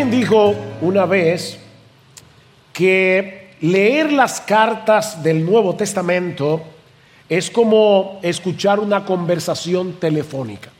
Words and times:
Alguien 0.00 0.16
dijo 0.16 0.54
una 0.80 1.06
vez 1.06 1.58
que 2.72 3.50
leer 3.62 4.12
las 4.12 4.40
cartas 4.40 5.24
del 5.24 5.44
Nuevo 5.44 5.74
Testamento 5.74 6.62
es 7.28 7.50
como 7.50 8.20
escuchar 8.22 8.78
una 8.78 9.04
conversación 9.04 9.94
telefónica. 9.94 10.70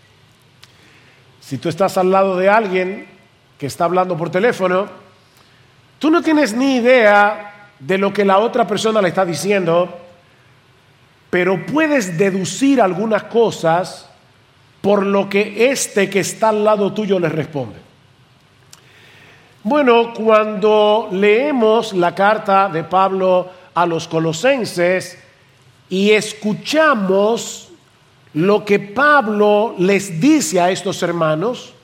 Si 1.40 1.58
tú 1.58 1.68
estás 1.68 1.98
al 1.98 2.12
lado 2.12 2.36
de 2.36 2.48
alguien 2.48 3.08
que 3.58 3.66
está 3.66 3.86
hablando 3.86 4.16
por 4.16 4.30
teléfono, 4.30 4.86
tú 5.98 6.10
no 6.10 6.22
tienes 6.22 6.54
ni 6.54 6.76
idea 6.76 7.72
de 7.80 7.98
lo 7.98 8.12
que 8.12 8.24
la 8.24 8.38
otra 8.38 8.68
persona 8.68 9.02
le 9.02 9.08
está 9.08 9.24
diciendo, 9.24 9.98
pero 11.28 11.66
puedes 11.66 12.16
deducir 12.16 12.80
algunas 12.80 13.24
cosas 13.24 14.08
por 14.80 15.04
lo 15.04 15.28
que 15.28 15.72
este 15.72 16.08
que 16.08 16.20
está 16.20 16.50
al 16.50 16.62
lado 16.62 16.92
tuyo 16.92 17.18
le 17.18 17.28
responde. 17.28 17.87
Bueno, 19.68 20.14
cuando 20.14 21.10
leemos 21.12 21.92
la 21.92 22.14
carta 22.14 22.70
de 22.70 22.84
Pablo 22.84 23.50
a 23.74 23.84
los 23.84 24.08
colosenses 24.08 25.18
y 25.90 26.12
escuchamos 26.12 27.68
lo 28.32 28.64
que 28.64 28.78
Pablo 28.78 29.74
les 29.76 30.18
dice 30.18 30.58
a 30.58 30.70
estos 30.70 31.02
hermanos, 31.02 31.74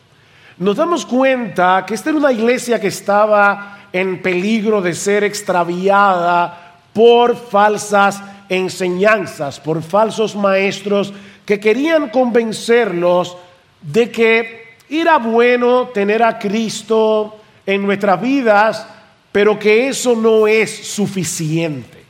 nos 0.57 0.77
damos 0.77 1.05
cuenta 1.05 1.85
que 1.87 1.93
esta 1.93 2.09
era 2.09 2.21
una 2.21 2.33
iglesia 2.33 2.81
que 2.81 2.87
estaba 2.87 3.81
en 3.93 4.23
peligro 4.23 4.81
de 4.81 4.95
ser 4.95 5.23
extraviada 5.23 6.79
por 6.95 7.37
falsas 7.37 8.23
enseñanzas, 8.49 9.61
por 9.61 9.83
falsos 9.83 10.35
maestros 10.35 11.13
que 11.45 11.61
querían 11.61 12.09
convencerlos 12.09 13.37
de 13.83 14.11
que 14.11 14.77
era 14.89 15.19
bueno 15.19 15.89
tener 15.89 16.23
a 16.23 16.39
Cristo, 16.39 17.41
en 17.67 17.83
nuestras 17.83 18.21
vidas, 18.21 18.87
pero 19.33 19.59
que 19.59 19.89
eso 19.89 20.15
no 20.15 20.47
es 20.47 20.89
suficiente. 20.89 22.05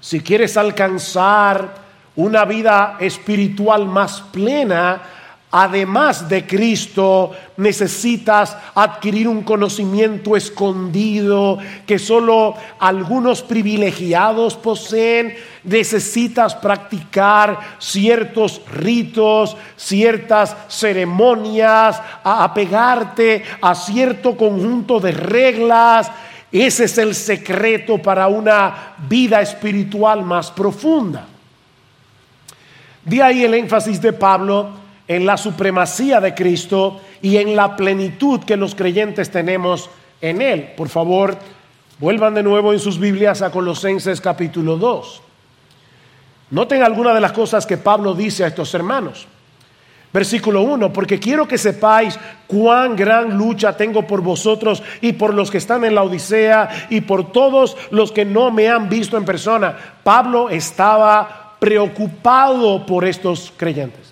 Si 0.00 0.20
quieres 0.20 0.56
alcanzar 0.56 1.74
una 2.16 2.44
vida 2.44 2.96
espiritual 3.00 3.86
más 3.86 4.20
plena, 4.20 5.00
además 5.54 6.30
de 6.30 6.46
Cristo, 6.46 7.32
necesitas 7.58 8.56
adquirir 8.74 9.28
un 9.28 9.42
conocimiento 9.42 10.34
escondido 10.34 11.58
que 11.86 11.98
solo 11.98 12.54
algunos 12.78 13.42
privilegiados 13.42 14.56
poseen. 14.56 15.34
Necesitas 15.62 16.54
practicar 16.54 17.76
ciertos 17.78 18.62
ritos, 18.72 19.54
ciertas 19.76 20.56
ceremonias, 20.68 22.00
apegarte 22.24 23.44
a 23.60 23.74
cierto 23.74 24.34
conjunto 24.38 25.00
de 25.00 25.12
reglas. 25.12 26.10
Ese 26.50 26.84
es 26.84 26.96
el 26.96 27.14
secreto 27.14 27.98
para 27.98 28.26
una 28.26 28.94
vida 29.06 29.42
espiritual 29.42 30.22
más 30.22 30.50
profunda. 30.50 31.26
De 33.04 33.22
ahí 33.22 33.44
el 33.44 33.52
énfasis 33.52 34.00
de 34.00 34.14
Pablo 34.14 34.81
en 35.08 35.26
la 35.26 35.36
supremacía 35.36 36.20
de 36.20 36.34
Cristo 36.34 37.00
y 37.20 37.36
en 37.36 37.56
la 37.56 37.76
plenitud 37.76 38.40
que 38.40 38.56
los 38.56 38.74
creyentes 38.74 39.30
tenemos 39.30 39.90
en 40.20 40.40
Él. 40.40 40.72
Por 40.76 40.88
favor, 40.88 41.36
vuelvan 41.98 42.34
de 42.34 42.42
nuevo 42.42 42.72
en 42.72 42.78
sus 42.78 42.98
Biblias 42.98 43.42
a 43.42 43.50
Colosenses 43.50 44.20
capítulo 44.20 44.76
2. 44.76 45.22
Noten 46.50 46.82
algunas 46.82 47.14
de 47.14 47.20
las 47.20 47.32
cosas 47.32 47.66
que 47.66 47.78
Pablo 47.78 48.14
dice 48.14 48.44
a 48.44 48.48
estos 48.48 48.74
hermanos. 48.74 49.26
Versículo 50.12 50.60
1, 50.62 50.92
porque 50.92 51.18
quiero 51.18 51.48
que 51.48 51.56
sepáis 51.56 52.18
cuán 52.46 52.94
gran 52.94 53.38
lucha 53.38 53.74
tengo 53.74 54.06
por 54.06 54.20
vosotros 54.20 54.82
y 55.00 55.14
por 55.14 55.32
los 55.32 55.50
que 55.50 55.56
están 55.56 55.84
en 55.84 55.94
la 55.94 56.02
Odisea 56.02 56.88
y 56.90 57.00
por 57.00 57.32
todos 57.32 57.78
los 57.90 58.12
que 58.12 58.26
no 58.26 58.50
me 58.50 58.68
han 58.68 58.90
visto 58.90 59.16
en 59.16 59.24
persona. 59.24 59.74
Pablo 60.04 60.50
estaba 60.50 61.56
preocupado 61.58 62.84
por 62.84 63.06
estos 63.06 63.54
creyentes. 63.56 64.11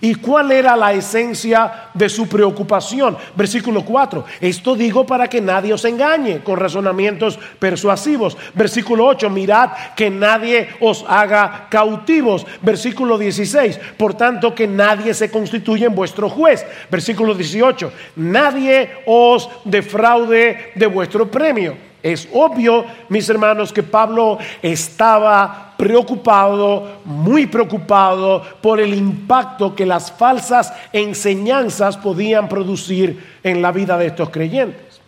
¿Y 0.00 0.14
cuál 0.14 0.50
era 0.52 0.76
la 0.76 0.92
esencia 0.92 1.90
de 1.92 2.08
su 2.08 2.26
preocupación? 2.26 3.18
Versículo 3.34 3.84
4. 3.84 4.24
Esto 4.40 4.74
digo 4.74 5.04
para 5.04 5.28
que 5.28 5.40
nadie 5.40 5.74
os 5.74 5.84
engañe 5.84 6.40
con 6.42 6.56
razonamientos 6.56 7.38
persuasivos. 7.58 8.36
Versículo 8.54 9.06
8. 9.06 9.28
Mirad 9.28 9.70
que 9.94 10.08
nadie 10.08 10.68
os 10.80 11.04
haga 11.06 11.66
cautivos. 11.68 12.46
Versículo 12.62 13.18
16. 13.18 13.78
Por 13.98 14.14
tanto 14.14 14.54
que 14.54 14.66
nadie 14.66 15.12
se 15.12 15.30
constituya 15.30 15.86
en 15.86 15.94
vuestro 15.94 16.30
juez. 16.30 16.64
Versículo 16.90 17.34
18. 17.34 17.92
Nadie 18.16 18.90
os 19.06 19.50
defraude 19.64 20.72
de 20.74 20.86
vuestro 20.86 21.30
premio. 21.30 21.89
Es 22.02 22.28
obvio, 22.32 22.84
mis 23.08 23.28
hermanos, 23.28 23.72
que 23.72 23.82
Pablo 23.82 24.38
estaba 24.62 25.74
preocupado, 25.76 27.00
muy 27.04 27.46
preocupado 27.46 28.42
por 28.62 28.80
el 28.80 28.94
impacto 28.94 29.74
que 29.74 29.86
las 29.86 30.10
falsas 30.12 30.72
enseñanzas 30.92 31.96
podían 31.96 32.48
producir 32.48 33.38
en 33.42 33.60
la 33.60 33.72
vida 33.72 33.98
de 33.98 34.06
estos 34.06 34.30
creyentes. 34.30 35.00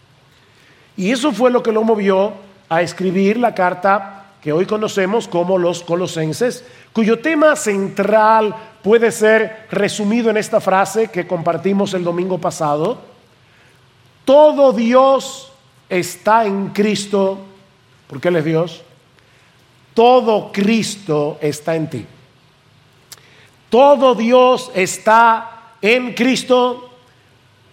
Y 0.97 1.11
eso 1.11 1.33
fue 1.33 1.51
lo 1.51 1.63
que 1.63 1.73
lo 1.73 1.83
movió 1.83 2.33
a 2.69 2.83
escribir 2.83 3.39
la 3.39 3.55
carta 3.55 4.19
que 4.43 4.53
hoy 4.53 4.67
conocemos 4.67 5.29
como 5.29 5.57
los 5.57 5.83
colosenses, 5.83 6.65
cuyo 6.93 7.21
tema 7.21 7.55
central 7.55 8.55
puede 8.83 9.13
ser 9.13 9.67
resumido 9.71 10.31
en 10.31 10.37
esta 10.37 10.61
frase 10.61 11.09
que 11.09 11.27
compartimos 11.27 11.95
el 11.95 12.03
domingo 12.03 12.39
pasado. 12.39 12.99
Todo 14.25 14.73
Dios 14.73 15.52
está 15.93 16.47
en 16.47 16.71
Cristo, 16.71 17.39
porque 18.07 18.29
Él 18.29 18.37
es 18.37 18.45
Dios, 18.47 18.83
todo 19.93 20.51
Cristo 20.51 21.39
está 21.43 21.77
en 21.77 21.91
ti. 21.91 22.07
Todo 23.69 24.15
Dios 24.15 24.71
está 24.75 25.75
en 25.83 26.15
Cristo, 26.15 26.91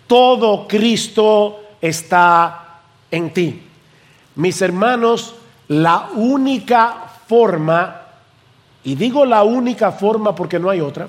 todo 0.06 0.68
Cristo 0.68 1.62
está 1.79 2.81
en 3.09 3.31
ti. 3.34 3.63
Mis 4.35 4.62
hermanos, 4.62 5.35
la 5.69 6.09
única 6.13 7.06
forma, 7.25 8.02
y 8.84 8.96
digo 8.96 9.25
la 9.25 9.44
única 9.44 9.94
forma 9.94 10.35
porque 10.35 10.59
no 10.59 10.69
hay 10.69 10.81
otra, 10.81 11.08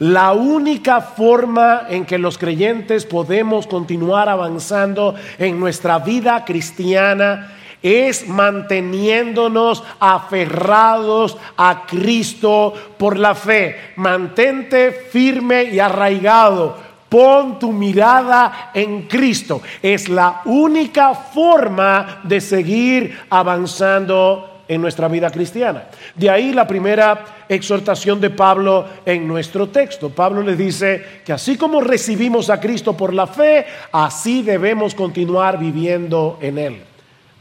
la 0.00 0.32
única 0.32 1.02
forma 1.02 1.82
en 1.90 2.06
que 2.06 2.16
los 2.16 2.38
creyentes 2.38 3.04
podemos 3.04 3.66
continuar 3.66 4.30
avanzando 4.30 5.14
en 5.38 5.60
nuestra 5.60 5.98
vida 5.98 6.42
cristiana 6.46 7.52
es 7.82 8.26
manteniéndonos 8.26 9.84
aferrados 10.00 11.36
a 11.54 11.84
Cristo 11.86 12.72
por 12.96 13.18
la 13.18 13.34
fe. 13.34 13.92
Mantente 13.96 14.90
firme 14.90 15.64
y 15.64 15.78
arraigado. 15.80 16.78
Pon 17.10 17.58
tu 17.58 17.70
mirada 17.70 18.70
en 18.72 19.02
Cristo. 19.02 19.60
Es 19.82 20.08
la 20.08 20.40
única 20.46 21.12
forma 21.14 22.20
de 22.22 22.40
seguir 22.40 23.18
avanzando 23.28 24.49
en 24.70 24.80
nuestra 24.80 25.08
vida 25.08 25.30
cristiana. 25.30 25.86
De 26.14 26.30
ahí 26.30 26.52
la 26.52 26.64
primera 26.64 27.24
exhortación 27.48 28.20
de 28.20 28.30
Pablo 28.30 28.86
en 29.04 29.26
nuestro 29.26 29.68
texto. 29.68 30.10
Pablo 30.10 30.44
le 30.44 30.54
dice 30.54 31.22
que 31.24 31.32
así 31.32 31.56
como 31.56 31.80
recibimos 31.80 32.50
a 32.50 32.60
Cristo 32.60 32.96
por 32.96 33.12
la 33.12 33.26
fe, 33.26 33.66
así 33.90 34.42
debemos 34.42 34.94
continuar 34.94 35.58
viviendo 35.58 36.38
en 36.40 36.56
Él. 36.56 36.82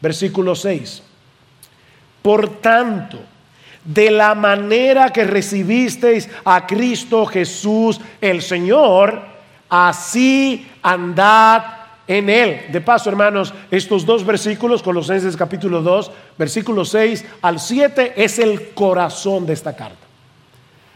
Versículo 0.02 0.56
6. 0.56 1.04
Por 2.24 2.62
tanto, 2.62 3.20
de 3.86 4.10
la 4.10 4.34
manera 4.34 5.14
que 5.14 5.24
recibisteis 5.24 6.28
a 6.44 6.66
Cristo 6.66 7.28
Jesús 7.28 8.02
el 8.20 8.42
Señor, 8.42 9.22
así 9.70 10.68
andad 10.82 11.79
en 12.10 12.28
Él. 12.28 12.66
De 12.72 12.82
paso, 12.82 13.08
hermanos, 13.10 13.54
estos 13.70 14.04
dos 14.04 14.26
versículos, 14.26 14.82
Colosenses 14.82 15.38
capítulo 15.38 15.84
2, 15.84 16.12
versículo 16.38 16.84
6 16.84 17.24
al 17.44 17.60
7, 17.60 18.14
es 18.18 18.40
el 18.40 18.72
corazón 18.72 19.46
de 19.46 19.54
esta 19.54 19.76
carta. 19.76 20.08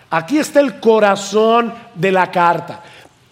Aquí 0.10 0.39
está 0.39 0.60
el 0.60 0.80
corazón 0.80 1.71
de 1.94 2.12
la 2.12 2.31
carta. 2.31 2.81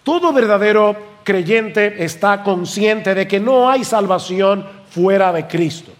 Todo 0.04 0.32
verdadero 0.32 0.96
creyente 1.24 2.04
está 2.04 2.44
consciente 2.44 3.16
de 3.16 3.26
que 3.26 3.40
no 3.40 3.68
hay 3.68 3.82
salvación 3.82 4.64
fuera 4.88 5.32
de 5.32 5.48
Cristo. 5.48 5.90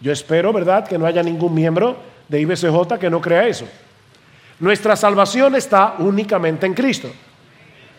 Yo 0.00 0.12
espero, 0.12 0.52
¿verdad?, 0.52 0.86
que 0.86 0.96
no 0.96 1.06
haya 1.06 1.24
ningún 1.24 1.54
miembro 1.54 1.96
de 2.28 2.40
IBCJ 2.40 2.98
que 3.00 3.10
no 3.10 3.20
crea 3.20 3.48
eso. 3.48 3.66
Nuestra 4.60 4.94
salvación 4.94 5.56
está 5.56 5.96
únicamente 5.98 6.66
en 6.66 6.74
Cristo. 6.74 7.10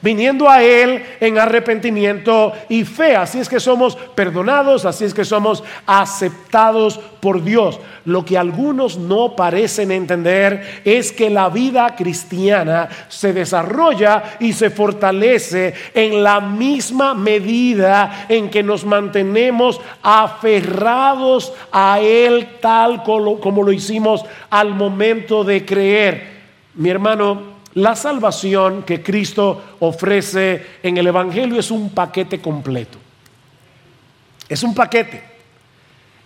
Viniendo 0.02 0.50
a 0.50 0.62
Él 0.64 1.04
en 1.20 1.38
arrepentimiento 1.38 2.54
y 2.70 2.84
fe. 2.84 3.16
Así 3.16 3.40
es 3.40 3.50
que 3.50 3.60
somos 3.60 3.96
perdonados, 3.96 4.86
así 4.86 5.06
es 5.06 5.14
que 5.14 5.26
somos 5.26 5.64
aceptados 5.86 7.00
por 7.20 7.44
Dios. 7.44 7.80
Lo 8.06 8.24
que 8.24 8.38
algunos 8.38 8.98
no 8.98 9.36
parecen 9.36 9.92
entender 9.92 10.82
es 10.86 11.12
que 11.12 11.30
la 11.30 11.50
vida 11.50 11.96
cristiana 11.96 12.88
se 13.10 13.34
desarrolla 13.34 14.38
y 14.40 14.54
se 14.54 14.70
fortalece 14.70 15.74
en 15.94 16.24
la 16.24 16.40
misma 16.40 17.16
medida 17.16 18.28
en 18.30 18.50
que 18.50 18.62
nos 18.62 18.86
mantenemos 18.86 19.82
aferrados 20.04 21.52
a 21.72 22.00
Él 22.00 22.48
tal 22.62 23.02
como 23.02 23.64
lo 23.64 23.72
hicimos 23.72 24.24
al 24.52 24.76
momento 24.76 25.44
de 25.44 25.66
creer. 25.66 26.36
Mi 26.76 26.90
hermano, 26.90 27.55
la 27.75 27.95
salvación 27.95 28.83
que 28.83 29.04
Cristo 29.04 29.77
ofrece 29.80 30.80
en 30.81 30.98
el 30.98 31.07
Evangelio 31.07 31.60
es 31.60 31.72
un 31.72 31.89
paquete 31.89 32.39
completo. 32.39 32.98
Es 34.48 34.63
un 34.63 34.74
paquete. 34.74 35.22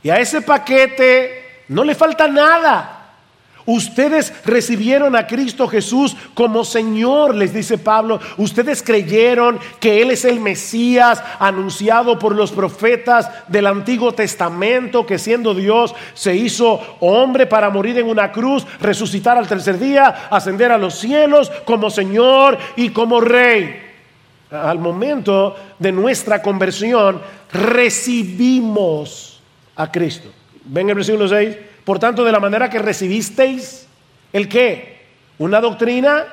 Y 0.03 0.09
a 0.09 0.17
ese 0.17 0.41
paquete 0.41 1.63
no 1.69 1.83
le 1.83 1.95
falta 1.95 2.27
nada. 2.27 2.98
Ustedes 3.69 4.33
recibieron 4.45 5.15
a 5.15 5.27
Cristo 5.27 5.67
Jesús 5.67 6.17
como 6.33 6.65
Señor, 6.65 7.35
les 7.35 7.53
dice 7.53 7.77
Pablo. 7.77 8.19
Ustedes 8.37 8.81
creyeron 8.81 9.59
que 9.79 10.01
Él 10.01 10.09
es 10.09 10.25
el 10.25 10.39
Mesías 10.39 11.21
anunciado 11.37 12.17
por 12.17 12.35
los 12.35 12.51
profetas 12.51 13.29
del 13.47 13.67
Antiguo 13.67 14.11
Testamento, 14.11 15.05
que 15.05 15.19
siendo 15.19 15.53
Dios 15.53 15.93
se 16.15 16.35
hizo 16.35 16.81
hombre 16.99 17.45
para 17.45 17.69
morir 17.69 17.99
en 17.99 18.07
una 18.07 18.31
cruz, 18.31 18.65
resucitar 18.81 19.37
al 19.37 19.47
tercer 19.47 19.77
día, 19.77 20.29
ascender 20.31 20.71
a 20.71 20.79
los 20.79 20.95
cielos 20.95 21.51
como 21.65 21.91
Señor 21.91 22.57
y 22.75 22.89
como 22.89 23.21
Rey. 23.21 23.83
Al 24.49 24.79
momento 24.79 25.55
de 25.77 25.91
nuestra 25.91 26.41
conversión, 26.41 27.21
recibimos 27.53 29.39
a 29.75 29.91
Cristo. 29.91 30.29
Ven 30.65 30.89
el 30.89 30.95
versículo 30.95 31.27
6. 31.27 31.68
Por 31.83 31.99
tanto, 31.99 32.23
de 32.23 32.31
la 32.31 32.39
manera 32.39 32.69
que 32.69 32.79
recibisteis, 32.79 33.87
¿el 34.33 34.47
qué? 34.47 34.99
Una 35.37 35.61
doctrina. 35.61 36.25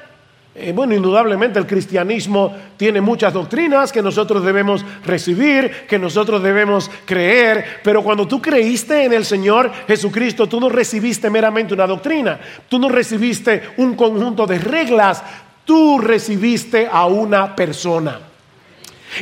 Eh, 0.55 0.73
bueno, 0.73 0.95
indudablemente 0.95 1.59
el 1.59 1.67
cristianismo 1.67 2.57
tiene 2.79 3.03
muchas 3.03 3.35
doctrinas 3.35 3.93
que 3.93 4.01
nosotros 4.01 4.43
debemos 4.43 4.85
recibir, 5.05 5.87
que 5.87 5.99
nosotros 5.99 6.43
debemos 6.43 6.91
creer, 7.05 7.81
pero 7.85 8.03
cuando 8.03 8.27
tú 8.27 8.41
creíste 8.41 9.05
en 9.05 9.13
el 9.13 9.27
Señor 9.27 9.71
Jesucristo, 9.87 10.47
tú 10.47 10.59
no 10.59 10.71
recibiste 10.71 11.29
meramente 11.29 11.75
una 11.75 11.87
doctrina, 11.87 12.41
tú 12.71 12.79
no 12.79 12.89
recibiste 12.89 13.65
un 13.77 13.97
conjunto 13.97 14.47
de 14.47 14.59
reglas, 14.59 15.23
tú 15.67 15.99
recibiste 15.99 16.89
a 16.91 17.05
una 17.05 17.55
persona. 17.55 18.19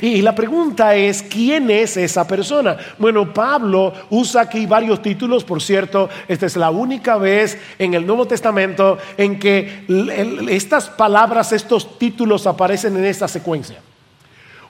Y 0.00 0.22
la 0.22 0.34
pregunta 0.34 0.94
es, 0.94 1.22
¿quién 1.22 1.70
es 1.70 1.96
esa 1.96 2.26
persona? 2.26 2.76
Bueno, 2.98 3.32
Pablo 3.32 3.92
usa 4.10 4.42
aquí 4.42 4.66
varios 4.66 5.02
títulos, 5.02 5.44
por 5.44 5.62
cierto, 5.62 6.08
esta 6.26 6.46
es 6.46 6.56
la 6.56 6.70
única 6.70 7.16
vez 7.16 7.58
en 7.78 7.94
el 7.94 8.06
Nuevo 8.06 8.26
Testamento 8.26 8.98
en 9.16 9.38
que 9.38 9.84
estas 10.48 10.90
palabras, 10.90 11.52
estos 11.52 11.98
títulos 11.98 12.46
aparecen 12.46 12.96
en 12.96 13.04
esta 13.04 13.28
secuencia. 13.28 13.80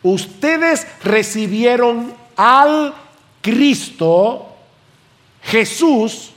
Ustedes 0.02 0.86
recibieron 1.02 2.12
al 2.36 2.94
Cristo, 3.40 4.48
Jesús, 5.42 6.32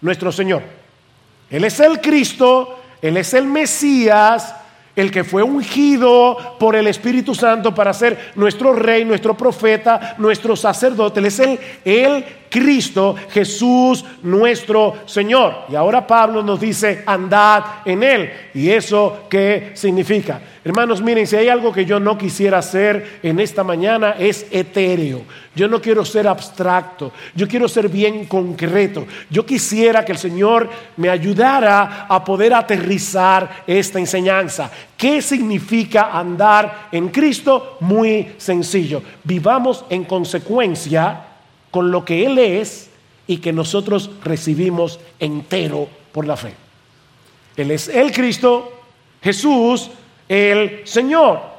nuestro 0.00 0.30
Señor. 0.32 0.62
Él 1.50 1.64
es 1.64 1.80
el 1.80 2.00
Cristo, 2.00 2.78
Él 3.00 3.16
es 3.16 3.32
el 3.32 3.46
Mesías, 3.46 4.54
el 5.00 5.10
que 5.10 5.24
fue 5.24 5.42
ungido 5.42 6.56
por 6.58 6.74
el 6.74 6.86
Espíritu 6.88 7.34
Santo 7.34 7.74
para 7.74 7.92
ser 7.92 8.32
nuestro 8.34 8.72
rey, 8.72 9.04
nuestro 9.04 9.36
profeta, 9.36 10.16
nuestro 10.18 10.56
sacerdote. 10.56 11.20
Él 11.20 11.26
es 11.26 11.38
el, 11.38 11.58
el 11.84 12.24
Cristo, 12.48 13.14
Jesús 13.30 14.04
nuestro 14.22 14.94
Señor. 15.06 15.66
Y 15.68 15.74
ahora 15.74 16.06
Pablo 16.06 16.42
nos 16.42 16.60
dice, 16.60 17.02
andad 17.06 17.64
en 17.84 18.02
Él. 18.02 18.30
¿Y 18.54 18.70
eso 18.70 19.26
qué 19.28 19.72
significa? 19.74 20.40
Hermanos, 20.64 21.00
miren, 21.00 21.26
si 21.26 21.34
hay 21.36 21.48
algo 21.48 21.72
que 21.72 21.86
yo 21.86 21.98
no 21.98 22.18
quisiera 22.18 22.58
hacer 22.58 23.20
en 23.22 23.40
esta 23.40 23.64
mañana 23.64 24.16
es 24.18 24.46
etéreo. 24.50 25.22
Yo 25.54 25.66
no 25.66 25.80
quiero 25.80 26.04
ser 26.04 26.28
abstracto, 26.28 27.10
yo 27.34 27.48
quiero 27.48 27.68
ser 27.68 27.88
bien 27.88 28.26
concreto. 28.26 29.06
Yo 29.30 29.46
quisiera 29.46 30.04
que 30.04 30.12
el 30.12 30.18
Señor 30.18 30.68
me 30.96 31.08
ayudara 31.08 32.06
a 32.08 32.22
poder 32.22 32.52
aterrizar 32.54 33.64
esta 33.66 33.98
enseñanza. 33.98 34.70
¿Qué 34.96 35.22
significa 35.22 36.10
andar 36.12 36.88
en 36.92 37.08
Cristo? 37.08 37.78
Muy 37.80 38.34
sencillo. 38.36 39.02
Vivamos 39.24 39.84
en 39.88 40.04
consecuencia 40.04 41.27
lo 41.82 42.04
que 42.04 42.26
Él 42.26 42.38
es 42.38 42.90
y 43.26 43.38
que 43.38 43.52
nosotros 43.52 44.10
recibimos 44.24 44.98
entero 45.18 45.88
por 46.12 46.26
la 46.26 46.36
fe. 46.36 46.54
Él 47.56 47.70
es 47.70 47.88
el 47.88 48.12
Cristo, 48.12 48.72
Jesús, 49.22 49.90
el 50.28 50.82
Señor. 50.84 51.58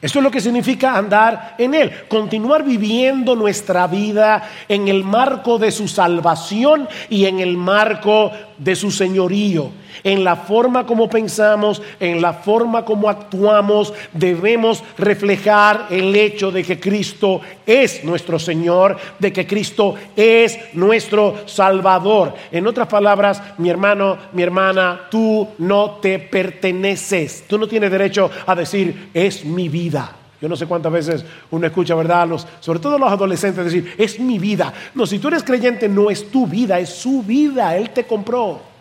Eso 0.00 0.18
es 0.18 0.22
lo 0.22 0.30
que 0.30 0.42
significa 0.42 0.96
andar 0.96 1.54
en 1.58 1.74
Él, 1.74 1.90
continuar 2.08 2.62
viviendo 2.62 3.34
nuestra 3.34 3.86
vida 3.86 4.50
en 4.68 4.88
el 4.88 5.02
marco 5.02 5.58
de 5.58 5.72
su 5.72 5.88
salvación 5.88 6.86
y 7.08 7.24
en 7.24 7.40
el 7.40 7.56
marco 7.56 8.30
de 8.58 8.76
su 8.76 8.90
señorío. 8.90 9.70
En 10.04 10.24
la 10.24 10.36
forma 10.36 10.86
como 10.86 11.08
pensamos, 11.08 11.82
en 12.00 12.20
la 12.20 12.32
forma 12.32 12.84
como 12.84 13.08
actuamos, 13.08 13.92
debemos 14.12 14.82
reflejar 14.98 15.86
el 15.90 16.14
hecho 16.14 16.50
de 16.50 16.64
que 16.64 16.78
Cristo 16.78 17.40
es 17.66 18.04
nuestro 18.04 18.38
Señor, 18.38 18.96
de 19.18 19.32
que 19.32 19.46
Cristo 19.46 19.94
es 20.14 20.58
nuestro 20.74 21.36
Salvador. 21.46 22.34
En 22.50 22.66
otras 22.66 22.88
palabras, 22.88 23.42
mi 23.58 23.70
hermano, 23.70 24.18
mi 24.32 24.42
hermana, 24.42 25.02
tú 25.10 25.48
no 25.58 25.92
te 26.02 26.18
perteneces. 26.18 27.44
Tú 27.46 27.58
no 27.58 27.66
tienes 27.66 27.90
derecho 27.90 28.30
a 28.46 28.54
decir, 28.54 29.10
es 29.12 29.44
mi 29.44 29.68
vida. 29.68 30.16
Yo 30.40 30.48
no 30.48 30.56
sé 30.56 30.66
cuántas 30.66 30.92
veces 30.92 31.24
uno 31.50 31.66
escucha, 31.66 31.94
¿verdad? 31.94 32.28
Los, 32.28 32.46
sobre 32.60 32.78
todo 32.78 32.98
los 32.98 33.10
adolescentes 33.10 33.64
decir, 33.64 33.94
es 33.96 34.20
mi 34.20 34.38
vida. 34.38 34.72
No, 34.94 35.06
si 35.06 35.18
tú 35.18 35.28
eres 35.28 35.42
creyente, 35.42 35.88
no 35.88 36.10
es 36.10 36.30
tu 36.30 36.46
vida, 36.46 36.78
es 36.78 36.90
su 36.90 37.22
vida. 37.22 37.76
Él 37.76 37.90
te 37.90 38.04
compró. 38.04 38.75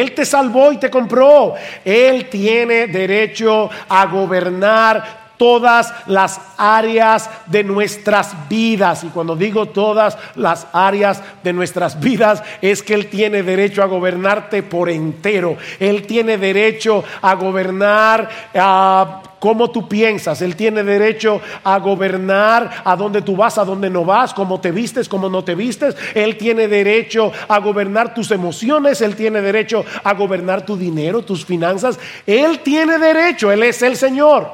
Él 0.00 0.12
te 0.12 0.24
salvó 0.24 0.72
y 0.72 0.78
te 0.78 0.90
compró. 0.90 1.54
Él 1.84 2.28
tiene 2.28 2.86
derecho 2.86 3.70
a 3.88 4.06
gobernar 4.06 5.24
todas 5.36 5.92
las 6.06 6.40
áreas 6.56 7.28
de 7.46 7.64
nuestras 7.64 8.48
vidas. 8.48 9.04
Y 9.04 9.08
cuando 9.08 9.36
digo 9.36 9.66
todas 9.66 10.16
las 10.36 10.66
áreas 10.72 11.22
de 11.42 11.52
nuestras 11.52 11.98
vidas, 12.00 12.42
es 12.60 12.82
que 12.82 12.94
Él 12.94 13.06
tiene 13.08 13.42
derecho 13.42 13.82
a 13.82 13.86
gobernarte 13.86 14.62
por 14.62 14.90
entero. 14.90 15.56
Él 15.78 16.06
tiene 16.06 16.38
derecho 16.38 17.04
a 17.22 17.34
gobernar 17.34 18.28
a 18.54 19.22
cómo 19.44 19.70
tú 19.70 19.86
piensas. 19.86 20.40
Él 20.40 20.56
tiene 20.56 20.82
derecho 20.82 21.38
a 21.64 21.78
gobernar 21.78 22.80
a 22.82 22.96
dónde 22.96 23.20
tú 23.20 23.36
vas, 23.36 23.58
a 23.58 23.64
dónde 23.66 23.90
no 23.90 24.02
vas, 24.02 24.32
cómo 24.32 24.58
te 24.58 24.72
vistes, 24.72 25.06
cómo 25.06 25.28
no 25.28 25.44
te 25.44 25.54
vistes. 25.54 25.94
Él 26.14 26.38
tiene 26.38 26.66
derecho 26.66 27.30
a 27.46 27.58
gobernar 27.58 28.14
tus 28.14 28.30
emociones. 28.30 29.02
Él 29.02 29.14
tiene 29.14 29.42
derecho 29.42 29.84
a 30.02 30.14
gobernar 30.14 30.64
tu 30.64 30.78
dinero, 30.78 31.20
tus 31.20 31.44
finanzas. 31.44 31.98
Él 32.26 32.60
tiene 32.60 32.98
derecho. 32.98 33.52
Él 33.52 33.64
es 33.64 33.82
el 33.82 33.98
Señor. 33.98 34.50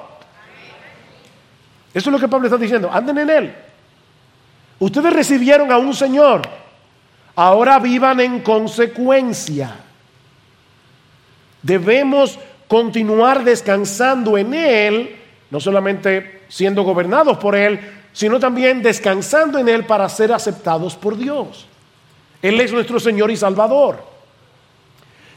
Eso 1.95 2.11
es 2.11 2.13
lo 2.13 2.19
que 2.19 2.27
Pablo 2.27 2.49
está 2.49 2.59
diciendo. 2.59 2.91
Anden 2.93 3.19
en 3.19 3.31
Él. 3.31 3.55
Ustedes 4.81 5.13
recibieron 5.13 5.71
a 5.71 5.79
un 5.79 5.95
Señor. 5.95 6.43
Ahora 7.37 7.79
vivan 7.79 8.19
en 8.19 8.41
consecuencia. 8.41 9.73
Debemos 11.63 12.41
continuar 12.71 13.43
descansando 13.43 14.39
en 14.39 14.55
Él, 14.55 15.17
no 15.51 15.59
solamente 15.59 16.43
siendo 16.49 16.85
gobernados 16.85 17.37
por 17.39 17.57
Él, 17.57 17.81
sino 18.13 18.39
también 18.39 18.81
descansando 18.81 19.59
en 19.59 19.69
Él 19.69 19.87
para 19.87 20.09
ser 20.09 20.33
aceptados 20.33 20.95
por 20.95 21.17
Dios. 21.17 21.67
Él 22.41 22.61
es 22.61 22.73
nuestro 22.73 23.01
Señor 23.01 23.33
y 23.33 23.37
Salvador. 23.37 24.05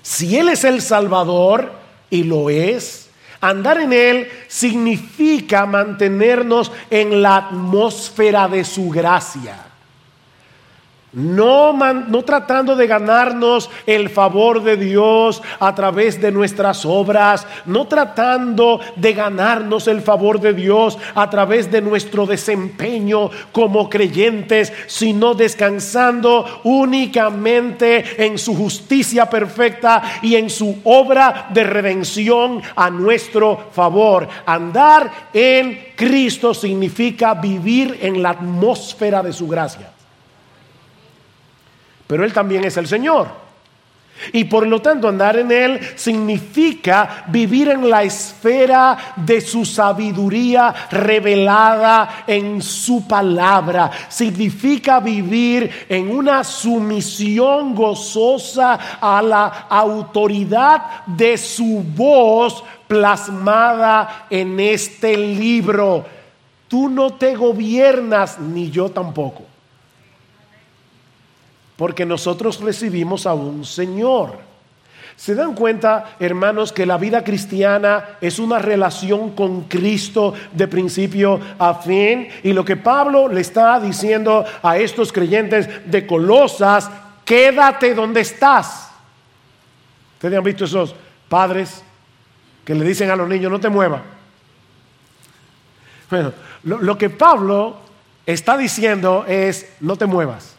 Si 0.04 0.38
Él 0.38 0.50
es 0.50 0.64
el 0.64 0.80
Salvador, 0.80 1.72
y 2.12 2.24
lo 2.24 2.52
es, 2.52 3.10
Andar 3.42 3.80
en 3.80 3.94
Él 3.94 4.28
significa 4.48 5.66
mantenernos 5.66 6.72
en 6.92 7.24
la 7.24 7.38
atmósfera 7.38 8.48
de 8.48 8.64
su 8.64 8.90
gracia. 8.90 9.73
No, 11.14 11.74
no, 11.74 12.24
tratando 12.24 12.76
de 12.76 12.88
ganarnos 12.88 13.70
el 13.86 14.10
favor 14.10 14.64
de 14.64 14.78
Dios 14.78 15.44
a 15.60 15.76
través 15.76 16.20
de 16.20 16.32
nuestras 16.32 16.86
obras, 16.86 17.46
no 17.68 17.86
tratando 17.86 18.80
de 18.96 19.14
ganarnos 19.14 19.88
el 19.88 20.02
favor 20.02 20.40
de 20.40 20.54
Dios 20.54 20.98
a 21.14 21.30
través 21.30 21.72
de 21.72 21.82
nuestro 21.82 22.26
desempeño 22.26 23.30
como 23.52 23.92
creyentes, 23.92 24.74
sino 24.88 25.36
descansando 25.36 26.62
únicamente 26.64 28.26
en 28.26 28.40
su 28.40 28.56
justicia 28.56 29.30
perfecta 29.30 30.02
y 30.24 30.36
en 30.36 30.50
su 30.50 30.80
obra 30.84 31.48
de 31.54 31.64
redención 31.64 32.60
a 32.76 32.90
nuestro 32.90 33.68
favor. 33.72 34.28
Andar 34.48 35.30
en 35.32 35.94
Cristo 35.96 36.56
significa 36.56 37.36
vivir 37.36 38.00
en 38.02 38.24
la 38.24 38.32
atmósfera 38.32 39.22
de 39.22 39.32
su 39.32 39.48
gracia 39.48 39.92
pero 42.08 42.24
Él 42.26 42.34
también 42.34 42.64
es 42.66 42.78
el 42.78 42.88
Señor. 42.88 43.44
Y 44.32 44.46
por 44.46 44.66
lo 44.66 44.82
tanto 44.82 45.10
andar 45.10 45.38
en 45.38 45.52
Él 45.52 45.80
significa 45.96 47.26
vivir 47.28 47.70
en 47.70 47.90
la 47.90 48.04
esfera 48.04 49.16
de 49.18 49.42
su 49.42 49.66
sabiduría 49.66 50.74
revelada 50.92 52.24
en 52.26 52.62
su 52.62 53.06
palabra. 53.08 53.92
Significa 54.08 55.00
vivir 55.00 55.70
en 55.90 56.16
una 56.16 56.44
sumisión 56.44 57.76
gozosa 57.76 58.98
a 59.02 59.22
la 59.22 59.66
autoridad 59.70 61.06
de 61.06 61.38
su 61.38 61.84
voz 61.96 62.64
plasmada 62.88 64.28
en 64.30 64.60
este 64.60 65.18
libro. 65.18 66.06
Tú 66.68 66.88
no 66.88 67.14
te 67.14 67.36
gobiernas, 67.36 68.40
ni 68.40 68.72
yo 68.72 68.90
tampoco 68.90 69.53
porque 71.76 72.06
nosotros 72.06 72.60
recibimos 72.60 73.26
a 73.26 73.34
un 73.34 73.66
Señor. 73.66 74.54
¿Se 75.16 75.36
dan 75.36 75.54
cuenta, 75.54 76.16
hermanos, 76.20 76.72
que 76.72 76.86
la 76.86 76.98
vida 76.98 77.24
cristiana 77.24 78.18
es 78.20 78.40
una 78.40 78.60
relación 78.60 79.32
con 79.32 79.64
Cristo 79.64 80.34
de 80.52 80.68
principio 80.68 81.40
a 81.60 81.76
fin? 81.76 82.28
Y 82.44 82.52
lo 82.52 82.66
que 82.66 82.78
Pablo 82.78 83.28
le 83.28 83.42
está 83.42 83.80
diciendo 83.80 84.44
a 84.62 84.78
estos 84.78 85.14
creyentes 85.14 85.90
de 85.90 86.08
Colosas, 86.08 86.90
quédate 87.24 87.94
donde 87.94 88.22
estás. 88.22 88.90
Ustedes 90.16 90.38
han 90.38 90.44
visto 90.44 90.66
esos 90.66 90.96
padres 91.30 91.84
que 92.66 92.74
le 92.74 92.86
dicen 92.86 93.12
a 93.12 93.16
los 93.16 93.28
niños, 93.28 93.52
no 93.52 93.60
te 93.60 93.70
muevas. 93.70 94.02
Bueno, 96.10 96.34
lo, 96.64 96.80
lo 96.80 96.98
que 96.98 97.10
Pablo 97.10 97.78
está 98.26 98.58
diciendo 98.58 99.26
es, 99.28 99.74
no 99.80 99.96
te 99.96 100.06
muevas. 100.06 100.53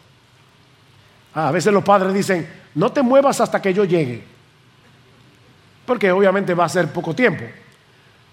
Ah, 1.34 1.48
a 1.48 1.52
veces 1.52 1.72
los 1.72 1.82
padres 1.82 2.14
dicen, 2.14 2.48
no 2.74 2.90
te 2.90 3.02
muevas 3.02 3.40
hasta 3.40 3.60
que 3.60 3.74
yo 3.74 3.84
llegue, 3.84 4.22
porque 5.84 6.12
obviamente 6.12 6.54
va 6.54 6.64
a 6.64 6.68
ser 6.68 6.92
poco 6.92 7.14
tiempo. 7.14 7.44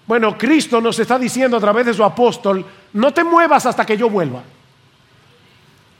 Bueno, 0.05 0.37
Cristo 0.37 0.81
nos 0.81 0.99
está 0.99 1.17
diciendo 1.17 1.57
a 1.57 1.59
través 1.59 1.85
de 1.85 1.93
su 1.93 2.03
apóstol, 2.03 2.65
no 2.93 3.13
te 3.13 3.23
muevas 3.23 3.65
hasta 3.65 3.85
que 3.85 3.97
yo 3.97 4.09
vuelva. 4.09 4.43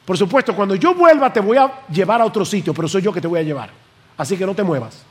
Por 0.05 0.17
supuesto, 0.17 0.55
cuando 0.55 0.75
yo 0.75 0.93
vuelva 0.93 1.31
te 1.31 1.39
voy 1.39 1.57
a 1.57 1.85
llevar 1.87 2.21
a 2.21 2.25
otro 2.25 2.43
sitio, 2.43 2.73
pero 2.73 2.87
soy 2.87 3.01
yo 3.01 3.13
que 3.13 3.21
te 3.21 3.27
voy 3.27 3.39
a 3.39 3.43
llevar. 3.43 3.69
Así 4.17 4.37
que 4.37 4.45
no 4.45 4.53
te 4.53 4.63
muevas. 4.63 5.05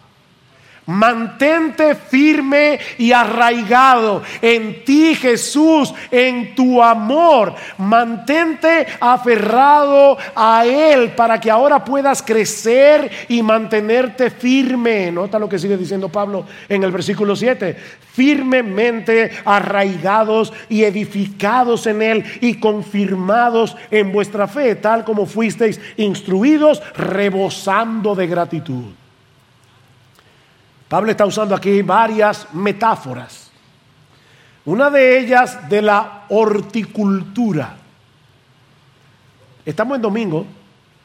Mantente 0.91 1.95
firme 1.95 2.81
y 2.99 3.13
arraigado 3.13 4.25
en 4.43 4.85
ti, 4.85 5.15
Jesús, 5.15 5.95
en 6.11 6.53
tu 6.57 6.83
amor. 6.83 7.55
Mantente 7.79 8.89
aferrado 8.99 10.19
a 10.35 10.67
Él 10.67 11.11
para 11.11 11.41
que 11.41 11.49
ahora 11.49 11.85
puedas 11.85 12.23
crecer 12.23 13.09
y 13.29 13.41
mantenerte 13.41 14.31
firme. 14.31 15.13
Nota 15.13 15.39
lo 15.39 15.49
que 15.49 15.61
sigue 15.61 15.77
diciendo 15.77 16.09
Pablo 16.09 16.45
en 16.69 16.83
el 16.83 16.91
versículo 16.91 17.37
7. 17.37 17.77
Firmemente 18.13 19.31
arraigados 19.45 20.53
y 20.69 20.83
edificados 20.83 21.87
en 21.87 22.03
Él 22.03 22.25
y 22.41 22.55
confirmados 22.55 23.77
en 23.93 24.11
vuestra 24.11 24.49
fe, 24.49 24.75
tal 24.75 25.05
como 25.05 25.25
fuisteis 25.25 25.81
instruidos, 25.99 26.83
rebosando 26.97 28.17
de 28.17 28.27
gratitud. 28.27 29.00
Pablo 30.91 31.13
está 31.13 31.25
usando 31.25 31.55
aquí 31.55 31.83
varias 31.83 32.53
metáforas. 32.53 33.49
Una 34.65 34.91
de 34.91 35.21
ellas 35.21 35.69
de 35.69 35.83
la 35.83 36.25
horticultura. 36.31 37.77
Estamos 39.65 39.95
en 39.95 40.03
domingo, 40.03 40.45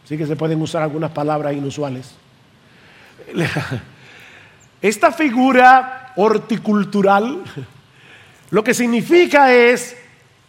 así 0.03 0.17
que 0.17 0.25
se 0.25 0.35
pueden 0.35 0.59
usar 0.59 0.81
algunas 0.81 1.11
palabras 1.11 1.53
inusuales. 1.53 2.15
Esta 4.81 5.11
figura 5.11 6.13
horticultural 6.15 7.43
lo 8.49 8.63
que 8.63 8.73
significa 8.73 9.53
es 9.53 9.95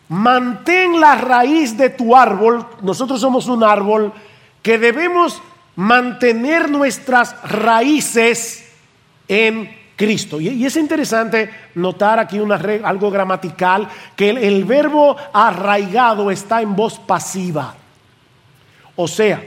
mantén 0.09 0.99
la 0.99 1.15
raíz 1.15 1.77
de 1.77 1.91
tu 1.91 2.17
árbol. 2.17 2.67
Nosotros 2.81 3.21
somos 3.21 3.49
un 3.49 3.65
árbol 3.65 4.15
que 4.63 4.79
debemos 4.79 5.43
mantener 5.75 6.71
nuestras 6.71 7.37
raíces 7.43 8.66
en 9.29 9.87
Cristo. 9.97 10.41
Y, 10.41 10.65
es 10.65 10.77
interesante 10.77 11.51
notar 11.75 12.19
aquí 12.19 12.39
una 12.39 12.61
algo 12.85 13.11
gramatical, 13.11 13.89
que 14.15 14.31
el, 14.31 14.65
verbo 14.65 15.17
arraigado 15.33 16.31
está 16.31 16.61
en 16.61 16.77
voz 16.77 16.99
pasiva. 16.99 17.75
O 18.95 19.09
sea, 19.09 19.43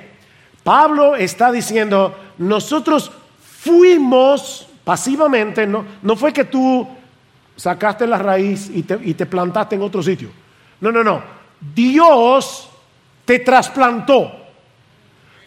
Pablo 0.63 1.15
está 1.15 1.51
diciendo, 1.51 2.17
nosotros 2.39 3.11
fuimos 3.41 4.67
pasivamente, 4.83 5.67
no, 5.67 5.85
no 6.01 6.15
fue 6.15 6.33
que 6.33 6.45
tú 6.45 6.87
sacaste 7.55 8.07
la 8.07 8.17
raíz 8.17 8.71
y 8.73 8.83
te, 8.83 8.99
y 9.03 9.13
te 9.13 9.25
plantaste 9.25 9.75
en 9.75 9.81
otro 9.81 10.01
sitio. 10.01 10.29
No, 10.81 10.91
no, 10.91 11.03
no. 11.03 11.21
Dios 11.75 12.69
te 13.25 13.39
trasplantó. 13.39 14.31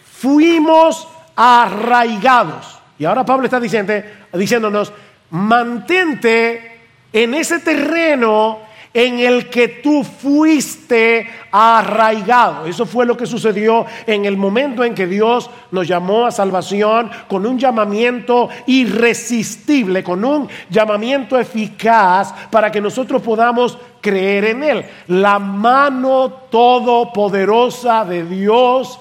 Fuimos 0.04 1.08
arraigados. 1.34 2.78
Y 2.98 3.04
ahora 3.04 3.24
Pablo 3.24 3.46
está 3.46 3.58
diciendo, 3.58 3.94
diciéndonos, 4.32 4.92
mantente 5.30 6.80
en 7.12 7.34
ese 7.34 7.58
terreno 7.60 8.58
en 8.94 9.20
el 9.20 9.48
que 9.48 9.68
tú 9.68 10.04
fuiste 10.04 11.26
arraigado. 11.50 12.66
Eso 12.66 12.84
fue 12.84 13.06
lo 13.06 13.16
que 13.16 13.26
sucedió 13.26 13.86
en 14.06 14.24
el 14.24 14.36
momento 14.36 14.84
en 14.84 14.94
que 14.94 15.06
Dios 15.06 15.50
nos 15.70 15.88
llamó 15.88 16.26
a 16.26 16.30
salvación 16.30 17.10
con 17.28 17.46
un 17.46 17.58
llamamiento 17.58 18.48
irresistible, 18.66 20.04
con 20.04 20.24
un 20.24 20.48
llamamiento 20.68 21.38
eficaz 21.38 22.34
para 22.50 22.70
que 22.70 22.80
nosotros 22.80 23.22
podamos 23.22 23.78
creer 24.00 24.44
en 24.46 24.62
Él. 24.62 24.84
La 25.08 25.38
mano 25.38 26.30
todopoderosa 26.50 28.04
de 28.04 28.24
Dios 28.24 28.98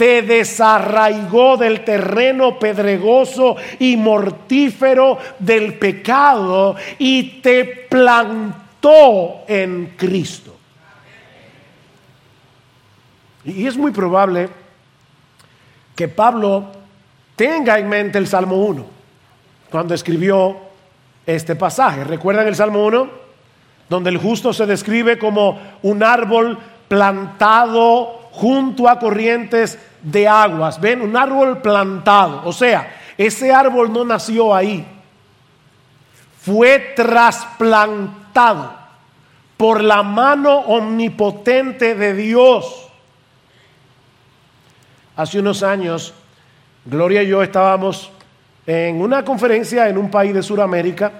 te 0.00 0.22
desarraigó 0.22 1.58
del 1.58 1.84
terreno 1.84 2.58
pedregoso 2.58 3.56
y 3.78 3.98
mortífero 3.98 5.18
del 5.38 5.74
pecado 5.74 6.74
y 6.98 7.42
te 7.42 7.66
plantó 7.66 9.42
en 9.46 9.92
Cristo. 9.98 10.56
Y 13.44 13.66
es 13.66 13.76
muy 13.76 13.90
probable 13.90 14.48
que 15.94 16.08
Pablo 16.08 16.72
tenga 17.36 17.78
en 17.78 17.86
mente 17.86 18.16
el 18.16 18.26
Salmo 18.26 18.56
1 18.56 18.86
cuando 19.70 19.92
escribió 19.92 20.56
este 21.26 21.56
pasaje. 21.56 22.04
¿Recuerdan 22.04 22.46
el 22.46 22.56
Salmo 22.56 22.86
1? 22.86 23.10
Donde 23.90 24.08
el 24.08 24.16
justo 24.16 24.54
se 24.54 24.64
describe 24.64 25.18
como 25.18 25.60
un 25.82 26.02
árbol 26.02 26.58
plantado 26.88 28.19
junto 28.32 28.88
a 28.88 28.98
corrientes 28.98 29.78
de 30.02 30.28
aguas. 30.28 30.80
Ven, 30.80 31.02
un 31.02 31.16
árbol 31.16 31.60
plantado. 31.60 32.42
O 32.44 32.52
sea, 32.52 32.96
ese 33.16 33.52
árbol 33.52 33.92
no 33.92 34.04
nació 34.04 34.54
ahí. 34.54 34.86
Fue 36.40 36.94
trasplantado 36.96 38.80
por 39.56 39.84
la 39.84 40.02
mano 40.02 40.60
omnipotente 40.60 41.94
de 41.94 42.14
Dios. 42.14 42.88
Hace 45.16 45.38
unos 45.38 45.62
años, 45.62 46.14
Gloria 46.86 47.22
y 47.22 47.28
yo 47.28 47.42
estábamos 47.42 48.10
en 48.66 49.02
una 49.02 49.22
conferencia 49.22 49.88
en 49.88 49.98
un 49.98 50.10
país 50.10 50.32
de 50.32 50.42
Sudamérica 50.42 51.12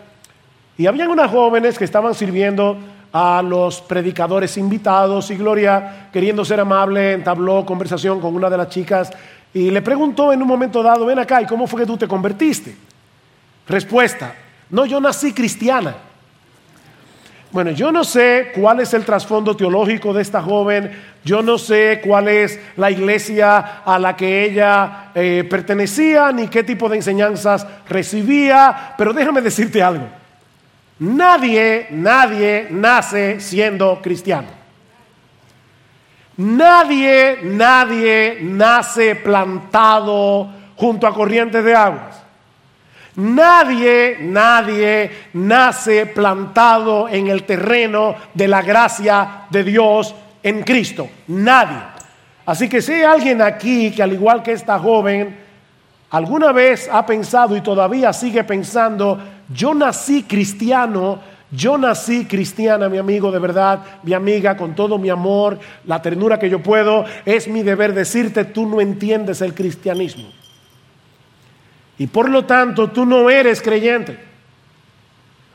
y 0.78 0.86
habían 0.86 1.10
unas 1.10 1.30
jóvenes 1.30 1.76
que 1.76 1.84
estaban 1.84 2.14
sirviendo 2.14 2.78
a 3.12 3.42
los 3.42 3.80
predicadores 3.80 4.56
invitados 4.56 5.30
y 5.30 5.36
Gloria, 5.36 6.08
queriendo 6.12 6.44
ser 6.44 6.60
amable, 6.60 7.12
entabló 7.12 7.66
conversación 7.66 8.20
con 8.20 8.34
una 8.34 8.48
de 8.48 8.56
las 8.56 8.68
chicas 8.68 9.10
y 9.52 9.70
le 9.70 9.82
preguntó 9.82 10.32
en 10.32 10.42
un 10.42 10.48
momento 10.48 10.82
dado, 10.82 11.06
ven 11.06 11.18
acá, 11.18 11.42
¿y 11.42 11.46
cómo 11.46 11.66
fue 11.66 11.80
que 11.80 11.86
tú 11.86 11.96
te 11.96 12.06
convertiste? 12.06 12.76
Respuesta, 13.66 14.34
no, 14.70 14.86
yo 14.86 15.00
nací 15.00 15.32
cristiana. 15.32 15.94
Bueno, 17.52 17.72
yo 17.72 17.90
no 17.90 18.04
sé 18.04 18.52
cuál 18.54 18.78
es 18.78 18.94
el 18.94 19.04
trasfondo 19.04 19.56
teológico 19.56 20.12
de 20.12 20.22
esta 20.22 20.40
joven, 20.40 20.92
yo 21.24 21.42
no 21.42 21.58
sé 21.58 22.00
cuál 22.04 22.28
es 22.28 22.60
la 22.76 22.92
iglesia 22.92 23.82
a 23.84 23.98
la 23.98 24.14
que 24.14 24.44
ella 24.44 25.10
eh, 25.16 25.44
pertenecía, 25.50 26.30
ni 26.30 26.46
qué 26.46 26.62
tipo 26.62 26.88
de 26.88 26.98
enseñanzas 26.98 27.66
recibía, 27.88 28.94
pero 28.96 29.12
déjame 29.12 29.40
decirte 29.40 29.82
algo. 29.82 30.19
Nadie, 31.00 31.86
nadie 31.90 32.68
nace 32.70 33.40
siendo 33.40 34.00
cristiano. 34.02 34.48
Nadie, 36.36 37.38
nadie 37.42 38.38
nace 38.42 39.16
plantado 39.16 40.48
junto 40.76 41.06
a 41.06 41.14
corrientes 41.14 41.64
de 41.64 41.74
aguas. 41.74 42.22
Nadie, 43.16 44.18
nadie 44.20 45.10
nace 45.32 46.06
plantado 46.06 47.08
en 47.08 47.28
el 47.28 47.44
terreno 47.44 48.14
de 48.34 48.48
la 48.48 48.62
gracia 48.62 49.46
de 49.50 49.64
Dios 49.64 50.14
en 50.42 50.62
Cristo. 50.62 51.08
Nadie. 51.28 51.78
Así 52.44 52.68
que 52.68 52.82
si 52.82 52.92
hay 52.92 53.02
alguien 53.04 53.40
aquí 53.40 53.90
que 53.90 54.02
al 54.02 54.12
igual 54.12 54.42
que 54.42 54.52
esta 54.52 54.78
joven, 54.78 55.36
alguna 56.10 56.52
vez 56.52 56.90
ha 56.92 57.04
pensado 57.06 57.56
y 57.56 57.62
todavía 57.62 58.12
sigue 58.12 58.44
pensando, 58.44 59.18
yo 59.52 59.74
nací 59.74 60.22
cristiano, 60.22 61.20
yo 61.50 61.76
nací 61.76 62.26
cristiana, 62.26 62.88
mi 62.88 62.98
amigo, 62.98 63.32
de 63.32 63.40
verdad, 63.40 63.80
mi 64.02 64.14
amiga, 64.14 64.56
con 64.56 64.74
todo 64.74 64.98
mi 64.98 65.10
amor, 65.10 65.58
la 65.84 66.00
ternura 66.00 66.38
que 66.38 66.48
yo 66.48 66.62
puedo, 66.62 67.04
es 67.24 67.48
mi 67.48 67.62
deber 67.62 67.92
decirte, 67.92 68.44
tú 68.44 68.66
no 68.66 68.80
entiendes 68.80 69.40
el 69.42 69.54
cristianismo. 69.54 70.28
Y 71.98 72.06
por 72.06 72.30
lo 72.30 72.44
tanto, 72.44 72.90
tú 72.90 73.04
no 73.04 73.28
eres 73.28 73.60
creyente. 73.60 74.18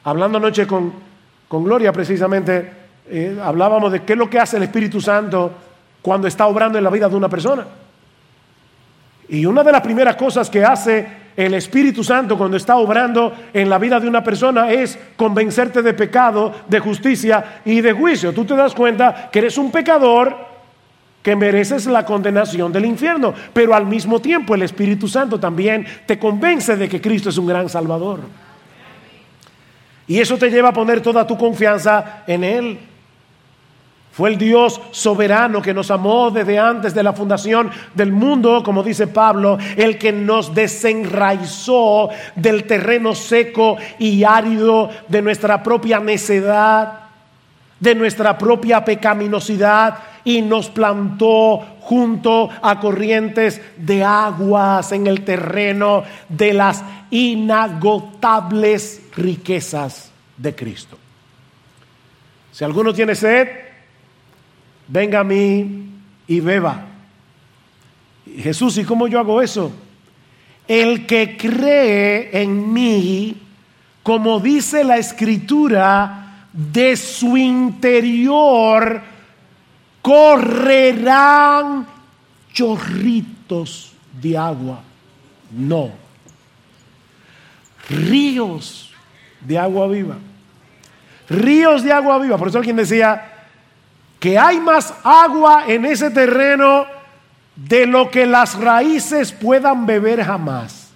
Hablando 0.03 0.37
anoche 0.37 0.67
con, 0.67 0.93
con 1.47 1.63
Gloria, 1.63 1.91
precisamente, 1.91 2.71
eh, 3.07 3.39
hablábamos 3.41 3.91
de 3.91 4.03
qué 4.03 4.13
es 4.13 4.19
lo 4.19 4.29
que 4.29 4.39
hace 4.39 4.57
el 4.57 4.63
Espíritu 4.63 4.99
Santo 4.99 5.51
cuando 6.01 6.27
está 6.27 6.45
obrando 6.45 6.77
en 6.77 6.83
la 6.83 6.89
vida 6.89 7.09
de 7.09 7.15
una 7.15 7.29
persona. 7.29 7.65
Y 9.29 9.45
una 9.45 9.63
de 9.63 9.71
las 9.71 9.81
primeras 9.81 10.15
cosas 10.17 10.49
que 10.49 10.63
hace 10.63 11.24
el 11.35 11.53
Espíritu 11.53 12.03
Santo 12.03 12.37
cuando 12.37 12.57
está 12.57 12.77
obrando 12.77 13.33
en 13.53 13.69
la 13.69 13.77
vida 13.77 13.99
de 13.99 14.07
una 14.07 14.23
persona 14.23 14.71
es 14.71 14.97
convencerte 15.17 15.81
de 15.81 15.93
pecado, 15.93 16.53
de 16.67 16.79
justicia 16.79 17.61
y 17.65 17.81
de 17.81 17.91
juicio. 17.91 18.33
Tú 18.33 18.45
te 18.45 18.55
das 18.55 18.73
cuenta 18.73 19.29
que 19.31 19.39
eres 19.39 19.57
un 19.57 19.71
pecador 19.71 20.35
que 21.21 21.35
mereces 21.35 21.87
la 21.87 22.05
condenación 22.05 22.71
del 22.71 22.85
infierno, 22.85 23.33
pero 23.51 23.73
al 23.73 23.85
mismo 23.85 24.21
tiempo 24.21 24.53
el 24.53 24.61
Espíritu 24.61 25.07
Santo 25.07 25.39
también 25.39 25.85
te 26.05 26.19
convence 26.19 26.77
de 26.77 26.87
que 26.87 27.01
Cristo 27.01 27.29
es 27.29 27.37
un 27.37 27.47
gran 27.47 27.67
Salvador. 27.67 28.19
Y 30.07 30.19
eso 30.19 30.37
te 30.37 30.51
lleva 30.51 30.69
a 30.69 30.73
poner 30.73 31.01
toda 31.01 31.25
tu 31.25 31.35
confianza 31.35 32.23
en 32.27 32.43
Él. 32.43 32.79
Fue 34.15 34.29
el 34.29 34.37
Dios 34.37 34.79
soberano 34.91 35.61
que 35.61 35.73
nos 35.73 35.91
amó 35.91 36.31
desde 36.31 36.57
antes 36.57 36.93
de 36.93 37.03
la 37.03 37.11
fundación 37.11 37.69
del 37.93 38.13
mundo, 38.13 38.63
como 38.63 38.81
dice 38.81 39.07
Pablo, 39.07 39.57
el 39.75 39.97
que 39.97 40.13
nos 40.13 40.55
desenraizó 40.55 42.07
del 42.33 42.63
terreno 42.63 43.13
seco 43.13 43.75
y 43.99 44.23
árido 44.23 44.89
de 45.09 45.21
nuestra 45.21 45.61
propia 45.61 45.99
necedad, 45.99 46.99
de 47.77 47.93
nuestra 47.93 48.37
propia 48.37 48.85
pecaminosidad 48.85 49.97
y 50.23 50.41
nos 50.41 50.69
plantó 50.69 51.57
junto 51.81 52.49
a 52.61 52.79
corrientes 52.79 53.61
de 53.75 54.01
aguas 54.01 54.93
en 54.93 55.07
el 55.07 55.25
terreno 55.25 56.05
de 56.29 56.53
las 56.53 56.85
inagotables 57.09 59.01
riquezas 59.17 60.09
de 60.37 60.55
Cristo. 60.55 60.97
Si 62.53 62.63
alguno 62.63 62.93
tiene 62.93 63.13
sed, 63.13 63.64
venga 64.87 65.19
a 65.19 65.23
mí 65.23 65.89
y 66.27 66.39
beba. 66.39 66.85
Jesús, 68.37 68.77
¿y 68.77 68.83
cómo 68.83 69.07
yo 69.07 69.19
hago 69.19 69.41
eso? 69.41 69.71
El 70.67 71.05
que 71.05 71.37
cree 71.37 72.41
en 72.41 72.73
mí, 72.73 73.37
como 74.03 74.39
dice 74.39 74.83
la 74.83 74.97
escritura, 74.97 76.47
de 76.51 76.95
su 76.95 77.35
interior 77.37 79.01
correrán 80.01 81.85
chorritos 82.53 83.91
de 84.21 84.37
agua. 84.37 84.81
No. 85.51 85.91
Ríos 87.89 88.91
de 89.41 89.57
agua 89.57 89.87
viva. 89.87 90.17
Ríos 91.29 91.83
de 91.83 91.91
agua 91.91 92.19
viva. 92.19 92.37
Por 92.37 92.47
eso 92.47 92.57
alguien 92.57 92.77
decía 92.77 93.34
que 94.19 94.37
hay 94.37 94.59
más 94.59 94.93
agua 95.03 95.65
en 95.67 95.85
ese 95.85 96.09
terreno 96.09 96.85
de 97.55 97.85
lo 97.85 98.09
que 98.09 98.25
las 98.25 98.59
raíces 98.59 99.31
puedan 99.31 99.85
beber 99.85 100.23
jamás. 100.23 100.89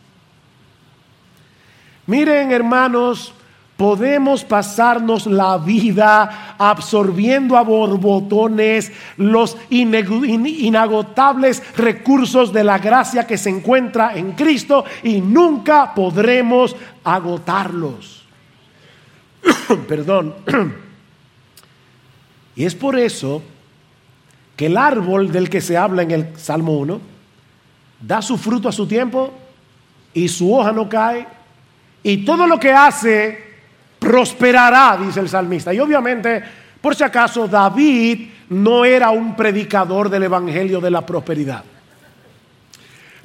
Miren, 2.06 2.52
hermanos, 2.52 3.34
Podemos 3.80 4.44
pasarnos 4.44 5.26
la 5.26 5.58
vida 5.58 6.56
absorbiendo 6.58 7.56
a 7.56 7.62
borbotones 7.62 8.92
los 9.16 9.56
inagotables 9.70 11.64
recursos 11.78 12.52
de 12.52 12.66
la 12.66 12.78
gracia 12.78 13.26
que 13.26 13.38
se 13.38 13.50
encuentra 13.50 14.18
en 14.18 14.34
Cristo 14.34 14.84
y 15.02 15.22
nunca 15.22 15.94
podremos 15.96 16.76
agotarlos. 17.06 18.26
Perdón. 19.88 20.36
y 22.60 22.66
es 22.66 22.76
por 22.76 23.00
eso 23.00 23.42
que 24.58 24.66
el 24.66 24.76
árbol 24.76 25.32
del 25.32 25.50
que 25.50 25.62
se 25.62 25.78
habla 25.78 26.02
en 26.02 26.12
el 26.12 26.38
Salmo 26.38 26.78
1 26.80 27.00
da 28.02 28.22
su 28.22 28.38
fruto 28.38 28.68
a 28.68 28.74
su 28.74 28.86
tiempo 28.86 29.32
y 30.14 30.28
su 30.28 30.54
hoja 30.54 30.74
no 30.74 30.90
cae 30.90 31.26
y 32.04 32.26
todo 32.26 32.46
lo 32.46 32.60
que 32.60 32.74
hace 32.74 33.42
prosperará, 33.98 34.98
dice 35.02 35.22
el 35.22 35.30
salmista. 35.30 35.74
Y 35.74 35.80
obviamente, 35.80 36.44
por 36.82 36.94
si 36.96 37.06
acaso, 37.06 37.48
David 37.48 38.28
no 38.50 38.84
era 38.84 39.10
un 39.12 39.38
predicador 39.38 40.10
del 40.10 40.24
Evangelio 40.24 40.82
de 40.82 40.92
la 40.92 41.06
prosperidad. 41.06 41.64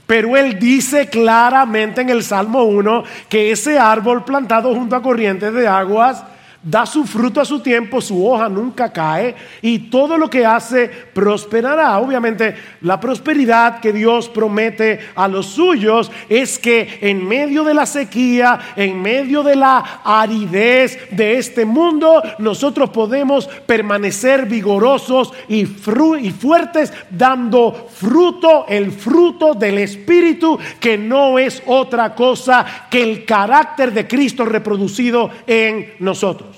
Pero 0.07 0.37
él 0.37 0.61
dice 0.61 1.09
claramente 1.09 2.03
en 2.03 2.11
el 2.11 2.23
Salmo 2.23 2.63
1 2.63 3.03
que 3.29 3.51
ese 3.51 3.81
árbol 3.81 4.25
plantado 4.25 4.73
junto 4.73 4.95
a 4.95 5.03
corrientes 5.03 5.53
de 5.53 5.67
aguas 5.67 6.23
da 6.65 6.87
su 6.87 7.05
fruto 7.05 7.41
a 7.41 7.45
su 7.45 7.61
tiempo, 7.61 8.01
su 8.01 8.27
hoja 8.27 8.49
nunca 8.49 8.91
cae 8.91 9.35
y 9.61 9.91
todo 9.91 10.17
lo 10.17 10.31
que 10.31 10.47
hace 10.47 10.89
prosperará. 10.89 11.99
Obviamente 11.99 12.57
la 12.81 12.99
prosperidad 12.99 13.81
que 13.81 13.93
Dios 13.93 14.29
promete 14.29 14.99
a 15.15 15.29
los 15.29 15.47
suyos 15.47 16.11
es 16.29 16.59
que 16.59 16.99
en 17.03 17.27
medio 17.27 17.65
de 17.65 17.75
la 17.75 17.85
sequía, 17.85 18.59
en 18.77 19.01
medio 19.01 19.43
de 19.43 19.57
la 19.57 20.01
aridez 20.03 20.99
de 21.11 21.39
este 21.39 21.65
mundo, 21.67 22.23
nosotros 22.39 22.91
podemos 22.91 23.47
permanecer 23.67 24.47
vigorosos 24.47 25.33
y, 25.49 25.61
y 25.61 26.31
fuertes 26.31 26.93
dando 27.11 27.89
fruto, 27.93 28.65
el 28.69 28.91
fruto 28.91 29.55
del 29.55 29.79
Espíritu, 29.79 30.59
que 30.81 30.97
no 30.97 31.39
es 31.39 31.63
otra 31.67 32.15
cosa 32.15 32.87
que 32.91 33.03
el 33.03 33.25
carácter 33.25 33.93
de 33.93 34.09
Cristo 34.09 34.45
reproducido 34.45 35.31
en 35.47 35.95
nosotros. 35.99 36.54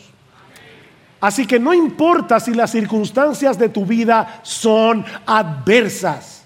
Así 1.26 1.44
que 1.44 1.58
no 1.58 1.74
importa 1.74 2.38
si 2.38 2.54
las 2.54 2.70
circunstancias 2.70 3.58
de 3.58 3.68
tu 3.68 3.84
vida 3.84 4.38
son 4.44 5.04
adversas. 5.26 6.44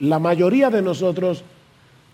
La 0.00 0.18
mayoría 0.18 0.70
de 0.70 0.80
nosotros 0.80 1.44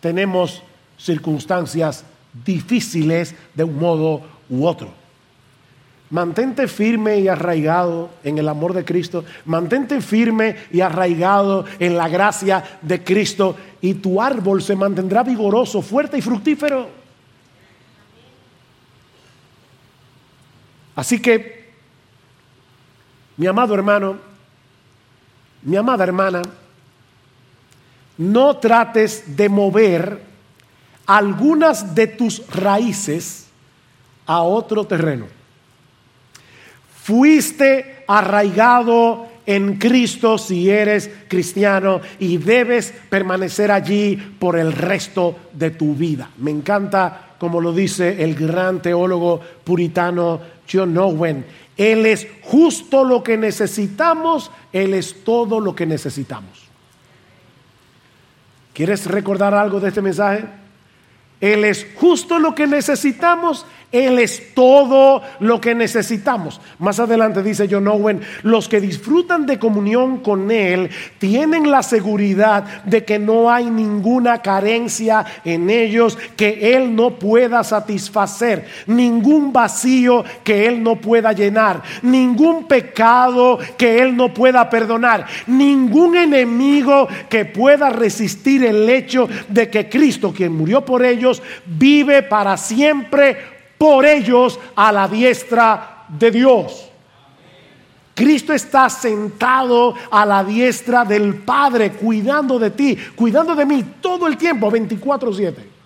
tenemos 0.01 0.65
circunstancias 0.99 2.05
difíciles 2.45 3.37
de 3.55 3.63
un 3.63 3.79
modo 3.79 4.23
u 4.51 4.67
otro. 4.67 4.89
Mantente 6.11 6.67
firme 6.67 7.21
y 7.21 7.29
arraigado 7.29 8.11
en 8.25 8.39
el 8.39 8.49
amor 8.49 8.73
de 8.73 8.85
Cristo. 8.85 9.25
Mantente 9.45 10.01
firme 10.01 10.57
y 10.73 10.81
arraigado 10.81 11.67
en 11.79 11.97
la 11.97 12.09
gracia 12.09 12.65
de 12.83 13.05
Cristo 13.05 13.55
y 13.81 13.95
tu 13.95 14.21
árbol 14.21 14.61
se 14.61 14.75
mantendrá 14.75 15.23
vigoroso, 15.23 15.83
fuerte 15.83 16.19
y 16.19 16.23
fructífero. 16.23 16.89
Así 20.97 21.23
que 21.23 21.58
mi 23.39 23.47
amado 23.47 23.75
hermano, 23.75 24.17
mi 25.63 25.77
amada 25.77 26.05
hermana, 26.05 26.43
no 28.19 28.57
trates 28.57 29.37
de 29.37 29.49
mover 29.49 30.21
algunas 31.07 31.95
de 31.95 32.09
tus 32.09 32.47
raíces 32.49 33.47
a 34.27 34.43
otro 34.43 34.85
terreno. 34.85 35.27
Fuiste 37.05 38.05
arraigado 38.09 39.29
en 39.47 39.77
Cristo 39.77 40.37
si 40.37 40.69
eres 40.69 41.09
cristiano 41.29 42.01
y 42.19 42.37
debes 42.37 42.93
permanecer 43.09 43.71
allí 43.71 44.17
por 44.17 44.59
el 44.59 44.73
resto 44.73 45.37
de 45.53 45.71
tu 45.71 45.95
vida. 45.95 46.29
Me 46.39 46.51
encanta 46.51 47.37
como 47.39 47.61
lo 47.61 47.73
dice 47.73 48.23
el 48.23 48.35
gran 48.35 48.83
teólogo 48.83 49.41
puritano 49.63 50.41
John 50.71 50.99
Owen 50.99 51.47
Él 51.79 52.07
es 52.07 52.27
justo 52.43 53.05
lo 53.05 53.23
que 53.23 53.39
necesitamos, 53.39 54.51
Él 54.73 54.93
es 54.93 55.25
todo 55.25 55.61
lo 55.61 55.75
que 55.75 55.87
necesitamos. 55.87 56.69
¿Quieres 58.75 59.07
recordar 59.07 59.55
algo 59.55 59.81
de 59.81 59.89
este 59.89 60.03
mensaje? 60.03 60.45
Él 61.41 61.65
es 61.65 61.87
justo 61.95 62.41
lo 62.41 62.55
que 62.55 62.67
necesitamos, 62.67 63.65
él 63.91 64.19
es 64.19 64.55
todo 64.55 65.23
lo 65.41 65.63
que 65.63 65.75
necesitamos. 65.75 66.61
Más 66.79 67.01
adelante 67.01 67.43
dice 67.43 67.69
John 67.71 67.89
Owen, 67.89 68.21
los 68.43 68.69
que 68.69 68.83
disfrutan 68.83 69.47
de 69.47 69.59
comunión 69.59 70.19
con 70.19 70.51
Él 70.51 70.91
tienen 71.19 71.71
la 71.71 71.83
seguridad 71.83 72.85
de 72.85 73.07
que 73.07 73.19
no 73.19 73.51
hay 73.51 73.71
ninguna 73.71 74.43
carencia 74.43 75.25
en 75.43 75.71
ellos 75.71 76.19
que 76.37 76.77
Él 76.77 76.95
no 76.95 77.19
pueda 77.19 77.65
satisfacer, 77.65 78.67
ningún 78.87 79.55
vacío 79.55 80.23
que 80.45 80.67
Él 80.67 80.83
no 80.83 80.97
pueda 80.97 81.33
llenar, 81.33 81.83
ningún 82.03 82.69
pecado 82.69 83.59
que 83.79 84.01
Él 84.01 84.15
no 84.15 84.35
pueda 84.35 84.69
perdonar, 84.69 85.25
ningún 85.47 86.15
enemigo 86.15 87.09
que 87.31 87.47
pueda 87.47 87.89
resistir 87.89 88.67
el 88.67 88.87
hecho 88.91 89.31
de 89.49 89.71
que 89.71 89.89
Cristo, 89.89 90.35
quien 90.37 90.53
murió 90.53 90.85
por 90.85 91.07
ellos, 91.07 91.43
vive 91.65 92.23
para 92.23 92.59
siempre 92.59 93.58
por 93.79 94.05
ellos 94.05 94.59
a 94.75 94.93
la 94.93 95.09
diestra 95.09 96.05
de 96.09 96.31
Dios. 96.31 96.85
Cristo 98.15 98.53
está 98.53 98.91
sentado 98.91 99.95
a 100.11 100.27
la 100.27 100.43
diestra 100.43 101.05
del 101.05 101.37
Padre, 101.37 101.93
cuidando 101.93 102.59
de 102.59 102.71
ti, 102.71 102.99
cuidando 103.15 103.55
de 103.55 103.65
mí 103.65 103.85
todo 104.01 104.27
el 104.27 104.37
tiempo, 104.37 104.69
24/7. 104.73 105.79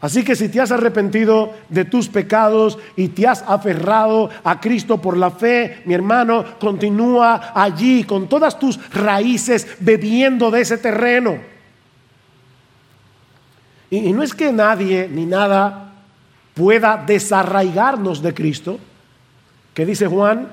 Así 0.00 0.24
que 0.24 0.34
si 0.34 0.48
te 0.48 0.60
has 0.60 0.72
arrepentido 0.72 1.52
de 1.68 1.84
tus 1.84 2.08
pecados 2.08 2.78
y 2.96 3.08
te 3.08 3.28
has 3.28 3.42
aferrado 3.46 4.30
a 4.42 4.58
Cristo 4.58 5.00
por 5.00 5.16
la 5.16 5.30
fe, 5.30 5.82
mi 5.84 5.92
hermano, 5.94 6.44
continúa 6.58 7.52
allí 7.54 8.04
con 8.04 8.26
todas 8.26 8.58
tus 8.58 8.80
raíces 8.92 9.66
bebiendo 9.78 10.50
de 10.50 10.62
ese 10.62 10.78
terreno. 10.78 11.49
Y, 13.90 14.12
no 14.12 14.22
es 14.22 14.34
que 14.34 14.52
nadie 14.52 15.08
ni 15.10 15.26
nada 15.26 15.92
pueda 16.54 16.96
desarraigarnos 17.04 18.22
de 18.22 18.32
Cristo, 18.32 18.78
que 19.74 19.84
dice 19.84 20.06
Juan, 20.06 20.48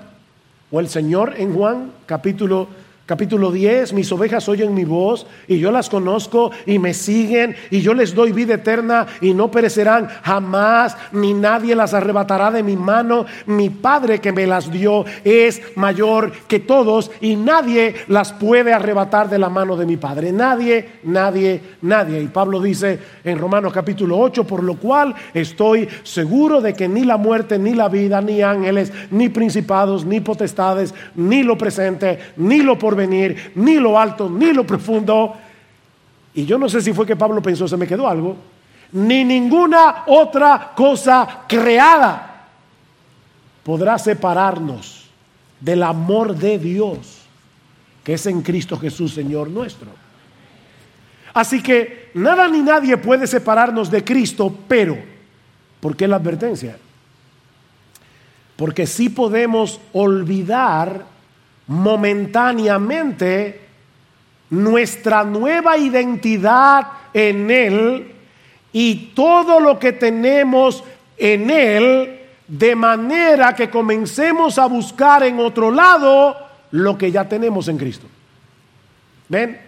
o 0.72 0.80
el 0.80 0.90
Señor 0.90 1.36
en 1.38 1.54
Juan 1.54 1.92
capítulo 2.06 2.68
Capítulo 3.08 3.54
10, 3.54 3.94
mis 3.94 4.12
ovejas 4.12 4.50
oyen 4.50 4.74
mi 4.74 4.84
voz 4.84 5.28
y 5.48 5.60
yo 5.60 5.72
las 5.72 5.90
conozco 5.90 6.52
y 6.66 6.78
me 6.78 6.94
siguen 6.94 7.56
y 7.72 7.80
yo 7.80 7.94
les 7.94 8.14
doy 8.14 8.34
vida 8.34 8.56
eterna 8.56 9.08
y 9.22 9.34
no 9.34 9.50
perecerán 9.50 10.10
jamás, 10.24 10.98
ni 11.14 11.34
nadie 11.34 11.74
las 11.74 11.94
arrebatará 11.94 12.52
de 12.52 12.64
mi 12.64 12.76
mano. 12.76 13.26
Mi 13.46 13.70
Padre 13.70 14.20
que 14.20 14.34
me 14.34 14.46
las 14.46 14.70
dio 14.70 15.06
es 15.24 15.62
mayor 15.78 16.34
que 16.50 16.60
todos 16.60 17.10
y 17.22 17.38
nadie 17.38 17.96
las 18.10 18.34
puede 18.34 18.74
arrebatar 18.74 19.30
de 19.30 19.40
la 19.40 19.48
mano 19.48 19.78
de 19.78 19.86
mi 19.86 19.96
Padre. 19.96 20.34
Nadie, 20.34 21.00
nadie, 21.04 21.62
nadie. 21.84 22.22
Y 22.22 22.28
Pablo 22.28 22.60
dice 22.60 23.00
en 23.24 23.38
Romanos 23.38 23.72
capítulo 23.72 24.20
8, 24.20 24.44
por 24.44 24.62
lo 24.62 24.76
cual 24.76 25.16
estoy 25.34 25.88
seguro 26.04 26.60
de 26.60 26.74
que 26.74 26.90
ni 26.90 27.06
la 27.06 27.16
muerte, 27.16 27.58
ni 27.58 27.74
la 27.74 27.88
vida, 27.88 28.20
ni 28.20 28.42
ángeles, 28.42 28.92
ni 29.12 29.30
principados, 29.30 30.04
ni 30.04 30.20
potestades, 30.20 30.94
ni 31.16 31.42
lo 31.42 31.58
presente, 31.58 32.20
ni 32.36 32.62
lo 32.62 32.78
por 32.78 32.97
venir, 32.98 33.54
ni 33.56 33.76
lo 33.76 33.98
alto, 33.98 34.30
ni 34.30 34.52
lo 34.52 34.68
profundo. 34.68 35.36
Y 36.34 36.46
yo 36.46 36.58
no 36.58 36.68
sé 36.68 36.82
si 36.82 36.92
fue 36.92 37.06
que 37.06 37.16
Pablo 37.16 37.42
pensó, 37.42 37.68
se 37.68 37.78
me 37.78 37.88
quedó 37.88 38.08
algo, 38.08 38.36
ni 38.92 39.24
ninguna 39.24 40.04
otra 40.08 40.74
cosa 40.76 41.46
creada 41.48 42.48
podrá 43.64 43.98
separarnos 43.98 45.10
del 45.62 45.84
amor 45.84 46.36
de 46.36 46.60
Dios 46.60 47.18
que 48.08 48.14
es 48.14 48.26
en 48.26 48.42
Cristo 48.42 48.78
Jesús, 48.78 49.14
Señor 49.14 49.50
nuestro. 49.50 49.90
Así 51.34 51.62
que 51.62 52.10
nada 52.14 52.48
ni 52.48 52.62
nadie 52.62 52.96
puede 52.96 53.28
separarnos 53.28 53.92
de 53.92 54.02
Cristo, 54.02 54.56
pero, 54.66 54.98
¿por 55.82 55.98
qué 55.98 56.08
la 56.08 56.16
advertencia? 56.16 56.78
Porque 58.56 58.88
sí 58.88 59.10
podemos 59.10 59.82
olvidar 59.92 61.04
momentáneamente 61.68 63.62
nuestra 64.50 65.24
nueva 65.24 65.78
identidad 65.78 66.88
en 67.14 67.52
Él 67.52 68.12
y 68.72 69.12
todo 69.14 69.60
lo 69.60 69.78
que 69.78 69.94
tenemos 69.94 70.84
en 71.18 71.50
Él, 71.50 72.20
de 72.48 72.76
manera 72.76 73.54
que 73.54 73.70
comencemos 73.70 74.58
a 74.58 74.68
buscar 74.68 75.24
en 75.24 75.40
otro 75.40 75.70
lado 75.72 76.38
lo 76.72 76.98
que 76.98 77.12
ya 77.12 77.28
tenemos 77.28 77.68
en 77.68 77.78
Cristo. 77.78 78.08
¿Ven? 79.28 79.67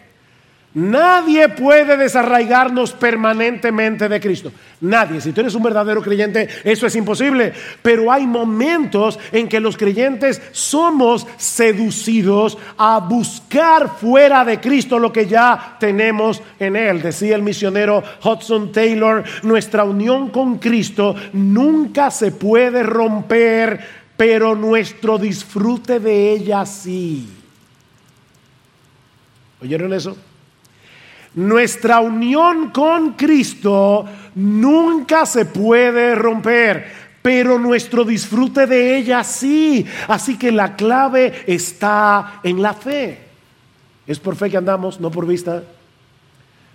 Nadie 0.79 1.49
puede 1.49 1.97
desarraigarnos 1.97 2.93
permanentemente 2.93 4.07
de 4.07 4.19
Cristo. 4.21 4.51
Nadie. 4.79 5.19
Si 5.19 5.33
tú 5.33 5.41
eres 5.41 5.53
un 5.53 5.63
verdadero 5.63 6.01
creyente, 6.01 6.47
eso 6.63 6.87
es 6.87 6.95
imposible. 6.95 7.51
Pero 7.81 8.09
hay 8.09 8.25
momentos 8.25 9.19
en 9.33 9.49
que 9.49 9.59
los 9.59 9.75
creyentes 9.75 10.41
somos 10.53 11.27
seducidos 11.35 12.57
a 12.77 12.99
buscar 12.99 13.97
fuera 13.97 14.45
de 14.45 14.61
Cristo 14.61 14.99
lo 14.99 15.11
que 15.11 15.27
ya 15.27 15.75
tenemos 15.81 16.41
en 16.59 16.77
Él. 16.77 17.01
Decía 17.01 17.35
el 17.35 17.43
misionero 17.43 18.01
Hudson 18.23 18.71
Taylor, 18.71 19.25
nuestra 19.43 19.83
unión 19.83 20.29
con 20.29 20.59
Cristo 20.59 21.13
nunca 21.33 22.09
se 22.09 22.31
puede 22.31 22.83
romper, 22.83 23.81
pero 24.15 24.55
nuestro 24.55 25.17
disfrute 25.17 25.99
de 25.99 26.31
ella 26.31 26.65
sí. 26.65 27.27
¿Oyeron 29.61 29.91
eso? 29.91 30.15
Nuestra 31.35 31.99
unión 31.99 32.71
con 32.71 33.13
Cristo 33.13 34.05
nunca 34.35 35.25
se 35.25 35.45
puede 35.45 36.15
romper, 36.15 36.85
pero 37.21 37.59
nuestro 37.59 38.03
disfrute 38.03 38.65
de 38.65 38.97
ella 38.97 39.23
sí. 39.23 39.85
Así 40.07 40.37
que 40.37 40.51
la 40.51 40.75
clave 40.75 41.43
está 41.45 42.39
en 42.43 42.61
la 42.61 42.73
fe. 42.73 43.19
Es 44.07 44.19
por 44.19 44.35
fe 44.35 44.49
que 44.49 44.57
andamos, 44.57 44.99
no 44.99 45.11
por 45.11 45.27
vista. 45.27 45.63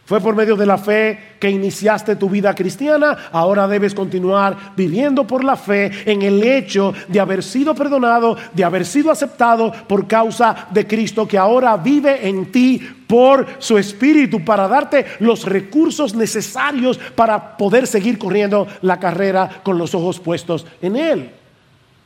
Fue 0.06 0.20
por 0.20 0.36
medio 0.36 0.54
de 0.54 0.66
la 0.66 0.76
fe 0.76 1.36
que 1.40 1.48
iniciaste 1.48 2.16
tu 2.16 2.28
vida 2.28 2.54
cristiana, 2.54 3.30
ahora 3.32 3.66
debes 3.66 3.94
continuar 3.94 4.74
viviendo 4.76 5.26
por 5.26 5.42
la 5.42 5.56
fe 5.56 5.90
en 6.04 6.20
el 6.20 6.42
hecho 6.42 6.92
de 7.08 7.20
haber 7.20 7.42
sido 7.42 7.74
perdonado, 7.74 8.36
de 8.52 8.64
haber 8.64 8.84
sido 8.84 9.10
aceptado 9.10 9.72
por 9.88 10.06
causa 10.06 10.68
de 10.70 10.86
Cristo 10.86 11.26
que 11.26 11.38
ahora 11.38 11.76
vive 11.78 12.28
en 12.28 12.52
ti 12.52 12.80
por 13.06 13.46
su 13.58 13.78
espíritu 13.78 14.44
para 14.44 14.68
darte 14.68 15.06
los 15.20 15.44
recursos 15.44 16.14
necesarios 16.14 16.98
para 17.14 17.56
poder 17.56 17.86
seguir 17.86 18.18
corriendo 18.18 18.66
la 18.82 19.00
carrera 19.00 19.62
con 19.62 19.78
los 19.78 19.94
ojos 19.94 20.20
puestos 20.20 20.66
en 20.82 20.96
Él. 20.96 21.30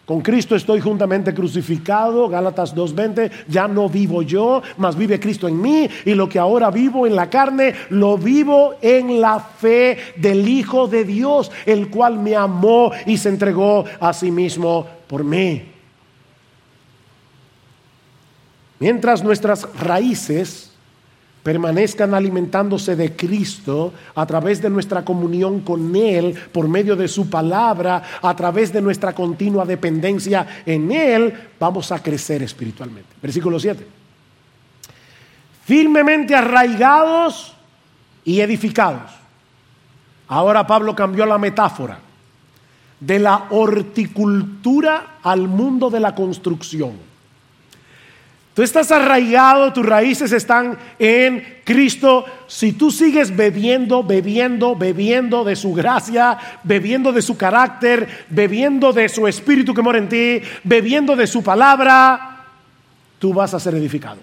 Con 0.09 0.23
Cristo 0.23 0.57
estoy 0.57 0.81
juntamente 0.81 1.35
crucificado, 1.35 2.31
Gálatas 2.31 2.75
2.20, 2.75 3.31
ya 3.47 3.69
no 3.69 3.91
vivo 3.91 4.23
yo, 4.23 4.63
mas 4.79 4.97
vive 4.97 5.21
Cristo 5.21 5.47
en 5.47 5.61
mí, 5.61 5.87
y 6.07 6.15
lo 6.15 6.31
que 6.31 6.39
ahora 6.39 6.71
vivo 6.71 7.07
en 7.07 7.15
la 7.15 7.29
carne, 7.29 7.75
lo 7.91 8.17
vivo 8.17 8.77
en 8.81 9.21
la 9.21 9.39
fe 9.39 9.99
del 10.17 10.49
Hijo 10.49 10.89
de 10.89 11.05
Dios, 11.05 11.53
el 11.67 11.91
cual 11.91 12.19
me 12.19 12.35
amó 12.35 12.91
y 13.05 13.19
se 13.19 13.29
entregó 13.29 13.85
a 14.01 14.15
sí 14.15 14.31
mismo 14.31 14.87
por 15.07 15.25
mí. 15.25 15.63
Mientras 18.79 19.23
nuestras 19.23 19.69
raíces 19.79 20.68
permanezcan 21.49 22.13
alimentándose 22.13 22.95
de 22.95 23.17
Cristo 23.17 23.95
a 24.15 24.27
través 24.27 24.61
de 24.61 24.69
nuestra 24.69 25.03
comunión 25.03 25.61
con 25.61 25.97
Él, 25.97 26.35
por 26.53 26.69
medio 26.69 26.95
de 26.95 27.09
su 27.09 27.31
palabra, 27.31 28.03
a 28.21 28.37
través 28.37 28.71
de 28.71 28.83
nuestra 28.83 29.15
continua 29.15 29.65
dependencia 29.65 30.47
en 30.67 30.93
Él, 30.93 31.33
vamos 31.59 31.91
a 31.91 32.03
crecer 32.03 32.43
espiritualmente. 32.43 33.09
Versículo 33.23 33.59
7. 33.59 33.87
Firmemente 35.65 36.35
arraigados 36.35 37.55
y 38.27 38.43
edificados. 38.43 39.11
Ahora 40.27 40.67
Pablo 40.67 40.95
cambió 40.95 41.25
la 41.25 41.39
metáfora 41.39 41.99
de 43.01 43.19
la 43.21 43.47
horticultura 43.49 45.15
al 45.23 45.49
mundo 45.49 45.89
de 45.89 46.01
la 46.01 46.15
construcción. 46.15 47.08
Tú 48.59 48.65
estás 48.65 48.91
arraigado, 48.91 49.73
tus 49.73 49.87
raíces 49.87 50.33
están 50.33 50.77
en 50.99 51.61
Cristo. 51.63 52.25
Si 52.49 52.73
tú 52.73 52.91
sigues 52.91 53.37
bebiendo, 53.37 54.03
bebiendo, 54.03 54.75
bebiendo 54.75 55.45
de 55.45 55.55
su 55.55 55.73
gracia, 55.73 56.37
bebiendo 56.65 57.13
de 57.13 57.23
su 57.23 57.37
carácter, 57.37 58.27
bebiendo 58.29 58.93
de 58.93 59.09
su 59.09 59.29
espíritu 59.29 59.73
que 59.73 59.81
mora 59.81 59.99
en 59.99 60.09
ti, 60.09 60.43
bebiendo 60.65 61.15
de 61.15 61.29
su 61.29 61.41
palabra, 61.41 62.47
tú 63.21 63.33
vas 63.33 63.55
a 63.55 63.61
ser 63.61 63.77
edificado. 63.77 64.19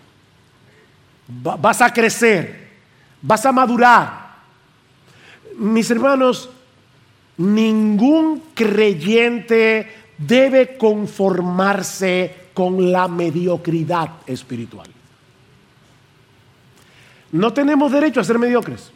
Vas 1.27 1.81
a 1.81 1.93
crecer, 1.93 2.71
vas 3.21 3.45
a 3.45 3.53
madurar. 3.53 4.35
Mis 5.57 5.89
hermanos, 5.89 6.49
ningún 7.37 8.43
creyente 8.53 10.04
debe 10.17 10.77
conformarse 10.77 12.49
con 12.53 12.91
la 12.91 13.07
mediocridad 13.07 14.09
espiritual. 14.25 14.87
No 17.31 17.53
tenemos 17.53 17.91
derecho 17.91 18.21
a 18.21 18.23
ser 18.23 18.39
mediocres. 18.39 18.91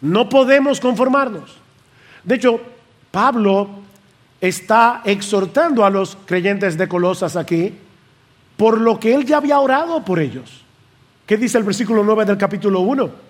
No 0.00 0.28
podemos 0.28 0.80
conformarnos. 0.80 1.56
De 2.24 2.34
hecho, 2.34 2.60
Pablo 3.10 3.68
está 4.40 5.02
exhortando 5.04 5.84
a 5.84 5.90
los 5.90 6.16
creyentes 6.26 6.76
de 6.76 6.88
Colosas 6.88 7.36
aquí 7.36 7.74
por 8.56 8.80
lo 8.80 8.98
que 8.98 9.14
él 9.14 9.24
ya 9.24 9.36
había 9.36 9.60
orado 9.60 10.04
por 10.04 10.18
ellos. 10.18 10.62
¿Qué 11.26 11.36
dice 11.36 11.58
el 11.58 11.64
versículo 11.64 12.02
9 12.02 12.24
del 12.24 12.38
capítulo 12.38 12.80
1? 12.80 13.25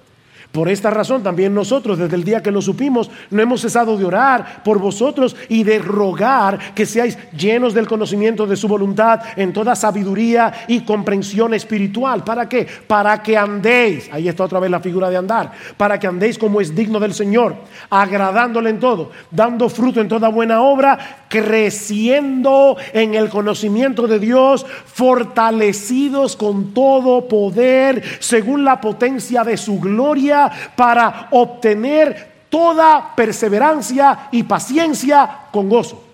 Por 0.52 0.68
esta 0.68 0.90
razón 0.90 1.22
también 1.22 1.54
nosotros, 1.54 1.98
desde 1.98 2.16
el 2.16 2.24
día 2.24 2.42
que 2.42 2.50
lo 2.50 2.62
supimos, 2.62 3.10
no 3.30 3.42
hemos 3.42 3.60
cesado 3.60 3.96
de 3.96 4.04
orar 4.04 4.62
por 4.64 4.78
vosotros 4.78 5.36
y 5.48 5.64
de 5.64 5.78
rogar 5.78 6.74
que 6.74 6.86
seáis 6.86 7.18
llenos 7.36 7.74
del 7.74 7.86
conocimiento 7.86 8.46
de 8.46 8.56
su 8.56 8.66
voluntad 8.66 9.20
en 9.36 9.52
toda 9.52 9.76
sabiduría 9.76 10.52
y 10.68 10.80
comprensión 10.80 11.52
espiritual. 11.52 12.24
¿Para 12.24 12.48
qué? 12.48 12.66
Para 12.86 13.22
que 13.22 13.36
andéis, 13.36 14.08
ahí 14.12 14.28
está 14.28 14.44
otra 14.44 14.60
vez 14.60 14.70
la 14.70 14.80
figura 14.80 15.10
de 15.10 15.18
andar, 15.18 15.52
para 15.76 15.98
que 15.98 16.06
andéis 16.06 16.38
como 16.38 16.60
es 16.60 16.74
digno 16.74 17.00
del 17.00 17.12
Señor, 17.12 17.56
agradándole 17.90 18.70
en 18.70 18.80
todo, 18.80 19.10
dando 19.30 19.68
fruto 19.68 20.00
en 20.00 20.08
toda 20.08 20.28
buena 20.28 20.62
obra, 20.62 21.26
creciendo 21.28 22.76
en 22.92 23.14
el 23.14 23.28
conocimiento 23.28 24.06
de 24.06 24.18
Dios, 24.18 24.64
fortalecidos 24.86 26.36
con 26.36 26.72
todo 26.72 27.28
poder 27.28 28.02
según 28.20 28.64
la 28.64 28.80
potencia 28.80 29.44
de 29.44 29.56
su 29.56 29.78
gloria 29.78 30.45
para 30.74 31.28
obtener 31.30 32.46
toda 32.48 33.14
perseverancia 33.14 34.28
y 34.30 34.42
paciencia 34.42 35.40
con 35.50 35.68
gozo. 35.68 36.04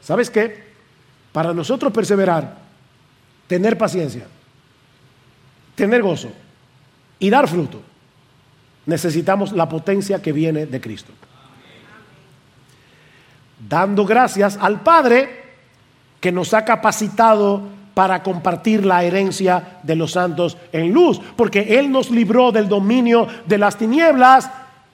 ¿Sabes 0.00 0.30
qué? 0.30 0.70
Para 1.32 1.54
nosotros 1.54 1.92
perseverar, 1.92 2.56
tener 3.46 3.76
paciencia, 3.78 4.26
tener 5.74 6.02
gozo 6.02 6.30
y 7.18 7.30
dar 7.30 7.48
fruto, 7.48 7.80
necesitamos 8.86 9.52
la 9.52 9.68
potencia 9.68 10.20
que 10.20 10.32
viene 10.32 10.66
de 10.66 10.80
Cristo. 10.80 11.12
Dando 13.68 14.06
gracias 14.06 14.58
al 14.60 14.80
Padre 14.80 15.40
que 16.20 16.32
nos 16.32 16.54
ha 16.54 16.64
capacitado 16.64 17.62
para 17.94 18.22
compartir 18.22 18.84
la 18.84 19.02
herencia 19.04 19.78
de 19.82 19.96
los 19.96 20.12
santos 20.12 20.56
en 20.72 20.92
luz, 20.92 21.20
porque 21.36 21.78
Él 21.78 21.90
nos 21.90 22.10
libró 22.10 22.52
del 22.52 22.68
dominio 22.68 23.26
de 23.46 23.58
las 23.58 23.76
tinieblas. 23.76 24.50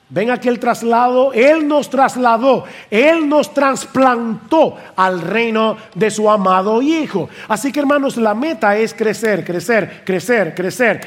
Ven 0.09 0.31
aquí 0.31 0.49
el 0.49 0.61
traslado, 0.61 1.33
Él 1.33 1.67
nos 1.67 1.91
trasladó, 1.91 2.65
Él 2.91 3.29
nos 3.29 3.53
trasplantó 3.53 4.77
al 4.95 5.21
reino 5.21 5.77
de 5.95 6.11
su 6.13 6.31
amado 6.31 6.81
Hijo. 6.81 7.29
Así 7.49 7.73
que 7.73 7.81
hermanos, 7.81 8.17
la 8.17 8.35
meta 8.35 8.77
es 8.77 8.95
crecer, 8.95 9.45
crecer, 9.45 10.03
crecer, 10.05 10.55
crecer. 10.55 11.01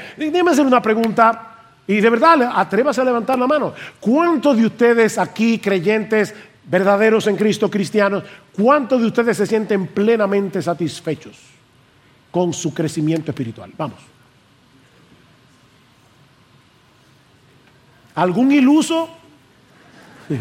Hacer 0.49 0.65
una 0.65 0.81
pregunta 0.81 1.49
y 1.89 2.01
de 2.01 2.09
verdad, 2.11 2.51
atrévase 2.53 3.01
a 3.01 3.03
levantar 3.03 3.39
la 3.39 3.47
mano. 3.47 3.73
¿Cuántos 3.99 4.57
de 4.57 4.67
ustedes 4.67 5.17
aquí, 5.17 5.57
creyentes, 5.57 6.35
verdaderos 6.65 7.25
en 7.25 7.35
Cristo, 7.35 7.67
cristianos, 7.67 8.23
cuántos 8.55 9.01
de 9.01 9.07
ustedes 9.07 9.37
se 9.37 9.47
sienten 9.47 9.87
plenamente 9.87 10.61
satisfechos? 10.61 11.58
Con 12.31 12.53
su 12.53 12.73
crecimiento 12.73 13.31
espiritual. 13.31 13.71
Vamos. 13.77 13.99
¿Algún 18.15 18.51
iluso? 18.51 19.09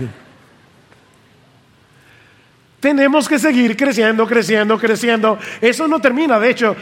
Tenemos 2.80 3.28
que 3.28 3.38
seguir 3.38 3.76
creciendo, 3.76 4.26
creciendo, 4.26 4.78
creciendo. 4.78 5.38
Eso 5.60 5.86
no 5.88 6.00
termina. 6.00 6.38
De 6.38 6.50
hecho, 6.50 6.74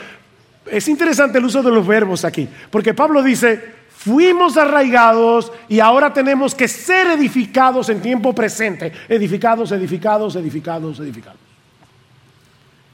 es 0.66 0.88
interesante 0.88 1.38
el 1.38 1.45
uso 1.45 1.62
de 1.62 1.71
los 1.71 1.87
verbos 1.87 2.25
aquí, 2.25 2.49
porque 2.71 2.92
Pablo 2.92 3.23
dice, 3.23 3.77
fuimos 3.90 4.57
arraigados 4.57 5.53
y 5.69 5.81
ahora 5.81 6.12
tenemos 6.12 6.55
que 6.55 6.69
ser 6.69 7.07
edificados 7.09 7.88
en 7.88 8.03
tiempo 8.03 8.35
presente. 8.35 8.92
Edificados, 9.09 9.73
edificados, 9.73 10.37
edificados, 10.37 11.01
edificados. 11.01 11.40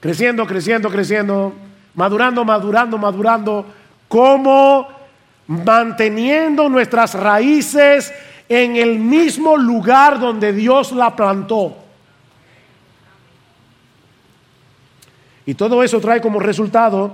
Creciendo, 0.00 0.46
creciendo, 0.46 0.90
creciendo 0.90 1.54
madurando, 1.94 2.44
madurando, 2.44 2.98
madurando, 2.98 3.66
como 4.08 4.88
manteniendo 5.46 6.68
nuestras 6.68 7.14
raíces 7.14 8.12
en 8.48 8.76
el 8.76 8.98
mismo 8.98 9.56
lugar 9.56 10.20
donde 10.20 10.52
Dios 10.52 10.92
la 10.92 11.14
plantó. 11.16 11.76
Y 15.44 15.54
todo 15.54 15.82
eso 15.82 16.00
trae 16.00 16.20
como 16.20 16.38
resultado, 16.38 17.12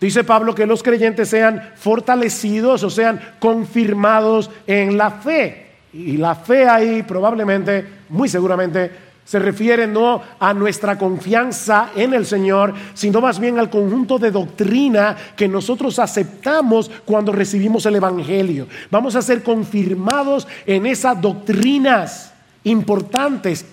dice 0.00 0.24
Pablo, 0.24 0.54
que 0.54 0.66
los 0.66 0.82
creyentes 0.82 1.28
sean 1.28 1.72
fortalecidos 1.76 2.82
o 2.82 2.90
sean 2.90 3.20
confirmados 3.38 4.50
en 4.66 4.96
la 4.96 5.10
fe. 5.10 5.66
Y 5.92 6.18
la 6.18 6.34
fe 6.34 6.68
ahí 6.68 7.02
probablemente, 7.02 7.86
muy 8.10 8.28
seguramente, 8.28 9.05
se 9.26 9.40
refiere 9.40 9.88
no 9.88 10.22
a 10.38 10.54
nuestra 10.54 10.96
confianza 10.96 11.90
en 11.96 12.14
el 12.14 12.24
Señor, 12.24 12.72
sino 12.94 13.20
más 13.20 13.40
bien 13.40 13.58
al 13.58 13.68
conjunto 13.68 14.18
de 14.18 14.30
doctrina 14.30 15.16
que 15.36 15.48
nosotros 15.48 15.98
aceptamos 15.98 16.88
cuando 17.04 17.32
recibimos 17.32 17.84
el 17.86 17.96
Evangelio. 17.96 18.68
Vamos 18.88 19.16
a 19.16 19.22
ser 19.22 19.42
confirmados 19.42 20.46
en 20.64 20.86
esas 20.86 21.20
doctrinas 21.20 22.32
importantes, 22.62 23.66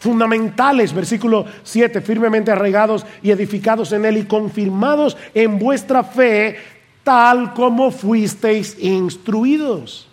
fundamentales, 0.00 0.92
versículo 0.92 1.46
7, 1.62 2.00
firmemente 2.00 2.50
arraigados 2.50 3.06
y 3.22 3.30
edificados 3.30 3.92
en 3.92 4.04
él 4.04 4.16
y 4.16 4.24
confirmados 4.24 5.16
en 5.32 5.60
vuestra 5.60 6.02
fe, 6.02 6.56
tal 7.04 7.54
como 7.54 7.92
fuisteis 7.92 8.76
instruidos. 8.80 10.08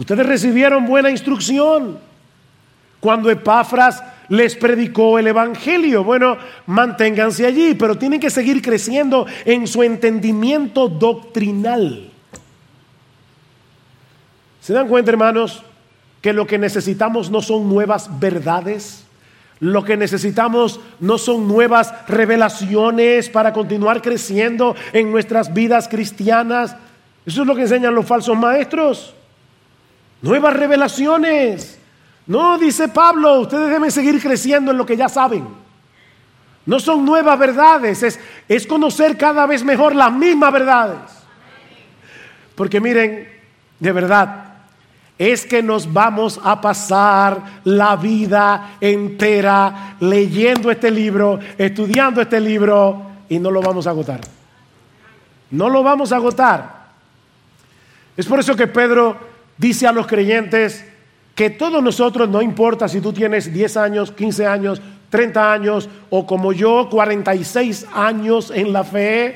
Ustedes 0.00 0.24
recibieron 0.24 0.86
buena 0.86 1.10
instrucción 1.10 1.98
cuando 3.00 3.30
Epafras 3.30 4.02
les 4.30 4.56
predicó 4.56 5.18
el 5.18 5.26
Evangelio. 5.26 6.02
Bueno, 6.02 6.38
manténganse 6.64 7.44
allí, 7.44 7.74
pero 7.74 7.98
tienen 7.98 8.18
que 8.18 8.30
seguir 8.30 8.62
creciendo 8.62 9.26
en 9.44 9.66
su 9.66 9.82
entendimiento 9.82 10.88
doctrinal. 10.88 12.10
¿Se 14.62 14.72
dan 14.72 14.88
cuenta, 14.88 15.10
hermanos, 15.10 15.62
que 16.22 16.32
lo 16.32 16.46
que 16.46 16.56
necesitamos 16.56 17.30
no 17.30 17.42
son 17.42 17.68
nuevas 17.68 18.18
verdades? 18.18 19.04
Lo 19.58 19.84
que 19.84 19.98
necesitamos 19.98 20.80
no 20.98 21.18
son 21.18 21.46
nuevas 21.46 21.92
revelaciones 22.08 23.28
para 23.28 23.52
continuar 23.52 24.00
creciendo 24.00 24.74
en 24.94 25.12
nuestras 25.12 25.52
vidas 25.52 25.88
cristianas. 25.88 26.74
Eso 27.26 27.42
es 27.42 27.46
lo 27.46 27.54
que 27.54 27.62
enseñan 27.62 27.94
los 27.94 28.06
falsos 28.06 28.38
maestros 28.38 29.14
nuevas 30.22 30.54
revelaciones. 30.54 31.78
No, 32.26 32.58
dice 32.58 32.88
Pablo, 32.88 33.40
ustedes 33.40 33.70
deben 33.70 33.90
seguir 33.90 34.20
creciendo 34.20 34.70
en 34.70 34.78
lo 34.78 34.86
que 34.86 34.96
ya 34.96 35.08
saben. 35.08 35.46
No 36.66 36.78
son 36.78 37.04
nuevas 37.04 37.38
verdades, 37.38 38.18
es, 38.46 38.66
conocer 38.66 39.16
cada 39.16 39.46
vez 39.46 39.64
mejor 39.64 39.94
las 39.94 40.12
mismas 40.12 40.52
verdades. 40.52 40.98
Porque 42.54 42.80
miren, 42.80 43.28
de 43.78 43.92
verdad, 43.92 44.54
es 45.18 45.44
que 45.46 45.62
nos 45.62 45.92
vamos 45.92 46.38
a 46.42 46.60
pasar 46.60 47.60
la 47.64 47.96
vida 47.96 48.76
entera 48.80 49.96
leyendo 50.00 50.70
este 50.70 50.90
libro, 50.90 51.40
estudiando 51.58 52.20
este 52.20 52.40
libro 52.40 53.02
y 53.28 53.38
no 53.38 53.50
lo 53.50 53.60
vamos 53.62 53.86
a 53.86 53.90
agotar. 53.90 54.20
No 55.50 55.68
lo 55.68 55.82
vamos 55.82 56.12
a 56.12 56.16
agotar. 56.16 56.80
Es 58.16 58.26
por 58.26 58.38
eso 58.38 58.54
que 58.54 58.66
Pedro 58.66 59.29
dice 59.60 59.86
a 59.86 59.92
los 59.92 60.06
creyentes 60.06 60.86
que 61.34 61.50
todos 61.50 61.82
nosotros, 61.82 62.28
no 62.30 62.40
importa 62.40 62.88
si 62.88 63.00
tú 63.00 63.12
tienes 63.12 63.52
10 63.52 63.76
años, 63.76 64.10
15 64.10 64.46
años, 64.46 64.80
30 65.10 65.52
años 65.52 65.88
o 66.08 66.26
como 66.26 66.52
yo, 66.52 66.88
46 66.90 67.86
años 67.92 68.50
en 68.54 68.72
la 68.72 68.84
fe, 68.84 69.34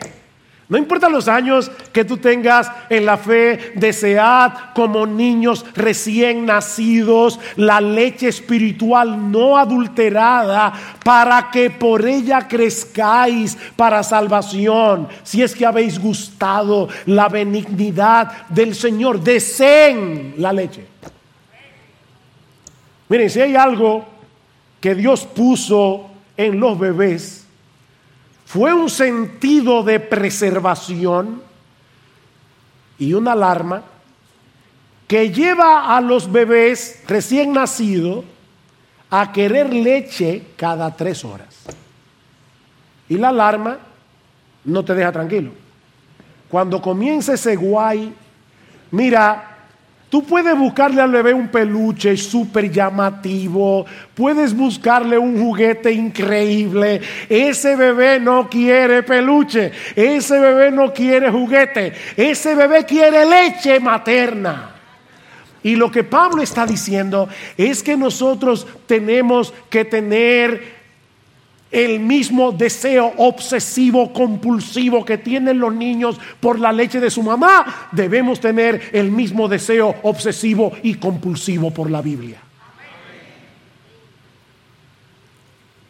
no 0.66 0.78
importa 0.78 1.10
los 1.10 1.28
años 1.28 1.70
que 1.92 2.06
tú 2.06 2.16
tengas 2.16 2.70
en 2.88 3.04
la 3.04 3.18
fe, 3.18 3.72
desead 3.74 4.52
como 4.74 5.06
niños 5.06 5.64
recién 5.74 6.46
nacidos 6.46 7.38
la 7.56 7.82
leche 7.82 8.28
espiritual 8.28 9.30
no 9.30 9.58
adulterada 9.58 10.72
para 11.04 11.50
que 11.50 11.68
por 11.68 12.06
ella 12.06 12.48
crezcáis 12.48 13.58
para 13.76 14.02
salvación. 14.02 15.08
Si 15.22 15.42
es 15.42 15.54
que 15.54 15.66
habéis 15.66 15.98
gustado 15.98 16.88
la 17.04 17.28
benignidad 17.28 18.48
del 18.48 18.74
Señor, 18.74 19.20
deseen 19.20 20.34
la 20.38 20.52
leche. 20.52 20.86
Miren, 23.10 23.28
si 23.28 23.42
hay 23.42 23.54
algo 23.54 24.06
que 24.80 24.94
Dios 24.94 25.26
puso 25.26 26.10
en 26.38 26.58
los 26.58 26.78
bebés, 26.78 27.43
fue 28.54 28.72
un 28.72 28.88
sentido 28.88 29.82
de 29.82 29.98
preservación 29.98 31.42
y 33.00 33.12
una 33.12 33.32
alarma 33.32 33.82
que 35.08 35.32
lleva 35.32 35.96
a 35.96 36.00
los 36.00 36.30
bebés 36.30 37.02
recién 37.08 37.52
nacidos 37.52 38.24
a 39.10 39.32
querer 39.32 39.74
leche 39.74 40.44
cada 40.56 40.94
tres 40.94 41.24
horas. 41.24 41.64
Y 43.08 43.16
la 43.16 43.30
alarma 43.30 43.76
no 44.66 44.84
te 44.84 44.94
deja 44.94 45.10
tranquilo. 45.10 45.50
Cuando 46.48 46.80
comienza 46.80 47.34
ese 47.34 47.56
guay, 47.56 48.14
mira, 48.92 49.53
Tú 50.14 50.22
puedes 50.22 50.56
buscarle 50.56 51.02
al 51.02 51.10
bebé 51.10 51.34
un 51.34 51.48
peluche 51.48 52.16
súper 52.16 52.70
llamativo, 52.70 53.84
puedes 54.14 54.54
buscarle 54.54 55.18
un 55.18 55.36
juguete 55.36 55.90
increíble. 55.90 57.00
Ese 57.28 57.74
bebé 57.74 58.20
no 58.20 58.48
quiere 58.48 59.02
peluche, 59.02 59.72
ese 59.96 60.38
bebé 60.38 60.70
no 60.70 60.92
quiere 60.92 61.32
juguete, 61.32 61.92
ese 62.16 62.54
bebé 62.54 62.84
quiere 62.84 63.24
leche 63.24 63.80
materna. 63.80 64.76
Y 65.64 65.74
lo 65.74 65.90
que 65.90 66.04
Pablo 66.04 66.42
está 66.42 66.64
diciendo 66.64 67.28
es 67.56 67.82
que 67.82 67.96
nosotros 67.96 68.68
tenemos 68.86 69.52
que 69.68 69.84
tener 69.84 70.73
el 71.74 71.98
mismo 71.98 72.52
deseo 72.52 73.12
obsesivo, 73.16 74.12
compulsivo 74.12 75.04
que 75.04 75.18
tienen 75.18 75.58
los 75.58 75.74
niños 75.74 76.20
por 76.38 76.60
la 76.60 76.70
leche 76.70 77.00
de 77.00 77.10
su 77.10 77.20
mamá, 77.20 77.88
debemos 77.90 78.38
tener 78.38 78.90
el 78.92 79.10
mismo 79.10 79.48
deseo 79.48 79.96
obsesivo 80.04 80.72
y 80.84 80.94
compulsivo 80.94 81.72
por 81.72 81.90
la 81.90 82.00
Biblia. 82.00 82.40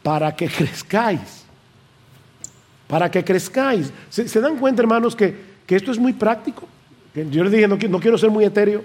Para 0.02 0.34
que 0.34 0.48
crezcáis. 0.48 1.44
Para 2.88 3.10
que 3.10 3.22
crezcáis. 3.22 3.92
¿Se, 4.08 4.40
dan 4.40 4.56
cuenta, 4.56 4.80
hermanos, 4.80 5.14
que, 5.14 5.36
esto 5.68 5.92
es 5.92 5.98
muy 5.98 6.14
práctico? 6.14 6.66
Yo 7.14 7.44
les 7.44 7.52
dije, 7.52 7.68
no, 7.68 7.76
no 7.76 8.00
quiero 8.00 8.16
ser 8.16 8.30
muy 8.30 8.44
etéreo. 8.44 8.82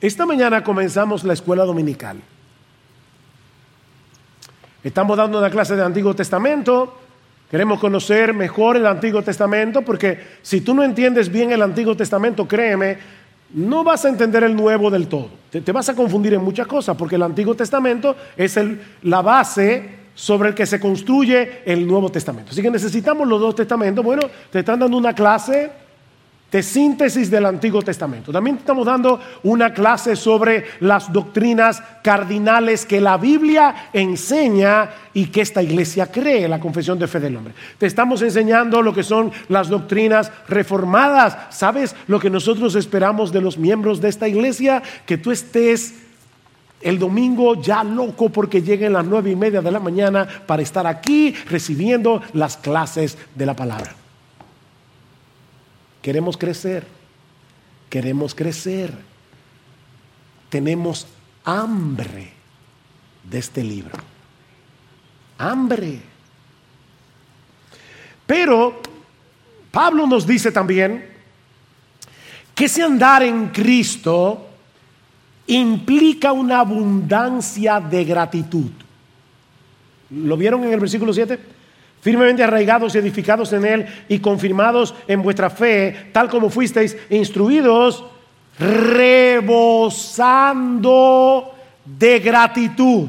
Esta 0.00 0.26
mañana 0.26 0.64
comenzamos 0.64 1.22
la 1.22 1.34
escuela 1.34 1.64
dominical. 1.64 2.20
Estamos 4.82 5.16
dando 5.18 5.38
una 5.38 5.50
clase 5.50 5.76
de 5.76 5.84
Antiguo 5.84 6.14
Testamento. 6.14 6.96
Queremos 7.50 7.78
conocer 7.78 8.32
mejor 8.32 8.78
el 8.78 8.86
Antiguo 8.86 9.22
Testamento 9.22 9.82
porque 9.82 10.18
si 10.40 10.62
tú 10.62 10.72
no 10.72 10.82
entiendes 10.82 11.30
bien 11.30 11.52
el 11.52 11.60
Antiguo 11.60 11.94
Testamento, 11.94 12.48
créeme, 12.48 12.96
no 13.52 13.84
vas 13.84 14.06
a 14.06 14.08
entender 14.08 14.42
el 14.42 14.56
Nuevo 14.56 14.90
del 14.90 15.06
todo. 15.06 15.28
Te, 15.50 15.72
vas 15.72 15.90
a 15.90 15.94
confundir 15.94 16.32
en 16.32 16.42
muchas 16.42 16.66
cosas 16.66 16.96
porque 16.96 17.16
el 17.16 17.22
Antiguo 17.22 17.54
Testamento 17.54 18.16
es 18.38 18.58
la 19.02 19.20
base 19.20 20.00
sobre 20.14 20.50
el 20.50 20.54
que 20.54 20.64
se 20.64 20.80
construye 20.80 21.60
el 21.66 21.86
Nuevo 21.86 22.08
Testamento. 22.08 22.52
Así 22.52 22.62
que 22.62 22.70
necesitamos 22.70 23.28
los 23.28 23.38
dos 23.38 23.54
testamentos. 23.54 24.02
Bueno, 24.02 24.22
te 24.50 24.60
están 24.60 24.78
dando 24.78 24.96
una 24.96 25.14
clase 25.14 25.70
de 26.50 26.62
síntesis 26.62 27.30
del 27.30 27.46
Antiguo 27.46 27.82
Testamento. 27.82 28.32
También 28.32 28.56
estamos 28.56 28.86
dando 28.86 29.20
una 29.44 29.72
clase 29.72 30.16
sobre 30.16 30.64
las 30.80 31.12
doctrinas 31.12 31.82
cardinales 32.02 32.84
que 32.84 33.00
la 33.00 33.16
Biblia 33.16 33.88
enseña 33.92 34.90
y 35.14 35.26
que 35.26 35.42
esta 35.42 35.62
iglesia 35.62 36.06
cree, 36.06 36.48
la 36.48 36.60
confesión 36.60 36.98
de 36.98 37.06
fe 37.06 37.20
del 37.20 37.36
hombre. 37.36 37.54
Te 37.78 37.86
estamos 37.86 38.22
enseñando 38.22 38.82
lo 38.82 38.92
que 38.92 39.02
son 39.02 39.30
las 39.48 39.68
doctrinas 39.68 40.30
reformadas. 40.48 41.36
¿Sabes 41.50 41.94
lo 42.08 42.18
que 42.18 42.30
nosotros 42.30 42.74
esperamos 42.74 43.32
de 43.32 43.40
los 43.40 43.58
miembros 43.58 44.00
de 44.00 44.08
esta 44.08 44.28
iglesia? 44.28 44.82
Que 45.06 45.18
tú 45.18 45.30
estés 45.30 45.94
el 46.80 46.98
domingo 46.98 47.60
ya 47.60 47.84
loco 47.84 48.30
porque 48.30 48.62
lleguen 48.62 48.94
las 48.94 49.04
nueve 49.04 49.30
y 49.30 49.36
media 49.36 49.60
de 49.60 49.70
la 49.70 49.80
mañana 49.80 50.26
para 50.46 50.62
estar 50.62 50.86
aquí 50.86 51.34
recibiendo 51.48 52.22
las 52.32 52.56
clases 52.56 53.18
de 53.34 53.46
la 53.46 53.54
palabra. 53.54 53.99
Queremos 56.02 56.36
crecer, 56.36 56.86
queremos 57.88 58.34
crecer. 58.34 58.92
Tenemos 60.48 61.06
hambre 61.44 62.32
de 63.22 63.38
este 63.38 63.62
libro. 63.62 63.98
Hambre. 65.38 66.00
Pero 68.26 68.80
Pablo 69.70 70.06
nos 70.06 70.26
dice 70.26 70.50
también 70.50 71.04
que 72.54 72.64
ese 72.64 72.82
andar 72.82 73.22
en 73.22 73.48
Cristo 73.48 74.48
implica 75.46 76.32
una 76.32 76.60
abundancia 76.60 77.80
de 77.80 78.04
gratitud. 78.04 78.70
¿Lo 80.10 80.36
vieron 80.36 80.64
en 80.64 80.72
el 80.72 80.80
versículo 80.80 81.12
7? 81.12 81.38
Firmemente 82.00 82.42
arraigados 82.42 82.94
y 82.94 82.98
edificados 82.98 83.52
en 83.52 83.64
Él 83.64 83.86
y 84.08 84.18
confirmados 84.18 84.94
en 85.06 85.22
vuestra 85.22 85.50
fe, 85.50 86.08
tal 86.12 86.28
como 86.28 86.50
fuisteis 86.50 86.96
instruidos, 87.10 88.04
rebosando 88.58 89.94
de 91.84 92.18
gratitud. 92.20 93.08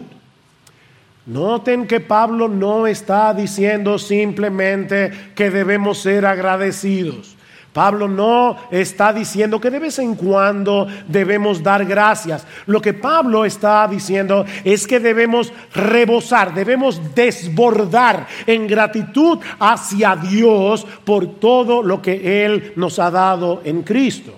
Noten 1.25 1.87
que 1.87 1.99
Pablo 1.99 2.47
no 2.47 2.87
está 2.87 3.33
diciendo 3.33 3.99
simplemente 3.99 5.11
que 5.35 5.51
debemos 5.51 5.99
ser 5.99 6.25
agradecidos. 6.25 7.37
Pablo 7.73 8.09
no 8.09 8.57
está 8.69 9.13
diciendo 9.13 9.61
que 9.61 9.69
de 9.69 9.79
vez 9.79 9.97
en 9.99 10.15
cuando 10.15 10.87
debemos 11.07 11.63
dar 11.63 11.85
gracias. 11.85 12.45
Lo 12.65 12.81
que 12.81 12.93
Pablo 12.93 13.45
está 13.45 13.87
diciendo 13.87 14.45
es 14.65 14.85
que 14.85 14.99
debemos 14.99 15.53
rebosar, 15.73 16.53
debemos 16.53 17.15
desbordar 17.15 18.27
en 18.45 18.67
gratitud 18.67 19.39
hacia 19.59 20.17
Dios 20.17 20.85
por 21.05 21.39
todo 21.39 21.81
lo 21.81 22.01
que 22.01 22.43
Él 22.45 22.73
nos 22.75 22.99
ha 22.99 23.09
dado 23.09 23.61
en 23.63 23.83
Cristo. 23.83 24.37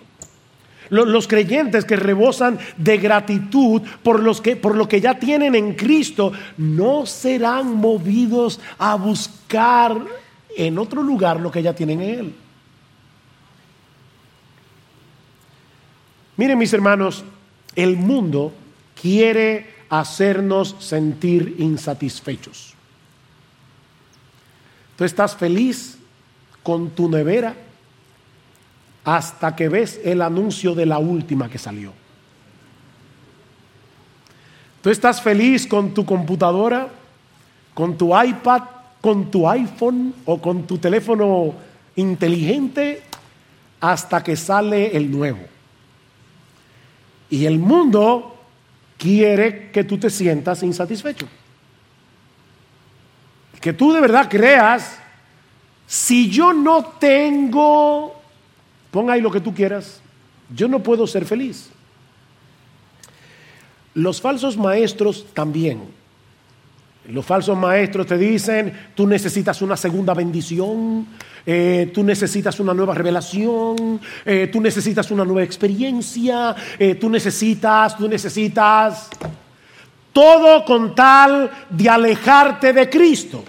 Los 0.90 1.28
creyentes 1.28 1.86
que 1.86 1.96
rebosan 1.96 2.60
de 2.78 3.00
gratitud 3.00 3.82
por, 4.04 4.22
los 4.22 4.42
que, 4.42 4.56
por 4.56 4.76
lo 4.76 4.88
que 4.88 5.02
ya 5.02 5.18
tienen 5.18 5.56
en 5.56 5.74
Cristo 5.74 6.34
no 6.58 7.08
serán 7.08 7.78
movidos 7.78 8.60
a 8.78 8.94
buscar 8.94 9.98
en 10.56 10.78
otro 10.78 11.02
lugar 11.02 11.40
lo 11.40 11.50
que 11.50 11.64
ya 11.64 11.74
tienen 11.74 12.00
en 12.00 12.20
Él. 12.20 12.36
Miren 16.38 16.58
mis 16.58 16.74
hermanos, 16.74 17.24
el 17.76 17.96
mundo 17.96 18.54
quiere 19.00 19.74
hacernos 19.90 20.76
sentir 20.80 21.56
insatisfechos. 21.60 22.74
Tú 24.96 25.04
estás 25.04 25.36
feliz 25.36 25.98
con 26.64 26.92
tu 26.92 27.10
nevera 27.10 27.56
hasta 29.04 29.56
que 29.56 29.70
ves 29.70 30.00
el 30.04 30.22
anuncio 30.22 30.74
de 30.76 30.86
la 30.86 30.98
última 30.98 31.50
que 31.50 31.58
salió. 31.58 31.94
Tú 34.82 34.90
estás 34.90 35.22
feliz 35.22 35.68
con 35.68 35.94
tu 35.94 36.06
computadora, 36.06 36.90
con 37.74 37.98
tu 37.98 38.20
iPad, 38.20 38.64
con 39.02 39.30
tu 39.30 39.48
iPhone 39.48 40.14
o 40.26 40.42
con 40.42 40.64
tu 40.64 40.78
teléfono 40.78 41.54
inteligente 41.96 43.04
hasta 43.80 44.24
que 44.24 44.36
sale 44.36 44.96
el 44.96 45.12
nuevo. 45.12 45.53
Y 47.34 47.48
el 47.48 47.58
mundo 47.58 48.38
quiere 48.96 49.72
que 49.72 49.84
tú 49.84 49.98
te 49.98 50.12
sientas 50.12 50.62
insatisfecho. 50.62 51.28
Que 53.60 53.74
tú 53.74 53.92
de 53.92 54.00
verdad 54.00 54.30
creas, 54.30 55.00
si 55.88 56.30
yo 56.30 56.54
no 56.54 56.86
tengo, 57.00 58.22
ponga 58.92 59.14
ahí 59.14 59.22
lo 59.22 59.32
que 59.32 59.40
tú 59.40 59.52
quieras, 59.52 60.00
yo 60.56 60.68
no 60.68 60.84
puedo 60.84 61.08
ser 61.08 61.26
feliz. 61.26 61.72
Los 63.96 64.22
falsos 64.22 64.56
maestros 64.56 65.26
también 65.34 65.82
los 67.10 67.26
falsos 67.26 67.58
maestros 67.58 68.08
te 68.08 68.18
dicen, 68.18 68.74
tú 68.96 69.06
necesitas 69.06 69.62
una 69.62 69.76
segunda 69.76 70.14
bendición, 70.14 71.08
eh, 71.46 71.92
tú 71.94 72.04
necesitas 72.04 72.60
una 72.60 72.74
nueva 72.74 72.96
revelación, 72.96 74.00
eh, 74.26 74.50
tú 74.52 74.62
necesitas 74.62 75.12
una 75.12 75.26
nueva 75.26 75.44
experiencia, 75.44 76.56
eh, 76.80 76.96
tú 76.96 77.10
necesitas, 77.10 77.98
tú 77.98 78.08
necesitas, 78.08 79.10
todo 80.14 80.64
con 80.64 80.96
tal 80.96 81.52
de 81.70 81.90
alejarte 81.90 82.72
de 82.72 82.90
Cristo. 82.90 83.44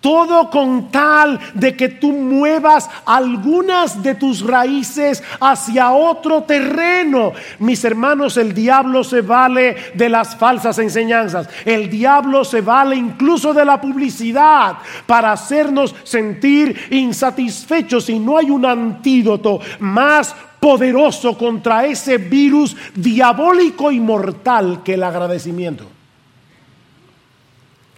Todo 0.00 0.48
con 0.48 0.90
tal 0.90 1.38
de 1.52 1.76
que 1.76 1.88
tú 1.88 2.12
muevas 2.12 2.88
algunas 3.04 4.02
de 4.02 4.14
tus 4.14 4.40
raíces 4.40 5.22
hacia 5.40 5.92
otro 5.92 6.44
terreno. 6.44 7.32
Mis 7.58 7.84
hermanos, 7.84 8.38
el 8.38 8.54
diablo 8.54 9.04
se 9.04 9.20
vale 9.20 9.76
de 9.94 10.08
las 10.08 10.36
falsas 10.36 10.78
enseñanzas. 10.78 11.48
El 11.66 11.90
diablo 11.90 12.44
se 12.44 12.62
vale 12.62 12.96
incluso 12.96 13.52
de 13.52 13.64
la 13.64 13.78
publicidad 13.78 14.78
para 15.06 15.32
hacernos 15.32 15.94
sentir 16.02 16.88
insatisfechos. 16.90 18.08
Y 18.08 18.18
no 18.18 18.38
hay 18.38 18.50
un 18.50 18.64
antídoto 18.64 19.60
más 19.80 20.34
poderoso 20.60 21.36
contra 21.36 21.84
ese 21.86 22.18
virus 22.18 22.76
diabólico 22.94 23.90
y 23.90 24.00
mortal 24.00 24.82
que 24.82 24.94
el 24.94 25.02
agradecimiento. 25.02 25.86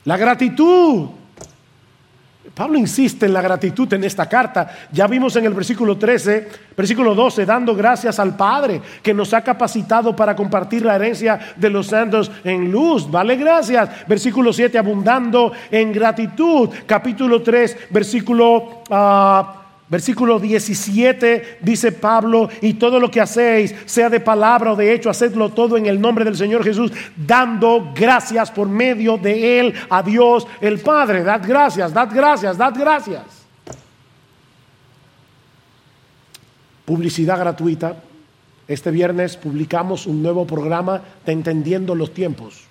La 0.05 0.17
gratitud 0.17 1.22
Pablo 2.55 2.79
insiste 2.79 3.27
en 3.27 3.33
la 3.33 3.41
gratitud 3.41 3.91
en 3.95 4.05
esta 4.05 4.29
carta. 4.29 4.71
Ya 4.93 5.07
vimos 5.07 5.35
en 5.37 5.47
el 5.47 5.55
versículo 5.55 5.97
13, 5.97 6.49
versículo 6.77 7.15
12, 7.15 7.47
dando 7.47 7.75
gracias 7.75 8.19
al 8.19 8.37
Padre 8.37 8.83
que 9.03 9.15
nos 9.15 9.33
ha 9.33 9.43
capacitado 9.43 10.15
para 10.15 10.37
compartir 10.37 10.85
la 10.85 10.97
herencia 10.97 11.41
de 11.57 11.71
los 11.71 11.87
santos 11.87 12.31
en 12.45 12.71
luz. 12.71 13.11
Vale, 13.11 13.37
gracias. 13.37 14.07
Versículo 14.07 14.53
7, 14.53 14.77
abundando 14.77 15.53
en 15.71 15.93
gratitud. 15.93 16.69
Capítulo 16.87 17.43
3, 17.43 17.89
versículo... 17.91 18.83
Uh, 18.91 19.62
Versículo 19.93 20.41
17 20.41 21.59
dice 21.61 21.93
Pablo, 21.93 22.49
y 22.63 22.73
todo 22.73 22.99
lo 22.99 23.11
que 23.11 23.21
hacéis, 23.21 23.75
sea 23.85 24.09
de 24.09 24.21
palabra 24.21 24.73
o 24.73 24.77
de 24.77 24.91
hecho, 24.95 25.11
hacedlo 25.11 25.51
todo 25.51 25.77
en 25.77 25.85
el 25.85 26.01
nombre 26.01 26.25
del 26.25 26.35
Señor 26.35 26.65
Jesús, 26.65 26.91
dando 27.15 27.93
gracias 27.95 28.51
por 28.51 28.71
medio 28.71 29.19
de 29.19 29.61
Él 29.61 29.75
a 29.91 30.03
Dios 30.03 30.47
el 30.63 30.81
Padre. 30.81 31.23
Dad 31.23 31.43
gracias, 31.47 31.93
dad 31.93 32.09
gracias, 32.11 32.57
dad 32.57 32.73
gracias. 32.75 33.23
Publicidad 36.87 37.39
gratuita. 37.39 37.95
Este 38.67 38.91
viernes 38.91 39.37
publicamos 39.37 40.07
un 40.07 40.23
nuevo 40.23 40.47
programa 40.47 41.03
de 41.27 41.33
Entendiendo 41.33 41.95
los 41.95 42.15
Tiempos. 42.15 42.63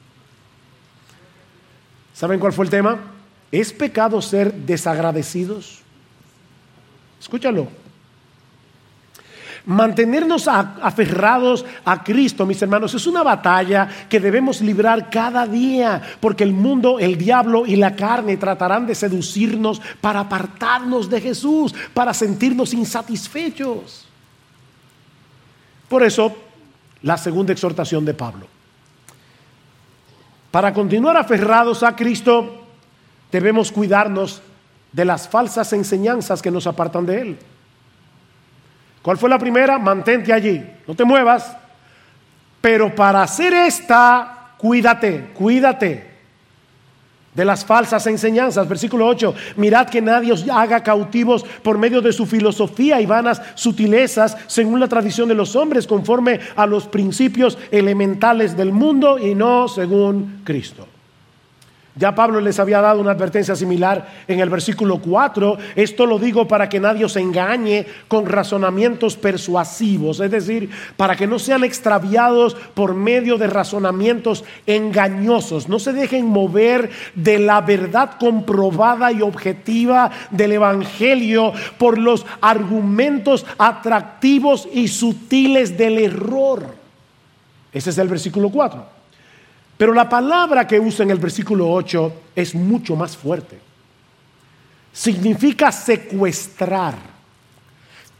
¿Saben 2.16 2.40
cuál 2.40 2.54
fue 2.54 2.66
el 2.66 2.72
tema? 2.72 2.98
¿Es 3.52 3.72
pecado 3.74 4.24
ser 4.24 4.52
desagradecidos? 4.52 5.82
Escúchalo. 7.22 7.68
Mantenernos 9.64 10.48
aferrados 10.48 11.64
a 11.86 12.04
Cristo, 12.04 12.48
mis 12.48 12.60
hermanos, 12.64 12.96
es 12.96 13.06
una 13.06 13.22
batalla 13.22 13.88
que 14.10 14.20
debemos 14.20 14.60
librar 14.60 15.12
cada 15.12 15.46
día, 15.46 16.02
porque 16.20 16.44
el 16.44 16.52
mundo, 16.52 16.98
el 16.98 17.16
diablo 17.16 17.68
y 17.68 17.76
la 17.76 17.96
carne 17.96 18.38
tratarán 18.38 18.88
de 18.88 18.96
seducirnos 18.96 19.80
para 20.02 20.22
apartarnos 20.22 21.12
de 21.12 21.22
Jesús, 21.22 21.76
para 21.94 22.12
sentirnos 22.12 22.74
insatisfechos. 22.74 24.08
Por 25.88 26.02
eso, 26.02 26.36
la 27.04 27.18
segunda 27.18 27.54
exhortación 27.54 28.04
de 28.04 28.16
Pablo. 28.16 28.48
Para 30.50 30.74
continuar 30.74 31.18
aferrados 31.18 31.84
a 31.84 31.96
Cristo, 31.96 32.66
debemos 33.32 33.72
cuidarnos 33.72 34.42
de 34.92 35.06
las 35.06 35.28
falsas 35.28 35.72
enseñanzas 35.74 36.42
que 36.42 36.52
nos 36.52 36.68
apartan 36.68 37.06
de 37.06 37.22
Él. 37.22 37.40
¿Cuál 39.02 39.18
fue 39.18 39.30
la 39.30 39.40
primera? 39.40 39.80
Mantente 39.80 40.32
allí, 40.32 40.64
no 40.88 40.96
te 40.96 41.06
muevas. 41.06 41.56
Pero 42.60 42.94
para 42.94 43.24
hacer 43.24 43.54
esta, 43.54 44.54
cuídate, 44.58 45.32
cuídate 45.34 46.12
de 47.34 47.46
las 47.46 47.66
falsas 47.66 48.06
enseñanzas. 48.08 48.68
Versículo 48.68 49.08
8, 49.08 49.34
mirad 49.56 49.88
que 49.88 50.02
nadie 50.02 50.34
os 50.34 50.48
haga 50.48 50.84
cautivos 50.84 51.44
por 51.64 51.78
medio 51.78 52.02
de 52.02 52.14
su 52.14 52.26
filosofía 52.26 53.02
y 53.02 53.06
vanas 53.06 53.42
sutilezas, 53.56 54.38
según 54.48 54.80
la 54.80 54.88
tradición 54.88 55.28
de 55.30 55.36
los 55.36 55.56
hombres, 55.56 55.88
conforme 55.88 56.40
a 56.56 56.66
los 56.68 56.88
principios 56.88 57.58
elementales 57.72 58.56
del 58.56 58.72
mundo 58.72 59.18
y 59.18 59.34
no 59.34 59.68
según 59.68 60.42
Cristo. 60.44 60.88
Ya 61.96 62.16
Pablo 62.16 62.40
les 62.40 62.58
había 62.58 62.80
dado 62.80 63.02
una 63.02 63.12
advertencia 63.12 63.54
similar 63.54 64.08
en 64.26 64.40
el 64.40 64.50
versículo 64.50 65.00
4. 65.00 65.58
Esto 65.76 66.06
lo 66.06 66.20
digo 66.20 66.48
para 66.48 66.70
que 66.70 66.80
nadie 66.80 67.04
os 67.04 67.18
engañe 67.18 67.86
con 68.08 68.26
razonamientos 68.26 69.18
persuasivos, 69.18 70.22
es 70.22 70.32
decir, 70.32 70.70
para 70.96 71.18
que 71.18 71.28
no 71.28 71.38
sean 71.38 71.66
extraviados 71.66 72.56
por 72.74 72.94
medio 72.94 73.38
de 73.38 73.48
razonamientos 73.48 74.46
engañosos. 74.66 75.68
No 75.68 75.80
se 75.80 75.92
dejen 75.92 76.28
mover 76.28 76.90
de 77.14 77.40
la 77.40 77.60
verdad 77.60 78.12
comprobada 78.18 79.12
y 79.12 79.22
objetiva 79.22 80.12
del 80.30 80.54
Evangelio 80.54 81.52
por 81.78 81.98
los 81.98 82.26
argumentos 82.40 83.46
atractivos 83.58 84.66
y 84.72 84.88
sutiles 84.88 85.78
del 85.78 85.98
error. 85.98 86.74
Ese 87.74 87.90
es 87.90 87.98
el 87.98 88.08
versículo 88.08 88.50
4. 88.50 89.01
Pero 89.82 89.96
la 89.96 90.08
palabra 90.08 90.68
que 90.68 90.80
usa 90.80 91.02
en 91.02 91.10
el 91.10 91.18
versículo 91.18 91.68
8 91.72 92.14
es 92.36 92.54
mucho 92.54 92.96
más 92.96 93.18
fuerte. 93.18 93.60
Significa 94.94 95.72
secuestrar, 95.72 96.94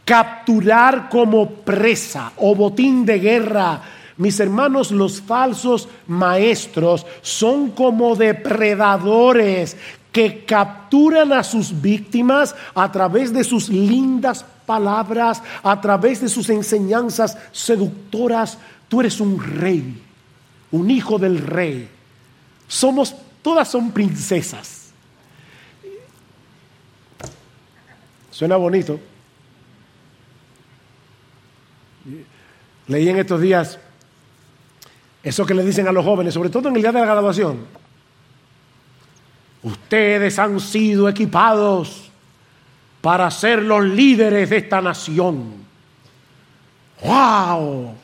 capturar 0.04 1.08
como 1.08 1.48
presa 1.48 2.32
o 2.38 2.56
botín 2.56 3.06
de 3.06 3.20
guerra. 3.20 3.80
Mis 4.16 4.40
hermanos, 4.40 4.90
los 4.90 5.20
falsos 5.20 5.88
maestros 6.08 7.06
son 7.20 7.70
como 7.70 8.16
depredadores 8.16 9.76
que 10.10 10.44
capturan 10.44 11.32
a 11.32 11.44
sus 11.44 11.80
víctimas 11.80 12.56
a 12.74 12.90
través 12.90 13.32
de 13.32 13.44
sus 13.44 13.68
lindas 13.68 14.44
palabras, 14.66 15.40
a 15.62 15.80
través 15.80 16.22
de 16.22 16.28
sus 16.28 16.50
enseñanzas 16.50 17.38
seductoras. 17.52 18.58
Tú 18.88 18.98
eres 18.98 19.20
un 19.20 19.40
rey 19.40 20.02
un 20.72 20.90
hijo 20.90 21.18
del 21.18 21.38
rey. 21.38 21.88
Somos, 22.66 23.14
todas 23.42 23.68
son 23.68 23.92
princesas. 23.92 24.90
Suena 28.30 28.56
bonito. 28.56 28.98
Leí 32.88 33.08
en 33.08 33.18
estos 33.18 33.40
días 33.40 33.78
eso 35.22 35.46
que 35.46 35.54
le 35.54 35.64
dicen 35.64 35.86
a 35.86 35.92
los 35.92 36.04
jóvenes, 36.04 36.34
sobre 36.34 36.50
todo 36.50 36.68
en 36.68 36.76
el 36.76 36.82
día 36.82 36.90
de 36.90 37.00
la 37.00 37.06
graduación. 37.06 37.66
Ustedes 39.62 40.38
han 40.38 40.58
sido 40.58 41.08
equipados 41.08 42.10
para 43.00 43.30
ser 43.30 43.62
los 43.62 43.84
líderes 43.84 44.50
de 44.50 44.56
esta 44.56 44.80
nación. 44.80 45.62
¡Wow! 47.04 47.94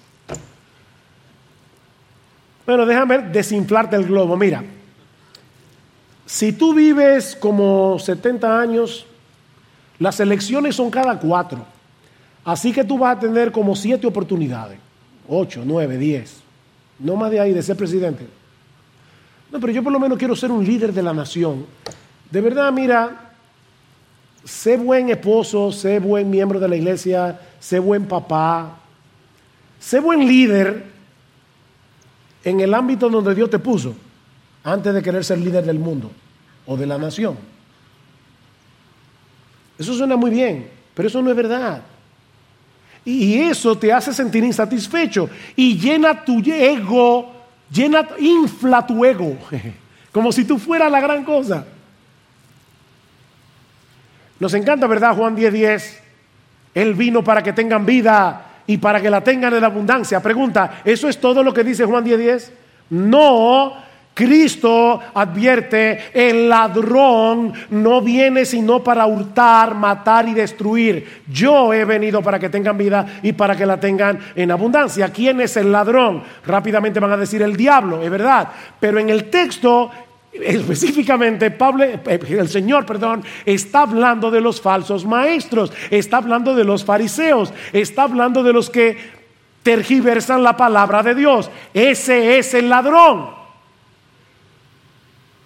Bueno, 2.69 2.85
déjame 2.85 3.16
desinflarte 3.21 3.97
el 3.97 4.05
globo. 4.05 4.37
Mira, 4.37 4.62
si 6.27 6.53
tú 6.53 6.75
vives 6.75 7.35
como 7.35 7.99
70 7.99 8.61
años, 8.61 9.07
las 9.99 10.21
elecciones 10.21 10.77
son 10.77 10.91
cada 10.91 11.19
cuatro. 11.19 11.64
Así 12.45 12.71
que 12.71 12.85
tú 12.85 12.99
vas 12.99 13.16
a 13.16 13.21
tener 13.21 13.53
como 13.53 13.75
siete 13.75 14.07
oportunidades. 14.07 14.79
Ocho, 15.27 15.62
nueve, 15.64 15.97
diez. 15.97 16.43
No 16.99 17.16
más 17.16 17.31
de 17.31 17.41
ahí 17.41 17.55
de 17.55 17.62
ser 17.62 17.75
presidente. 17.75 18.27
No, 19.51 19.61
pero 19.61 19.73
yo 19.73 19.83
por 19.83 19.95
lo 19.95 19.99
menos 19.99 20.19
quiero 20.19 20.37
ser 20.37 20.51
un 20.51 20.62
líder 20.62 20.93
de 20.93 21.03
la 21.03 21.14
nación. 21.14 21.64
De 22.31 22.43
verdad, 22.43 22.71
mira, 22.71 23.33
sé 24.45 24.77
buen 24.77 25.09
esposo, 25.09 25.73
sé 25.73 26.01
buen 26.01 26.29
miembro 26.29 26.61
de 26.61 26.69
la 26.69 26.77
iglesia, 26.77 27.41
sé 27.61 27.79
buen 27.79 28.05
papá, 28.05 28.77
sé 29.81 30.01
buen 30.01 30.29
líder 30.29 30.97
en 32.49 32.61
el 32.61 32.74
ámbito 32.74 33.09
donde 33.09 33.34
Dios 33.34 33.51
te 33.51 33.59
puso, 33.59 33.94
antes 34.64 34.92
de 34.92 35.03
querer 35.03 35.24
ser 35.24 35.38
líder 35.38 35.64
del 35.64 35.78
mundo 35.78 36.11
o 36.66 36.76
de 36.76 36.86
la 36.86 36.99
nación. 36.99 37.36
Eso 39.78 39.94
suena 39.94 40.16
muy 40.16 40.30
bien, 40.30 40.68
pero 40.94 41.09
eso 41.09 41.22
no 41.22 41.30
es 41.30 41.36
verdad. 41.36 41.82
Y 43.05 43.38
eso 43.38 43.78
te 43.78 43.92
hace 43.92 44.12
sentir 44.12 44.44
insatisfecho 44.44 45.30
y 45.57 45.78
llena 45.78 46.24
tu 46.24 46.42
ego, 46.44 47.32
llena, 47.70 48.07
infla 48.18 48.86
tu 48.86 49.05
ego, 49.05 49.38
como 50.12 50.32
si 50.32 50.44
tú 50.44 50.59
fueras 50.59 50.90
la 50.90 51.01
gran 51.01 51.24
cosa. 51.24 51.64
Nos 54.40 54.53
encanta, 54.55 54.86
¿verdad? 54.86 55.16
Juan 55.16 55.36
10:10. 55.36 55.51
10. 55.51 56.03
Él 56.74 56.94
vino 56.94 57.24
para 57.24 57.42
que 57.42 57.53
tengan 57.53 57.84
vida 57.84 58.47
y 58.69 58.77
para 58.77 59.01
que 59.01 59.11
la 59.11 59.25
tengan 59.25 59.55
en 59.55 59.64
abundancia. 59.64 60.21
Pregunta, 60.23 60.83
¿eso 60.85 61.09
es 61.09 61.19
todo 61.19 61.43
lo 61.43 61.53
que 61.53 61.64
dice 61.64 61.85
Juan 61.85 62.05
10:10? 62.05 62.53
No, 62.91 63.73
Cristo 64.12 65.01
advierte, 65.14 66.11
el 66.12 66.49
ladrón 66.49 67.53
no 67.71 68.03
viene 68.03 68.45
sino 68.45 68.85
para 68.85 69.07
hurtar, 69.07 69.75
matar 69.75 70.29
y 70.29 70.35
destruir. 70.35 71.23
Yo 71.31 71.73
he 71.73 71.85
venido 71.85 72.21
para 72.21 72.39
que 72.39 72.49
tengan 72.49 72.77
vida 72.77 73.07
y 73.23 73.33
para 73.33 73.57
que 73.57 73.64
la 73.64 73.81
tengan 73.81 74.19
en 74.35 74.51
abundancia. 74.51 75.11
¿Quién 75.12 75.41
es 75.41 75.57
el 75.57 75.73
ladrón? 75.73 76.23
Rápidamente 76.45 77.01
van 77.01 77.12
a 77.12 77.16
decir 77.16 77.41
el 77.43 77.57
diablo, 77.57 78.03
es 78.03 78.11
verdad. 78.11 78.49
Pero 78.79 78.99
en 78.99 79.09
el 79.09 79.31
texto 79.31 79.91
Específicamente, 80.43 81.51
Pablo, 81.51 81.84
eh, 81.84 82.01
el 82.28 82.49
Señor, 82.49 82.86
perdón, 82.86 83.24
está 83.45 83.82
hablando 83.82 84.30
de 84.30 84.41
los 84.41 84.61
falsos 84.61 85.05
maestros, 85.05 85.72
está 85.91 86.18
hablando 86.18 86.55
de 86.55 86.64
los 86.64 86.84
fariseos, 86.84 87.53
está 87.72 88.05
hablando 88.05 88.43
de 88.43 88.53
los 88.53 88.70
que 88.70 88.97
tergiversan 89.62 90.43
la 90.43 90.57
palabra 90.57 91.03
de 91.03 91.14
Dios. 91.14 91.51
Ese 91.74 92.39
es 92.39 92.55
el 92.55 92.68
ladrón. 92.68 93.30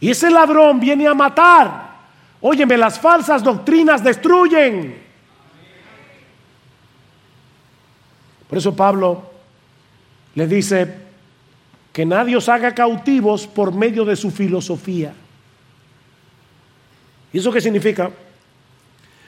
Y 0.01 0.11
ese 0.11 0.31
ladrón 0.31 0.81
viene 0.81 1.07
a 1.07 1.15
matar. 1.15 1.93
Óyeme, 2.41 2.77
las 2.77 2.99
falsas 2.99 3.43
doctrinas 3.43 4.03
destruyen. 4.03 5.01
Por 8.49 8.59
eso 8.59 8.75
Pablo 8.75 9.31
le 10.35 10.47
dice, 10.47 11.02
que 11.93 12.07
nadie 12.07 12.37
os 12.37 12.49
haga 12.49 12.75
cautivos 12.75 13.47
por 13.47 13.73
medio 13.73 14.05
de 14.05 14.17
su 14.17 14.31
filosofía. 14.31 15.13
¿Y 17.33 17.39
eso 17.39 17.53
qué 17.53 17.61
significa? 17.61 18.11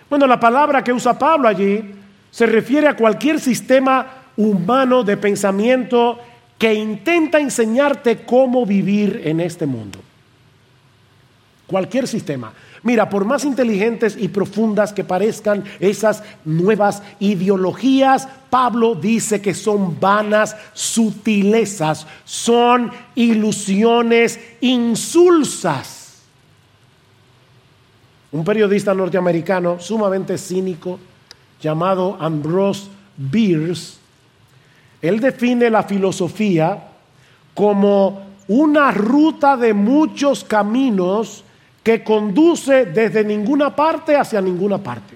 Bueno, 0.08 0.26
la 0.26 0.40
palabra 0.40 0.82
que 0.82 0.92
usa 0.92 1.18
Pablo 1.18 1.48
allí 1.48 1.94
se 2.30 2.46
refiere 2.46 2.88
a 2.88 2.96
cualquier 2.96 3.40
sistema 3.40 4.24
humano 4.36 5.04
de 5.04 5.16
pensamiento 5.16 6.18
que 6.58 6.74
intenta 6.74 7.38
enseñarte 7.38 8.24
cómo 8.24 8.64
vivir 8.64 9.22
en 9.24 9.40
este 9.40 9.66
mundo. 9.66 10.00
Cualquier 11.66 12.06
sistema. 12.06 12.52
Mira, 12.84 13.08
por 13.08 13.24
más 13.24 13.46
inteligentes 13.46 14.14
y 14.18 14.28
profundas 14.28 14.92
que 14.92 15.04
parezcan 15.04 15.64
esas 15.80 16.22
nuevas 16.44 17.02
ideologías, 17.18 18.28
Pablo 18.50 18.94
dice 18.94 19.40
que 19.40 19.54
son 19.54 19.98
vanas 19.98 20.54
sutilezas, 20.74 22.06
son 22.26 22.92
ilusiones 23.14 24.38
insulsas. 24.60 26.22
Un 28.32 28.44
periodista 28.44 28.92
norteamericano 28.92 29.80
sumamente 29.80 30.36
cínico 30.36 31.00
llamado 31.62 32.18
Ambrose 32.20 32.88
Bierce, 33.16 33.94
él 35.00 35.20
define 35.20 35.70
la 35.70 35.84
filosofía 35.84 36.88
como 37.54 38.24
una 38.48 38.90
ruta 38.90 39.56
de 39.56 39.72
muchos 39.72 40.44
caminos 40.44 41.44
que 41.84 42.02
conduce 42.02 42.86
desde 42.86 43.22
ninguna 43.22 43.76
parte 43.76 44.16
hacia 44.16 44.40
ninguna 44.40 44.78
parte. 44.78 45.14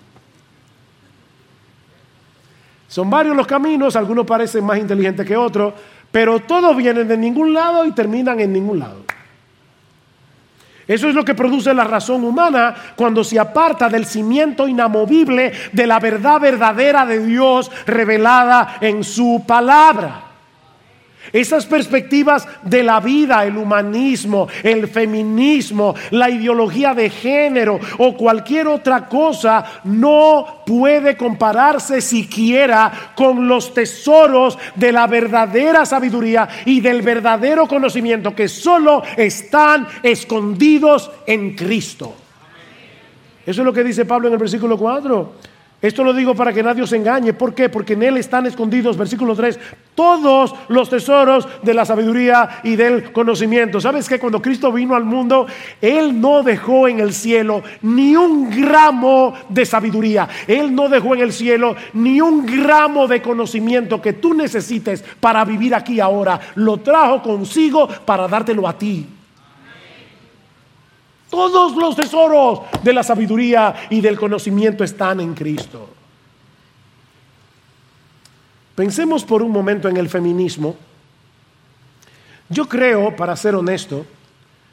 Son 2.86 3.08
varios 3.08 3.34
los 3.34 3.46
caminos, 3.46 3.96
algunos 3.96 4.26
parecen 4.26 4.64
más 4.64 4.78
inteligentes 4.78 5.26
que 5.26 5.36
otros, 5.36 5.72
pero 6.12 6.40
todos 6.40 6.76
vienen 6.76 7.08
de 7.08 7.16
ningún 7.16 7.54
lado 7.54 7.86
y 7.86 7.92
terminan 7.92 8.38
en 8.38 8.52
ningún 8.52 8.78
lado. 8.78 9.00
Eso 10.86 11.08
es 11.08 11.14
lo 11.14 11.24
que 11.24 11.34
produce 11.34 11.72
la 11.72 11.84
razón 11.84 12.24
humana 12.24 12.74
cuando 12.96 13.24
se 13.24 13.38
aparta 13.38 13.88
del 13.88 14.06
cimiento 14.06 14.68
inamovible 14.68 15.52
de 15.72 15.86
la 15.86 15.98
verdad 15.98 16.40
verdadera 16.40 17.04
de 17.04 17.24
Dios 17.26 17.70
revelada 17.86 18.76
en 18.80 19.04
su 19.04 19.44
palabra. 19.46 20.27
Esas 21.32 21.66
perspectivas 21.66 22.46
de 22.62 22.82
la 22.82 23.00
vida, 23.00 23.44
el 23.44 23.56
humanismo, 23.56 24.48
el 24.62 24.88
feminismo, 24.88 25.94
la 26.10 26.30
ideología 26.30 26.94
de 26.94 27.10
género 27.10 27.78
o 27.98 28.16
cualquier 28.16 28.68
otra 28.68 29.08
cosa 29.08 29.64
no 29.84 30.62
puede 30.66 31.16
compararse 31.16 32.00
siquiera 32.00 33.12
con 33.14 33.48
los 33.48 33.74
tesoros 33.74 34.58
de 34.74 34.92
la 34.92 35.06
verdadera 35.06 35.84
sabiduría 35.84 36.48
y 36.64 36.80
del 36.80 37.02
verdadero 37.02 37.66
conocimiento 37.66 38.34
que 38.34 38.48
solo 38.48 39.02
están 39.16 39.86
escondidos 40.02 41.10
en 41.26 41.54
Cristo. 41.54 42.14
Eso 43.46 43.62
es 43.62 43.64
lo 43.64 43.72
que 43.72 43.84
dice 43.84 44.04
Pablo 44.04 44.28
en 44.28 44.34
el 44.34 44.38
versículo 44.38 44.76
4. 44.76 45.32
Esto 45.80 46.02
lo 46.02 46.12
digo 46.12 46.34
para 46.34 46.52
que 46.52 46.62
nadie 46.62 46.82
os 46.82 46.92
engañe. 46.92 47.32
¿Por 47.32 47.54
qué? 47.54 47.68
Porque 47.68 47.92
en 47.92 48.02
Él 48.02 48.16
están 48.16 48.46
escondidos, 48.46 48.96
versículo 48.96 49.36
3, 49.36 49.60
todos 49.94 50.52
los 50.66 50.90
tesoros 50.90 51.46
de 51.62 51.72
la 51.72 51.84
sabiduría 51.84 52.60
y 52.64 52.74
del 52.74 53.12
conocimiento. 53.12 53.80
¿Sabes 53.80 54.08
que 54.08 54.18
cuando 54.18 54.42
Cristo 54.42 54.72
vino 54.72 54.96
al 54.96 55.04
mundo, 55.04 55.46
Él 55.80 56.20
no 56.20 56.42
dejó 56.42 56.88
en 56.88 56.98
el 56.98 57.12
cielo 57.12 57.62
ni 57.82 58.16
un 58.16 58.50
gramo 58.50 59.34
de 59.48 59.64
sabiduría? 59.64 60.28
Él 60.48 60.74
no 60.74 60.88
dejó 60.88 61.14
en 61.14 61.20
el 61.20 61.32
cielo 61.32 61.76
ni 61.92 62.20
un 62.20 62.44
gramo 62.44 63.06
de 63.06 63.22
conocimiento 63.22 64.02
que 64.02 64.14
tú 64.14 64.34
necesites 64.34 65.04
para 65.20 65.44
vivir 65.44 65.76
aquí 65.76 66.00
ahora. 66.00 66.40
Lo 66.56 66.78
trajo 66.78 67.22
consigo 67.22 67.88
para 68.04 68.26
dártelo 68.26 68.66
a 68.66 68.76
ti. 68.76 69.06
Todos 71.30 71.76
los 71.76 71.94
tesoros 71.94 72.60
de 72.82 72.92
la 72.92 73.02
sabiduría 73.02 73.74
y 73.90 74.00
del 74.00 74.18
conocimiento 74.18 74.82
están 74.82 75.20
en 75.20 75.34
Cristo. 75.34 75.88
Pensemos 78.74 79.24
por 79.24 79.42
un 79.42 79.50
momento 79.50 79.88
en 79.88 79.96
el 79.96 80.08
feminismo. 80.08 80.76
Yo 82.48 82.66
creo, 82.68 83.14
para 83.14 83.36
ser 83.36 83.54
honesto, 83.54 84.06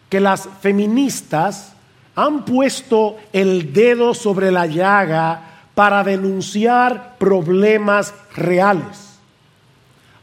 que 0.09 0.19
las 0.19 0.47
feministas 0.61 1.73
han 2.15 2.45
puesto 2.45 3.17
el 3.33 3.73
dedo 3.73 4.13
sobre 4.13 4.51
la 4.51 4.65
llaga 4.65 5.41
para 5.73 6.03
denunciar 6.03 7.17
problemas 7.17 8.13
reales. 8.33 9.17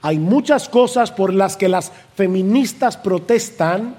Hay 0.01 0.19
muchas 0.19 0.69
cosas 0.69 1.13
por 1.13 1.35
las 1.35 1.57
que 1.57 1.69
las 1.69 1.93
feministas 2.17 2.97
protestan 2.97 3.95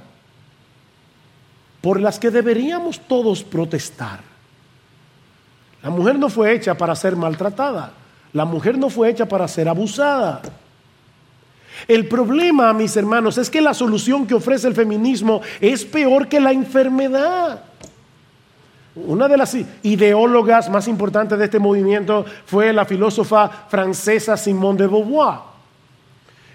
por 1.84 2.00
las 2.00 2.18
que 2.18 2.32
deberíamos 2.32 2.98
todos 2.98 3.44
protestar. 3.44 4.22
La 5.82 5.90
mujer 5.90 6.18
no 6.18 6.30
fue 6.30 6.54
hecha 6.54 6.78
para 6.78 6.96
ser 6.96 7.18
maltratada, 7.18 7.92
la 8.32 8.46
mujer 8.46 8.78
no 8.78 8.90
fue 8.90 9.10
hecha 9.10 9.26
para 9.26 9.50
ser 9.50 9.68
abusada. 9.68 10.42
El 11.86 12.08
problema, 12.08 12.72
mis 12.72 12.96
hermanos, 12.96 13.38
es 13.38 13.50
que 13.50 13.60
la 13.60 13.74
solución 13.74 14.26
que 14.26 14.34
ofrece 14.34 14.66
el 14.70 14.76
feminismo 14.76 15.42
es 15.60 15.84
peor 15.84 16.30
que 16.30 16.40
la 16.40 16.54
enfermedad. 16.54 17.64
Una 18.96 19.28
de 19.28 19.36
las 19.36 19.54
ideólogas 19.82 20.70
más 20.70 20.88
importantes 20.88 21.38
de 21.38 21.44
este 21.44 21.60
movimiento 21.60 22.24
fue 22.46 22.72
la 22.72 22.86
filósofa 22.86 23.50
francesa 23.68 24.38
Simone 24.38 24.78
de 24.78 24.88
Beauvoir. 24.88 25.53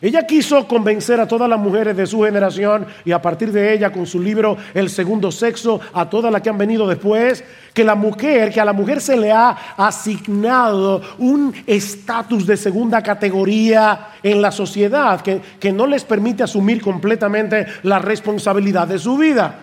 Ella 0.01 0.27
quiso 0.27 0.69
convencer 0.69 1.19
a 1.21 1.27
todas 1.27 1.49
las 1.49 1.59
mujeres 1.59 1.97
de 1.97 2.07
su 2.07 2.23
generación 2.23 2.87
y 3.05 3.11
a 3.11 3.21
partir 3.21 3.51
de 3.51 3.73
ella 3.73 3.91
con 3.91 4.07
su 4.07 4.21
libro 4.21 4.57
El 4.73 4.91
segundo 4.91 5.33
sexo, 5.33 5.81
a 5.93 6.09
todas 6.09 6.31
las 6.33 6.41
que 6.41 6.51
han 6.51 6.59
venido 6.59 6.87
después, 6.87 7.43
que 7.75 7.83
la 7.83 7.97
mujer, 7.97 8.53
que 8.53 8.61
a 8.61 8.65
la 8.65 8.73
mujer 8.73 9.01
se 9.01 9.17
le 9.17 9.33
ha 9.33 9.51
asignado 9.77 11.03
un 11.19 11.53
estatus 11.67 12.47
de 12.47 12.57
segunda 12.57 13.03
categoría 13.03 14.11
en 14.23 14.41
la 14.41 14.53
sociedad 14.53 15.21
que, 15.21 15.41
que 15.59 15.73
no 15.73 15.87
les 15.87 16.05
permite 16.05 16.45
asumir 16.45 16.81
completamente 16.81 17.67
la 17.83 17.99
responsabilidad 17.99 18.87
de 18.87 18.99
su 19.01 19.17
vida. 19.17 19.59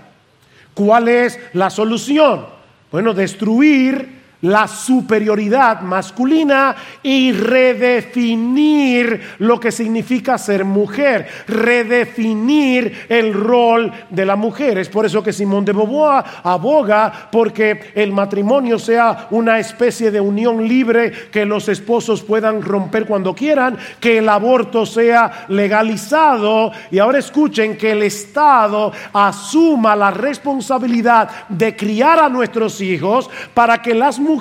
¿Cuál 0.73 1.07
es 1.07 1.39
la 1.53 1.69
solución? 1.69 2.45
Bueno, 2.91 3.13
destruir 3.13 4.24
la 4.45 4.67
superioridad 4.67 5.81
masculina 5.81 6.75
y 7.01 7.31
redefinir 7.31 9.19
lo 9.39 9.59
que 9.59 9.71
significa 9.71 10.37
ser 10.37 10.65
mujer, 10.65 11.27
redefinir 11.47 13.05
el 13.09 13.33
rol 13.33 13.91
de 14.09 14.25
la 14.25 14.35
mujer. 14.35 14.77
Es 14.77 14.89
por 14.89 15.05
eso 15.05 15.23
que 15.23 15.33
Simón 15.33 15.65
de 15.65 15.73
Beauvoir 15.73 16.23
aboga 16.43 17.29
porque 17.31 17.91
el 17.95 18.11
matrimonio 18.11 18.77
sea 18.77 19.27
una 19.31 19.57
especie 19.57 20.11
de 20.11 20.21
unión 20.21 20.67
libre 20.67 21.11
que 21.31 21.45
los 21.45 21.67
esposos 21.67 22.21
puedan 22.21 22.61
romper 22.61 23.07
cuando 23.07 23.33
quieran, 23.33 23.77
que 23.99 24.19
el 24.19 24.29
aborto 24.29 24.85
sea 24.85 25.45
legalizado 25.47 26.71
y 26.91 26.99
ahora 26.99 27.17
escuchen 27.17 27.77
que 27.77 27.93
el 27.93 28.03
Estado 28.03 28.91
asuma 29.11 29.95
la 29.95 30.11
responsabilidad 30.11 31.29
de 31.49 31.75
criar 31.75 32.19
a 32.19 32.29
nuestros 32.29 32.79
hijos 32.81 33.29
para 33.55 33.81
que 33.81 33.95
las 33.95 34.19
mujeres 34.19 34.34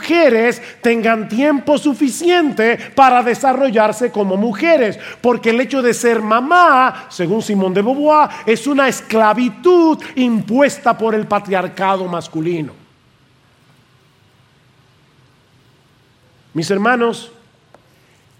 tengan 0.81 1.29
tiempo 1.29 1.79
suficiente 1.79 2.79
para 2.95 3.23
desarrollarse 3.23 4.11
como 4.11 4.37
mujeres, 4.37 4.99
porque 5.21 5.51
el 5.51 5.61
hecho 5.61 5.83
de 5.83 5.95
ser 5.95 6.21
mamá, 6.21 7.07
según 7.09 7.43
Simón 7.43 7.75
de 7.75 7.83
Beauvoir, 7.83 8.29
es 8.47 8.67
una 8.67 8.89
esclavitud 8.89 9.99
impuesta 10.17 10.97
por 10.97 11.15
el 11.15 11.27
patriarcado 11.27 12.07
masculino. 12.07 12.73
Mis 16.55 16.71
hermanos, 16.71 17.33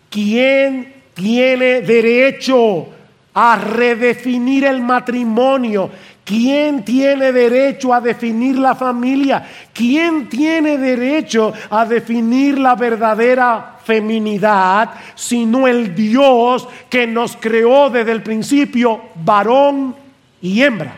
¿quién 0.09 0.95
tiene 1.15 1.81
derecho 1.81 2.89
a 3.35 3.57
redefinir 3.57 4.65
el 4.65 4.81
matrimonio? 4.81 5.91
¿Quién 6.25 6.87
tiene 6.87 7.33
derecho 7.33 7.93
a 7.93 8.01
definir 8.01 8.57
la 8.57 8.75
familia? 8.75 9.47
¿Quién 9.75 10.27
tiene 10.31 10.79
derecho 10.79 11.53
a 11.69 11.85
definir 11.85 12.59
la 12.59 12.75
verdadera 12.75 13.77
feminidad 13.85 14.91
sino 15.15 15.69
el 15.69 15.95
Dios 15.95 16.67
que 16.89 17.07
nos 17.07 17.37
creó 17.37 17.91
desde 17.91 18.13
el 18.13 18.23
principio 18.23 19.03
varón 19.23 19.95
y 20.41 20.63
hembra? 20.63 20.95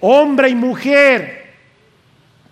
Hombre 0.00 0.50
y 0.50 0.54
mujer. 0.54 1.46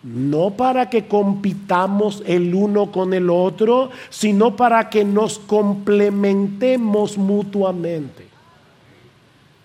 No 0.02 0.50
para 0.50 0.88
que 0.88 1.06
compitamos 1.06 2.22
el 2.26 2.54
uno 2.54 2.90
con 2.90 3.12
el 3.12 3.28
otro, 3.28 3.90
sino 4.08 4.56
para 4.56 4.88
que 4.88 5.04
nos 5.04 5.38
complementemos 5.38 7.18
mutuamente. 7.18 8.33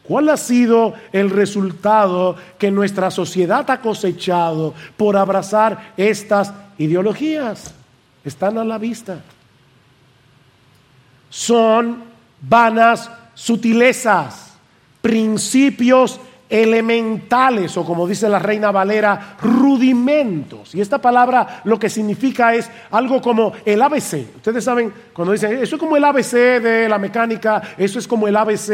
¿Cuál 0.10 0.28
ha 0.30 0.38
sido 0.38 0.96
el 1.12 1.30
resultado 1.30 2.36
que 2.58 2.72
nuestra 2.72 3.12
sociedad 3.12 3.70
ha 3.70 3.80
cosechado 3.80 4.74
por 4.98 5.16
abrazar 5.16 5.94
estas 5.98 6.52
ideologías? 6.80 7.76
Están 8.26 8.58
a 8.58 8.64
la 8.64 8.80
vista. 8.80 9.22
Son 11.30 12.06
vanas 12.42 13.12
sutilezas, 13.36 14.54
principios 15.00 16.20
elementales 16.50 17.78
o 17.78 17.86
como 17.86 18.08
dice 18.08 18.28
la 18.28 18.40
reina 18.40 18.72
Valera, 18.72 19.38
rudimentos. 19.42 20.74
Y 20.74 20.82
esta 20.82 20.98
palabra 20.98 21.62
lo 21.64 21.78
que 21.78 21.90
significa 21.90 22.56
es 22.56 22.70
algo 22.92 23.22
como 23.22 23.54
el 23.64 23.82
ABC. 23.82 24.36
Ustedes 24.36 24.64
saben, 24.64 24.92
cuando 25.14 25.32
dicen, 25.32 25.54
eso 25.62 25.76
es 25.76 25.80
como 25.80 25.96
el 25.96 26.04
ABC 26.04 26.34
de 26.62 26.90
la 26.90 26.98
mecánica, 26.98 27.62
eso 27.78 28.00
es 28.00 28.08
como 28.08 28.28
el 28.28 28.36
ABC 28.36 28.68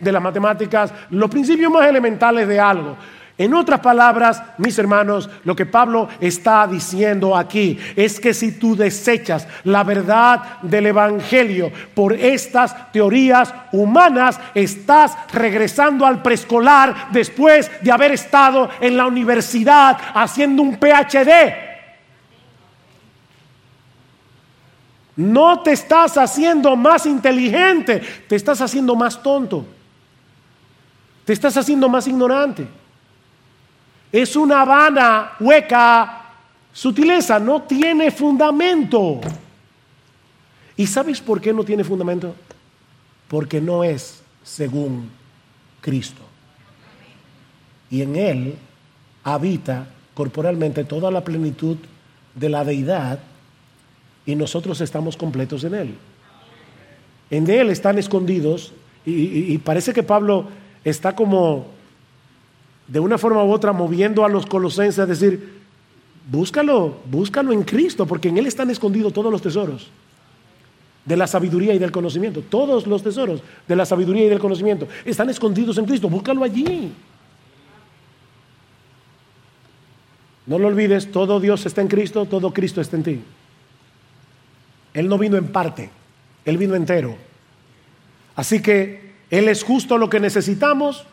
de 0.00 0.12
las 0.12 0.22
matemáticas, 0.22 0.92
los 1.10 1.30
principios 1.30 1.70
más 1.70 1.86
elementales 1.86 2.48
de 2.48 2.58
algo. 2.58 2.96
En 3.38 3.54
otras 3.54 3.78
palabras, 3.78 4.42
mis 4.58 4.76
hermanos, 4.80 5.30
lo 5.44 5.54
que 5.54 5.64
Pablo 5.64 6.08
está 6.18 6.66
diciendo 6.66 7.36
aquí 7.36 7.78
es 7.94 8.18
que 8.18 8.34
si 8.34 8.58
tú 8.58 8.74
desechas 8.74 9.46
la 9.62 9.84
verdad 9.84 10.60
del 10.62 10.86
Evangelio 10.86 11.70
por 11.94 12.14
estas 12.14 12.90
teorías 12.90 13.54
humanas, 13.70 14.40
estás 14.56 15.16
regresando 15.32 16.04
al 16.04 16.20
preescolar 16.20 17.12
después 17.12 17.70
de 17.80 17.92
haber 17.92 18.10
estado 18.10 18.70
en 18.80 18.96
la 18.96 19.06
universidad 19.06 19.96
haciendo 20.14 20.62
un 20.62 20.76
PhD. 20.76 21.54
No 25.14 25.62
te 25.62 25.72
estás 25.72 26.18
haciendo 26.18 26.74
más 26.74 27.06
inteligente, 27.06 28.02
te 28.28 28.34
estás 28.34 28.60
haciendo 28.60 28.96
más 28.96 29.22
tonto. 29.22 29.64
Te 31.24 31.32
estás 31.32 31.56
haciendo 31.56 31.88
más 31.88 32.08
ignorante. 32.08 32.66
Es 34.10 34.36
una 34.36 34.64
vana, 34.64 35.32
hueca 35.38 36.18
sutileza, 36.72 37.38
no 37.38 37.62
tiene 37.62 38.10
fundamento. 38.10 39.20
¿Y 40.76 40.86
sabes 40.86 41.20
por 41.20 41.40
qué 41.40 41.52
no 41.52 41.64
tiene 41.64 41.84
fundamento? 41.84 42.34
Porque 43.26 43.60
no 43.60 43.84
es 43.84 44.22
según 44.44 45.10
Cristo. 45.80 46.22
Y 47.90 48.02
en 48.02 48.16
Él 48.16 48.54
habita 49.24 49.88
corporalmente 50.14 50.84
toda 50.84 51.10
la 51.10 51.24
plenitud 51.24 51.76
de 52.34 52.48
la 52.48 52.64
deidad 52.64 53.18
y 54.24 54.34
nosotros 54.34 54.80
estamos 54.80 55.16
completos 55.16 55.64
en 55.64 55.74
Él. 55.74 55.94
En 57.30 57.50
Él 57.50 57.70
están 57.70 57.98
escondidos 57.98 58.72
y, 59.04 59.52
y 59.52 59.58
parece 59.58 59.92
que 59.92 60.02
Pablo 60.02 60.46
está 60.84 61.14
como 61.14 61.77
de 62.88 63.00
una 63.00 63.18
forma 63.18 63.44
u 63.44 63.52
otra 63.52 63.72
moviendo 63.72 64.24
a 64.24 64.28
los 64.28 64.46
colosenses 64.46 64.98
a 64.98 65.06
decir, 65.06 65.58
búscalo, 66.30 66.98
búscalo 67.10 67.52
en 67.52 67.62
Cristo, 67.62 68.06
porque 68.06 68.28
en 68.28 68.38
Él 68.38 68.46
están 68.46 68.70
escondidos 68.70 69.12
todos 69.12 69.30
los 69.30 69.42
tesoros 69.42 69.88
de 71.04 71.16
la 71.16 71.26
sabiduría 71.26 71.74
y 71.74 71.78
del 71.78 71.92
conocimiento. 71.92 72.42
Todos 72.42 72.86
los 72.86 73.02
tesoros 73.02 73.42
de 73.66 73.76
la 73.76 73.86
sabiduría 73.86 74.26
y 74.26 74.28
del 74.28 74.38
conocimiento 74.38 74.88
están 75.04 75.30
escondidos 75.30 75.78
en 75.78 75.86
Cristo. 75.86 76.08
Búscalo 76.08 76.44
allí. 76.44 76.92
No 80.46 80.58
lo 80.58 80.68
olvides, 80.68 81.12
todo 81.12 81.40
Dios 81.40 81.64
está 81.66 81.82
en 81.82 81.88
Cristo, 81.88 82.24
todo 82.24 82.52
Cristo 82.52 82.80
está 82.80 82.96
en 82.96 83.02
ti. 83.02 83.20
Él 84.94 85.08
no 85.08 85.18
vino 85.18 85.36
en 85.36 85.48
parte, 85.48 85.90
Él 86.44 86.56
vino 86.56 86.74
entero. 86.74 87.16
Así 88.34 88.62
que 88.62 89.12
Él 89.30 89.48
es 89.48 89.62
justo 89.62 89.98
lo 89.98 90.08
que 90.08 90.20
necesitamos 90.20 91.04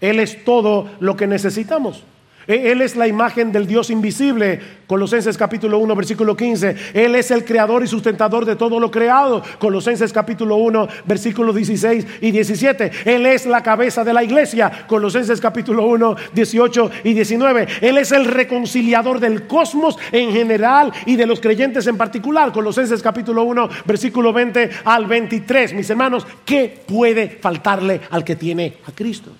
él 0.00 0.20
es 0.20 0.44
todo 0.44 0.88
lo 1.00 1.16
que 1.16 1.26
necesitamos. 1.26 2.04
E, 2.46 2.72
Él 2.72 2.82
es 2.82 2.96
la 2.96 3.06
imagen 3.06 3.52
del 3.52 3.66
Dios 3.66 3.90
invisible, 3.90 4.58
Colosenses 4.86 5.36
capítulo 5.36 5.78
1, 5.78 5.94
versículo 5.94 6.36
15. 6.36 6.74
Él 6.94 7.14
es 7.14 7.30
el 7.30 7.44
creador 7.44 7.84
y 7.84 7.86
sustentador 7.86 8.44
de 8.44 8.56
todo 8.56 8.80
lo 8.80 8.90
creado, 8.90 9.42
Colosenses 9.58 10.12
capítulo 10.12 10.56
1, 10.56 10.88
versículos 11.04 11.54
16 11.54 12.06
y 12.20 12.30
17. 12.32 12.90
Él 13.04 13.26
es 13.26 13.46
la 13.46 13.62
cabeza 13.62 14.02
de 14.02 14.14
la 14.14 14.24
iglesia, 14.24 14.86
Colosenses 14.88 15.40
capítulo 15.40 15.86
1, 15.86 16.16
18 16.32 16.90
y 17.04 17.12
19. 17.12 17.68
Él 17.82 17.98
es 17.98 18.10
el 18.10 18.24
reconciliador 18.24 19.20
del 19.20 19.46
cosmos 19.46 19.96
en 20.10 20.32
general 20.32 20.92
y 21.06 21.16
de 21.16 21.26
los 21.26 21.40
creyentes 21.40 21.86
en 21.86 21.96
particular, 21.96 22.50
Colosenses 22.52 23.02
capítulo 23.02 23.44
1, 23.44 23.68
versículo 23.84 24.32
20 24.32 24.70
al 24.84 25.06
23. 25.06 25.74
Mis 25.74 25.90
hermanos, 25.90 26.26
¿qué 26.44 26.82
puede 26.84 27.28
faltarle 27.28 28.00
al 28.10 28.24
que 28.24 28.34
tiene 28.34 28.78
a 28.88 28.92
Cristo? 28.92 29.30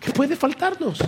¿Qué 0.00 0.10
puede 0.10 0.34
faltarnos? 0.34 0.98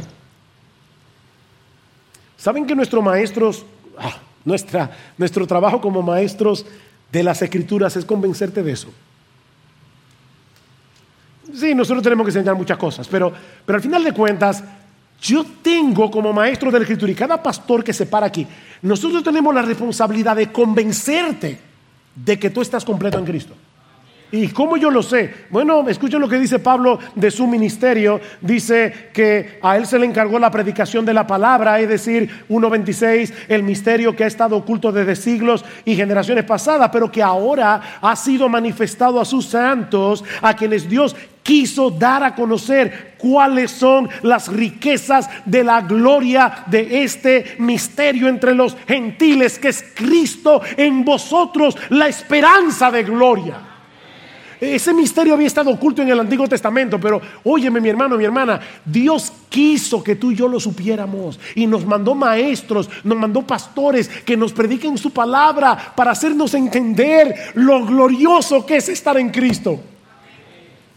¿Saben 2.36 2.66
que 2.66 2.74
nuestros 2.74 3.02
maestros, 3.02 3.64
ah, 3.98 4.18
nuestra, 4.44 4.90
nuestro 5.16 5.46
trabajo 5.46 5.80
como 5.80 6.02
maestros 6.02 6.66
de 7.10 7.22
las 7.22 7.40
escrituras 7.40 7.96
es 7.96 8.04
convencerte 8.04 8.62
de 8.62 8.72
eso? 8.72 8.92
Sí, 11.54 11.74
nosotros 11.74 12.02
tenemos 12.02 12.24
que 12.24 12.30
enseñar 12.30 12.54
muchas 12.54 12.78
cosas, 12.78 13.08
pero, 13.08 13.32
pero 13.64 13.76
al 13.76 13.82
final 13.82 14.04
de 14.04 14.12
cuentas, 14.12 14.62
yo 15.20 15.44
tengo 15.62 16.10
como 16.10 16.32
maestro 16.32 16.70
de 16.70 16.78
la 16.78 16.82
escritura 16.82 17.12
y 17.12 17.14
cada 17.14 17.42
pastor 17.42 17.84
que 17.84 17.92
se 17.92 18.06
para 18.06 18.26
aquí, 18.26 18.46
nosotros 18.82 19.22
tenemos 19.22 19.54
la 19.54 19.62
responsabilidad 19.62 20.36
de 20.36 20.50
convencerte 20.50 21.60
de 22.14 22.38
que 22.38 22.50
tú 22.50 22.60
estás 22.60 22.84
completo 22.84 23.18
en 23.18 23.24
Cristo. 23.24 23.54
¿Y 24.32 24.48
cómo 24.48 24.78
yo 24.78 24.90
lo 24.90 25.02
sé? 25.02 25.32
Bueno, 25.50 25.86
escuchen 25.90 26.18
lo 26.18 26.28
que 26.28 26.38
dice 26.38 26.58
Pablo 26.58 26.98
de 27.14 27.30
su 27.30 27.46
ministerio. 27.46 28.18
Dice 28.40 29.10
que 29.12 29.58
a 29.60 29.76
él 29.76 29.86
se 29.86 29.98
le 29.98 30.06
encargó 30.06 30.38
la 30.38 30.50
predicación 30.50 31.04
de 31.04 31.12
la 31.12 31.26
palabra, 31.26 31.78
es 31.78 31.88
decir, 31.88 32.46
1.26, 32.48 33.30
el 33.48 33.62
misterio 33.62 34.16
que 34.16 34.24
ha 34.24 34.26
estado 34.26 34.56
oculto 34.56 34.90
desde 34.90 35.16
siglos 35.16 35.66
y 35.84 35.94
generaciones 35.94 36.44
pasadas, 36.44 36.88
pero 36.90 37.12
que 37.12 37.22
ahora 37.22 37.98
ha 38.00 38.16
sido 38.16 38.48
manifestado 38.48 39.20
a 39.20 39.26
sus 39.26 39.44
santos, 39.44 40.24
a 40.40 40.56
quienes 40.56 40.88
Dios 40.88 41.14
quiso 41.42 41.90
dar 41.90 42.24
a 42.24 42.34
conocer 42.34 43.16
cuáles 43.18 43.70
son 43.70 44.08
las 44.22 44.48
riquezas 44.48 45.28
de 45.44 45.62
la 45.62 45.82
gloria 45.82 46.64
de 46.68 47.02
este 47.02 47.56
misterio 47.58 48.28
entre 48.28 48.54
los 48.54 48.78
gentiles, 48.88 49.58
que 49.58 49.68
es 49.68 49.84
Cristo 49.94 50.62
en 50.78 51.04
vosotros, 51.04 51.76
la 51.90 52.08
esperanza 52.08 52.90
de 52.90 53.02
gloria. 53.02 53.71
Ese 54.62 54.94
misterio 54.94 55.34
había 55.34 55.48
estado 55.48 55.70
oculto 55.70 56.02
en 56.02 56.10
el 56.10 56.20
Antiguo 56.20 56.46
Testamento, 56.46 57.00
pero 57.00 57.20
óyeme 57.42 57.80
mi 57.80 57.88
hermano, 57.88 58.16
mi 58.16 58.24
hermana, 58.24 58.60
Dios 58.84 59.32
quiso 59.48 60.04
que 60.04 60.14
tú 60.14 60.30
y 60.30 60.36
yo 60.36 60.46
lo 60.46 60.60
supiéramos 60.60 61.40
y 61.56 61.66
nos 61.66 61.84
mandó 61.84 62.14
maestros, 62.14 62.88
nos 63.02 63.18
mandó 63.18 63.42
pastores 63.42 64.08
que 64.08 64.36
nos 64.36 64.52
prediquen 64.52 64.96
su 64.96 65.10
palabra 65.10 65.92
para 65.96 66.12
hacernos 66.12 66.54
entender 66.54 67.34
lo 67.54 67.84
glorioso 67.84 68.64
que 68.64 68.76
es 68.76 68.88
estar 68.88 69.18
en 69.18 69.30
Cristo. 69.30 69.80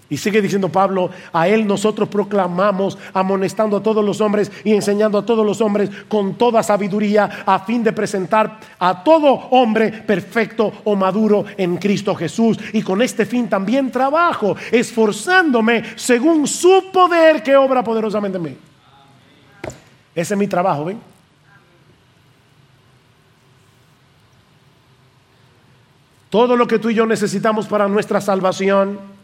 Y 0.07 0.17
sigue 0.17 0.39
diciendo 0.39 0.69
Pablo, 0.69 1.09
a 1.33 1.47
él 1.47 1.65
nosotros 1.65 2.07
proclamamos, 2.09 2.97
amonestando 3.11 3.77
a 3.77 3.83
todos 3.83 4.05
los 4.05 4.21
hombres 4.21 4.51
y 4.63 4.73
enseñando 4.73 5.17
a 5.17 5.25
todos 5.25 5.43
los 5.43 5.61
hombres 5.61 5.89
con 6.07 6.35
toda 6.35 6.61
sabiduría, 6.61 7.43
a 7.45 7.59
fin 7.59 7.83
de 7.83 7.91
presentar 7.91 8.59
a 8.77 9.03
todo 9.03 9.31
hombre 9.49 9.91
perfecto 9.91 10.71
o 10.83 10.95
maduro 10.95 11.45
en 11.57 11.77
Cristo 11.77 12.13
Jesús. 12.13 12.59
Y 12.73 12.83
con 12.83 13.01
este 13.01 13.25
fin 13.25 13.49
también 13.49 13.89
trabajo, 13.89 14.55
esforzándome 14.71 15.83
según 15.95 16.47
su 16.47 16.91
poder 16.93 17.41
que 17.41 17.55
obra 17.55 17.83
poderosamente 17.83 18.37
en 18.37 18.43
mí. 18.43 18.57
Ese 20.13 20.33
es 20.35 20.37
mi 20.37 20.47
trabajo, 20.47 20.85
¿ven? 20.85 20.99
Todo 26.29 26.55
lo 26.55 26.67
que 26.67 26.77
tú 26.77 26.89
y 26.89 26.93
yo 26.93 27.07
necesitamos 27.07 27.65
para 27.65 27.87
nuestra 27.87 28.21
salvación 28.21 29.14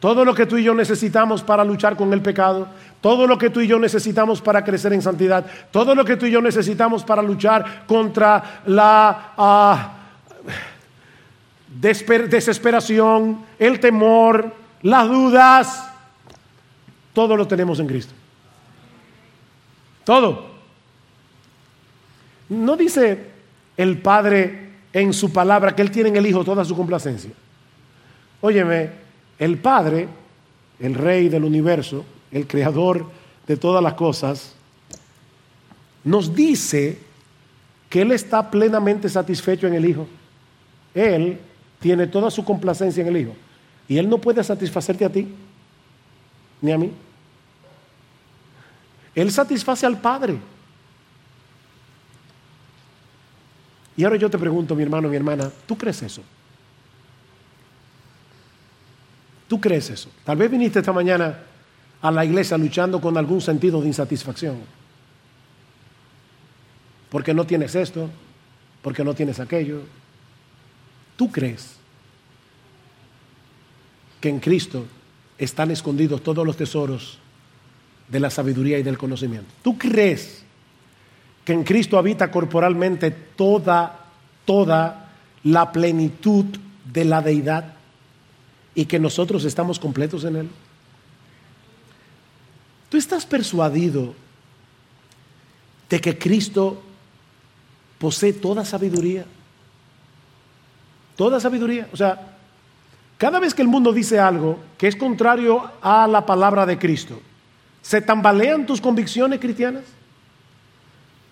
todo 0.00 0.24
lo 0.24 0.34
que 0.34 0.46
tú 0.46 0.58
y 0.58 0.64
yo 0.64 0.74
necesitamos 0.74 1.42
para 1.42 1.64
luchar 1.64 1.96
con 1.96 2.12
el 2.12 2.20
pecado, 2.20 2.68
todo 3.00 3.26
lo 3.26 3.38
que 3.38 3.50
tú 3.50 3.60
y 3.60 3.66
yo 3.66 3.78
necesitamos 3.78 4.42
para 4.42 4.62
crecer 4.62 4.92
en 4.92 5.02
santidad, 5.02 5.46
todo 5.70 5.94
lo 5.94 6.04
que 6.04 6.16
tú 6.16 6.26
y 6.26 6.30
yo 6.30 6.42
necesitamos 6.42 7.02
para 7.02 7.22
luchar 7.22 7.86
contra 7.86 8.62
la 8.66 9.32
ah, 9.36 9.92
desesperación, 11.68 13.38
el 13.58 13.80
temor, 13.80 14.52
las 14.82 15.08
dudas, 15.08 15.90
todo 17.12 17.36
lo 17.36 17.46
tenemos 17.46 17.80
en 17.80 17.86
Cristo. 17.86 18.12
Todo. 20.04 20.54
No 22.50 22.76
dice 22.76 23.30
el 23.76 23.98
Padre 23.98 24.70
en 24.92 25.12
su 25.12 25.32
palabra 25.32 25.74
que 25.74 25.82
Él 25.82 25.90
tiene 25.90 26.10
en 26.10 26.16
el 26.16 26.26
Hijo 26.26 26.44
toda 26.44 26.64
su 26.64 26.76
complacencia. 26.76 27.30
Óyeme, 28.40 29.05
el 29.38 29.58
Padre, 29.58 30.08
el 30.80 30.94
Rey 30.94 31.28
del 31.28 31.44
universo, 31.44 32.04
el 32.30 32.46
Creador 32.46 33.06
de 33.46 33.56
todas 33.56 33.82
las 33.82 33.94
cosas, 33.94 34.54
nos 36.04 36.34
dice 36.34 36.98
que 37.88 38.02
Él 38.02 38.12
está 38.12 38.50
plenamente 38.50 39.08
satisfecho 39.08 39.66
en 39.66 39.74
el 39.74 39.84
Hijo. 39.84 40.06
Él 40.94 41.38
tiene 41.80 42.06
toda 42.06 42.30
su 42.30 42.44
complacencia 42.44 43.02
en 43.02 43.08
el 43.08 43.16
Hijo. 43.16 43.34
Y 43.88 43.98
Él 43.98 44.08
no 44.08 44.18
puede 44.18 44.42
satisfacerte 44.42 45.04
a 45.04 45.10
ti, 45.10 45.28
ni 46.60 46.72
a 46.72 46.78
mí. 46.78 46.92
Él 49.14 49.30
satisface 49.32 49.86
al 49.86 49.98
Padre. 50.00 50.38
Y 53.96 54.04
ahora 54.04 54.16
yo 54.16 54.28
te 54.28 54.36
pregunto, 54.36 54.74
mi 54.74 54.82
hermano, 54.82 55.08
mi 55.08 55.16
hermana, 55.16 55.50
¿tú 55.66 55.76
crees 55.76 56.02
eso? 56.02 56.22
¿Tú 59.48 59.60
crees 59.60 59.90
eso? 59.90 60.10
Tal 60.24 60.36
vez 60.36 60.50
viniste 60.50 60.80
esta 60.80 60.92
mañana 60.92 61.38
a 62.02 62.10
la 62.10 62.24
iglesia 62.24 62.58
luchando 62.58 63.00
con 63.00 63.16
algún 63.16 63.40
sentido 63.40 63.80
de 63.80 63.88
insatisfacción. 63.88 64.56
Porque 67.10 67.32
no 67.32 67.46
tienes 67.46 67.74
esto, 67.74 68.10
porque 68.82 69.04
no 69.04 69.14
tienes 69.14 69.40
aquello. 69.40 69.82
¿Tú 71.16 71.30
crees 71.30 71.76
que 74.20 74.28
en 74.28 74.40
Cristo 74.40 74.86
están 75.38 75.70
escondidos 75.70 76.22
todos 76.22 76.44
los 76.44 76.56
tesoros 76.56 77.18
de 78.08 78.20
la 78.20 78.30
sabiduría 78.30 78.78
y 78.78 78.82
del 78.82 78.98
conocimiento? 78.98 79.48
¿Tú 79.62 79.78
crees 79.78 80.42
que 81.44 81.52
en 81.52 81.62
Cristo 81.62 81.96
habita 81.96 82.30
corporalmente 82.30 83.12
toda, 83.12 84.06
toda 84.44 85.10
la 85.44 85.70
plenitud 85.70 86.44
de 86.92 87.04
la 87.04 87.22
deidad 87.22 87.75
y 88.76 88.84
que 88.84 89.00
nosotros 89.00 89.44
estamos 89.44 89.80
completos 89.80 90.22
en 90.24 90.36
Él? 90.36 90.48
¿Tú 92.90 92.98
estás 92.98 93.24
persuadido 93.26 94.14
de 95.88 96.00
que 96.00 96.16
Cristo 96.16 96.80
posee 97.98 98.34
toda 98.34 98.64
sabiduría? 98.64 99.24
Toda 101.16 101.40
sabiduría. 101.40 101.88
O 101.90 101.96
sea, 101.96 102.36
cada 103.16 103.40
vez 103.40 103.54
que 103.54 103.62
el 103.62 103.68
mundo 103.68 103.94
dice 103.94 104.20
algo 104.20 104.58
que 104.76 104.88
es 104.88 104.94
contrario 104.94 105.70
a 105.80 106.06
la 106.06 106.26
palabra 106.26 106.66
de 106.66 106.78
Cristo, 106.78 107.18
¿se 107.80 108.02
tambalean 108.02 108.66
tus 108.66 108.82
convicciones 108.82 109.40
cristianas? 109.40 109.84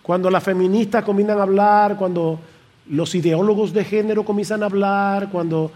Cuando 0.02 0.30
las 0.30 0.42
feministas 0.42 1.04
comienzan 1.04 1.38
a 1.38 1.42
hablar, 1.42 1.96
cuando 1.98 2.40
los 2.88 3.14
ideólogos 3.14 3.74
de 3.74 3.84
género 3.84 4.24
comienzan 4.24 4.62
a 4.62 4.66
hablar, 4.66 5.28
cuando 5.30 5.70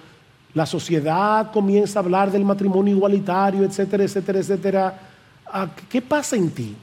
la 0.55 0.67
sociedad 0.67 1.51
comienza 1.53 1.99
a 1.99 2.03
hablar 2.03 2.31
del 2.31 2.45
matrimonio 2.45 2.95
igualitario, 2.95 3.65
etcétera, 3.65 4.05
etcétera, 4.05 4.39
etcétera, 4.39 5.01
ah, 5.47 5.69
¿qué 5.89 6.01
pasa 6.03 6.37
en 6.37 6.51
ti? 6.51 6.75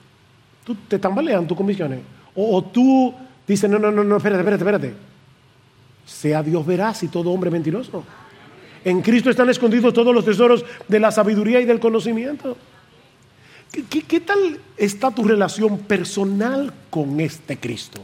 ¿Tú 0.63 0.75
te 0.87 0.99
tambalean 0.99 1.47
tus 1.47 1.57
convicciones? 1.57 1.99
O, 2.35 2.57
o 2.57 2.63
tú 2.63 3.13
dices, 3.47 3.69
no, 3.69 3.79
no, 3.79 3.91
no, 3.91 4.03
no, 4.03 4.17
espérate, 4.17 4.41
espérate, 4.41 4.63
espérate. 4.63 4.93
Sea 6.05 6.43
Dios 6.43 6.65
veraz 6.65 7.03
y 7.03 7.07
todo 7.07 7.31
hombre 7.31 7.49
mentiroso. 7.49 8.03
En 8.83 9.01
Cristo 9.01 9.31
están 9.31 9.49
escondidos 9.49 9.93
todos 9.93 10.13
los 10.13 10.23
tesoros 10.23 10.63
de 10.87 10.99
la 10.99 11.11
sabiduría 11.11 11.59
y 11.59 11.65
del 11.65 11.79
conocimiento. 11.79 12.55
¿Qué, 13.89 14.19
tal 14.21 14.59
está 14.77 15.11
tu 15.11 15.23
relación 15.23 15.79
personal 15.79 16.71
con 16.89 17.19
este 17.19 17.57
Cristo? 17.57 18.01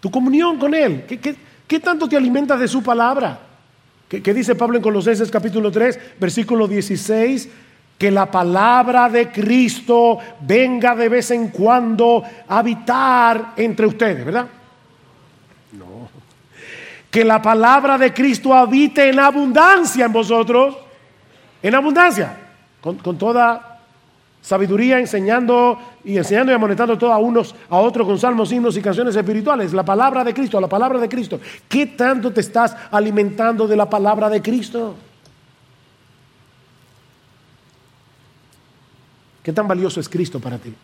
Tu 0.00 0.10
comunión 0.10 0.58
con 0.58 0.74
Él. 0.74 1.04
¿Qué, 1.68 1.80
tanto 1.80 2.08
te 2.08 2.16
alimentas 2.16 2.58
de 2.58 2.66
su 2.66 2.82
palabra? 2.82 3.38
¿Qué, 4.10 4.34
dice 4.34 4.56
Pablo 4.56 4.76
en 4.76 4.82
Colosenses 4.82 5.30
capítulo 5.30 5.70
3, 5.70 6.18
versículo 6.18 6.66
16? 6.66 7.48
Que 7.96 8.10
la 8.10 8.28
palabra 8.28 9.08
de 9.08 9.30
Cristo 9.30 10.18
venga 10.40 10.96
de 10.96 11.08
vez 11.08 11.30
en 11.30 11.48
cuando 11.48 12.24
a 12.48 12.58
habitar 12.58 13.52
entre 13.56 13.86
ustedes, 13.86 14.24
¿verdad? 14.24 14.48
que 17.10 17.24
la 17.24 17.42
palabra 17.42 17.98
de 17.98 18.12
Cristo 18.14 18.54
habite 18.54 19.08
en 19.08 19.18
abundancia 19.18 20.06
en 20.06 20.12
vosotros, 20.12 20.76
en 21.62 21.74
abundancia, 21.74 22.36
con, 22.80 23.18
toda 23.18 23.69
sabiduría, 24.42 24.98
enseñando 24.98 25.78
y 26.04 26.16
enseñando 26.16 26.52
y 26.52 26.54
amonestando 26.54 26.96
todos 26.96 27.12
a 27.12 27.18
unos 27.18 27.54
a 27.68 27.76
otros 27.78 28.06
con 28.06 28.18
salmos, 28.18 28.52
himnos 28.52 28.76
y 28.76 28.82
canciones 28.82 29.14
espirituales. 29.14 29.72
La 29.72 29.84
palabra 29.84 30.24
de 30.24 30.32
Cristo, 30.32 30.60
la 30.60 30.68
palabra 30.68 30.98
de 30.98 31.08
Cristo. 31.08 31.40
¿Qué 31.68 31.86
tanto 31.86 32.32
te 32.32 32.40
estás 32.40 32.76
alimentando 32.90 33.66
de 33.66 33.76
la 33.76 33.88
palabra 33.88 34.28
de 34.28 34.40
Cristo? 34.40 34.94
¿Qué 39.42 39.52
tan 39.52 39.66
valioso 39.66 40.00
es 40.00 40.08
Cristo 40.08 40.38
para 40.40 40.58
ti? 40.58 40.74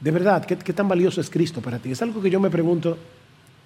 De 0.00 0.10
verdad, 0.10 0.44
¿qué, 0.46 0.56
¿qué, 0.56 0.72
tan 0.72 0.88
valioso 0.88 1.20
es 1.20 1.28
Cristo 1.28 1.60
para 1.60 1.78
ti? 1.78 1.92
Es 1.92 2.00
algo 2.00 2.22
que 2.22 2.30
yo 2.30 2.40
me 2.40 2.48
pregunto 2.48 2.96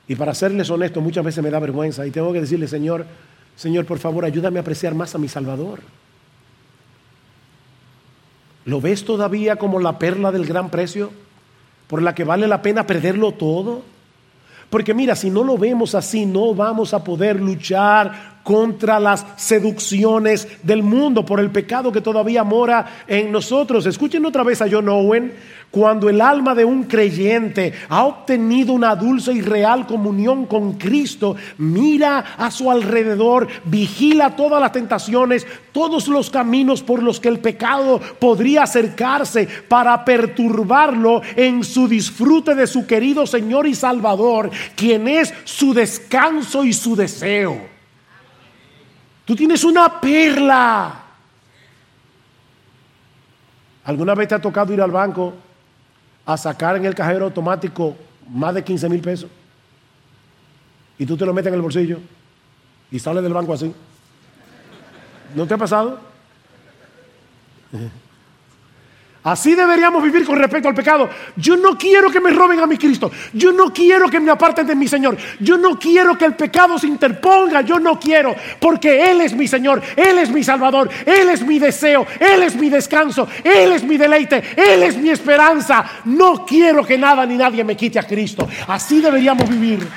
y 0.08 0.16
para 0.16 0.34
serles 0.34 0.68
honesto, 0.68 1.00
muchas 1.00 1.24
veces 1.24 1.42
me 1.42 1.50
da 1.50 1.58
vergüenza 1.60 2.06
y 2.06 2.10
tengo 2.10 2.32
que 2.32 2.40
decirle, 2.40 2.66
Señor, 2.66 3.06
Señor, 3.56 3.86
por 3.86 3.98
favor, 3.98 4.24
ayúdame 4.24 4.58
a 4.58 4.62
apreciar 4.62 4.94
más 4.94 5.14
a 5.14 5.18
mi 5.18 5.28
Salvador. 5.28 5.80
¿Lo 8.64 8.80
ves 8.80 9.04
todavía 9.04 9.56
como 9.56 9.80
la 9.80 9.98
perla 9.98 10.32
del 10.32 10.46
gran 10.46 10.70
precio? 10.70 11.10
¿Por 11.86 12.02
la 12.02 12.14
que 12.14 12.24
vale 12.24 12.48
la 12.48 12.62
pena 12.62 12.86
perderlo 12.86 13.32
todo? 13.32 13.82
Porque 14.70 14.94
mira, 14.94 15.14
si 15.14 15.30
no 15.30 15.44
lo 15.44 15.58
vemos 15.58 15.94
así, 15.94 16.26
no 16.26 16.54
vamos 16.54 16.94
a 16.94 17.04
poder 17.04 17.40
luchar 17.40 18.33
contra 18.44 19.00
las 19.00 19.26
seducciones 19.36 20.46
del 20.62 20.84
mundo, 20.84 21.24
por 21.24 21.40
el 21.40 21.50
pecado 21.50 21.90
que 21.90 22.02
todavía 22.02 22.44
mora 22.44 23.04
en 23.08 23.32
nosotros. 23.32 23.86
Escuchen 23.86 24.24
otra 24.26 24.44
vez 24.44 24.62
a 24.62 24.68
John 24.70 24.88
Owen, 24.88 25.32
cuando 25.70 26.08
el 26.08 26.20
alma 26.20 26.54
de 26.54 26.64
un 26.64 26.84
creyente 26.84 27.72
ha 27.88 28.04
obtenido 28.04 28.72
una 28.72 28.94
dulce 28.94 29.32
y 29.32 29.40
real 29.40 29.88
comunión 29.88 30.46
con 30.46 30.74
Cristo, 30.74 31.34
mira 31.58 32.36
a 32.38 32.52
su 32.52 32.70
alrededor, 32.70 33.48
vigila 33.64 34.36
todas 34.36 34.60
las 34.60 34.70
tentaciones, 34.70 35.44
todos 35.72 36.06
los 36.06 36.30
caminos 36.30 36.80
por 36.80 37.02
los 37.02 37.18
que 37.18 37.28
el 37.28 37.40
pecado 37.40 38.00
podría 38.20 38.62
acercarse 38.62 39.48
para 39.66 40.04
perturbarlo 40.04 41.22
en 41.34 41.64
su 41.64 41.88
disfrute 41.88 42.54
de 42.54 42.68
su 42.68 42.86
querido 42.86 43.26
Señor 43.26 43.66
y 43.66 43.74
Salvador, 43.74 44.52
quien 44.76 45.08
es 45.08 45.34
su 45.42 45.74
descanso 45.74 46.62
y 46.62 46.72
su 46.72 46.94
deseo. 46.94 47.73
Tú 49.24 49.34
tienes 49.34 49.64
una 49.64 50.00
perla. 50.00 51.00
¿Alguna 53.84 54.14
vez 54.14 54.28
te 54.28 54.34
ha 54.34 54.40
tocado 54.40 54.72
ir 54.72 54.80
al 54.80 54.90
banco 54.90 55.34
a 56.26 56.36
sacar 56.36 56.76
en 56.76 56.86
el 56.86 56.94
cajero 56.94 57.26
automático 57.26 57.96
más 58.28 58.54
de 58.54 58.64
15 58.64 58.88
mil 58.88 59.00
pesos? 59.00 59.30
Y 60.98 61.06
tú 61.06 61.16
te 61.16 61.26
lo 61.26 61.34
metes 61.34 61.48
en 61.48 61.54
el 61.54 61.62
bolsillo 61.62 61.98
y 62.90 62.98
sales 62.98 63.22
del 63.22 63.32
banco 63.32 63.52
así. 63.52 63.74
¿No 65.34 65.46
te 65.46 65.54
ha 65.54 65.58
pasado? 65.58 66.00
Así 69.24 69.54
deberíamos 69.54 70.02
vivir 70.02 70.26
con 70.26 70.36
respecto 70.36 70.68
al 70.68 70.74
pecado. 70.74 71.08
Yo 71.36 71.56
no 71.56 71.78
quiero 71.78 72.10
que 72.10 72.20
me 72.20 72.30
roben 72.30 72.60
a 72.60 72.66
mi 72.66 72.76
Cristo. 72.76 73.10
Yo 73.32 73.52
no 73.52 73.72
quiero 73.72 74.10
que 74.10 74.20
me 74.20 74.30
aparten 74.30 74.66
de 74.66 74.76
mi 74.76 74.86
Señor. 74.86 75.16
Yo 75.40 75.56
no 75.56 75.78
quiero 75.78 76.18
que 76.18 76.26
el 76.26 76.34
pecado 76.34 76.78
se 76.78 76.88
interponga. 76.88 77.62
Yo 77.62 77.80
no 77.80 77.98
quiero. 77.98 78.36
Porque 78.60 79.10
Él 79.10 79.22
es 79.22 79.32
mi 79.32 79.48
Señor. 79.48 79.80
Él 79.96 80.18
es 80.18 80.28
mi 80.30 80.44
Salvador. 80.44 80.90
Él 81.06 81.30
es 81.30 81.40
mi 81.40 81.58
deseo. 81.58 82.06
Él 82.20 82.42
es 82.42 82.54
mi 82.54 82.68
descanso. 82.68 83.26
Él 83.42 83.72
es 83.72 83.82
mi 83.82 83.96
deleite. 83.96 84.42
Él 84.56 84.82
es 84.82 84.94
mi 84.98 85.08
esperanza. 85.08 86.02
No 86.04 86.44
quiero 86.44 86.84
que 86.84 86.98
nada 86.98 87.24
ni 87.24 87.38
nadie 87.38 87.64
me 87.64 87.78
quite 87.78 87.98
a 87.98 88.06
Cristo. 88.06 88.46
Así 88.68 89.00
deberíamos 89.00 89.48
vivir. 89.48 89.88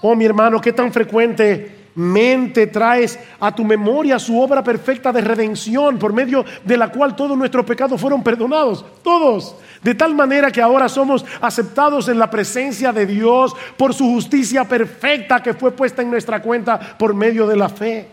Oh, 0.00 0.16
mi 0.16 0.24
hermano, 0.24 0.62
qué 0.62 0.72
tan 0.72 0.90
frecuente 0.90 1.81
mente 1.94 2.66
traes 2.66 3.18
a 3.40 3.54
tu 3.54 3.64
memoria 3.64 4.18
su 4.18 4.40
obra 4.40 4.62
perfecta 4.62 5.12
de 5.12 5.20
redención 5.20 5.98
por 5.98 6.12
medio 6.12 6.44
de 6.64 6.76
la 6.76 6.90
cual 6.90 7.14
todos 7.14 7.36
nuestros 7.36 7.66
pecados 7.66 8.00
fueron 8.00 8.22
perdonados, 8.22 8.84
todos, 9.02 9.56
de 9.82 9.94
tal 9.94 10.14
manera 10.14 10.50
que 10.50 10.62
ahora 10.62 10.88
somos 10.88 11.24
aceptados 11.40 12.08
en 12.08 12.18
la 12.18 12.30
presencia 12.30 12.92
de 12.92 13.06
Dios 13.06 13.54
por 13.76 13.94
su 13.94 14.04
justicia 14.06 14.64
perfecta 14.64 15.42
que 15.42 15.54
fue 15.54 15.72
puesta 15.72 16.02
en 16.02 16.10
nuestra 16.10 16.40
cuenta 16.40 16.78
por 16.98 17.14
medio 17.14 17.46
de 17.46 17.56
la 17.56 17.68
fe. 17.68 18.08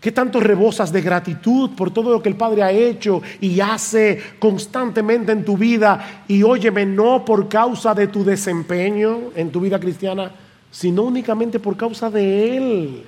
¿Qué 0.00 0.12
tanto 0.12 0.40
rebosas 0.40 0.90
de 0.92 1.02
gratitud 1.02 1.70
por 1.76 1.90
todo 1.92 2.10
lo 2.10 2.22
que 2.22 2.30
el 2.30 2.34
Padre 2.34 2.62
ha 2.62 2.72
hecho 2.72 3.20
y 3.38 3.60
hace 3.60 4.18
constantemente 4.38 5.30
en 5.30 5.44
tu 5.44 5.58
vida? 5.58 6.22
Y 6.26 6.42
óyeme, 6.42 6.86
no 6.86 7.22
por 7.22 7.50
causa 7.50 7.94
de 7.94 8.06
tu 8.06 8.24
desempeño 8.24 9.30
en 9.36 9.52
tu 9.52 9.60
vida 9.60 9.78
cristiana, 9.78 10.32
sino 10.70 11.02
únicamente 11.02 11.58
por 11.58 11.76
causa 11.76 12.10
de 12.10 12.56
Él. 12.56 13.04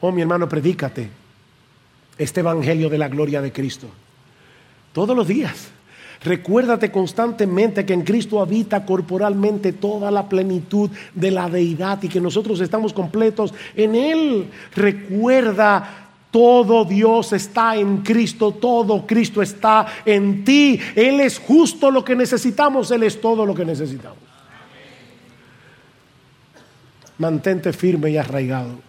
Oh, 0.00 0.12
mi 0.12 0.22
hermano, 0.22 0.48
predícate 0.48 1.10
este 2.16 2.40
Evangelio 2.40 2.88
de 2.88 2.98
la 2.98 3.08
gloria 3.08 3.40
de 3.40 3.52
Cristo. 3.52 3.88
Todos 4.92 5.16
los 5.16 5.26
días. 5.26 5.68
Recuérdate 6.22 6.92
constantemente 6.92 7.86
que 7.86 7.94
en 7.94 8.02
Cristo 8.02 8.42
habita 8.42 8.84
corporalmente 8.84 9.72
toda 9.72 10.10
la 10.10 10.28
plenitud 10.28 10.90
de 11.14 11.30
la 11.30 11.48
deidad 11.48 12.02
y 12.02 12.08
que 12.08 12.20
nosotros 12.20 12.60
estamos 12.60 12.92
completos 12.92 13.54
en 13.74 13.94
Él. 13.94 14.50
Recuerda 14.74 16.09
todo 16.30 16.84
Dios 16.84 17.32
está 17.32 17.76
en 17.76 17.98
Cristo, 17.98 18.52
todo 18.52 19.06
Cristo 19.06 19.42
está 19.42 19.86
en 20.04 20.44
ti. 20.44 20.78
Él 20.94 21.20
es 21.20 21.38
justo 21.38 21.90
lo 21.90 22.04
que 22.04 22.14
necesitamos, 22.14 22.90
Él 22.90 23.02
es 23.02 23.20
todo 23.20 23.44
lo 23.44 23.54
que 23.54 23.64
necesitamos. 23.64 24.18
Mantente 27.18 27.72
firme 27.72 28.10
y 28.10 28.16
arraigado 28.16 28.80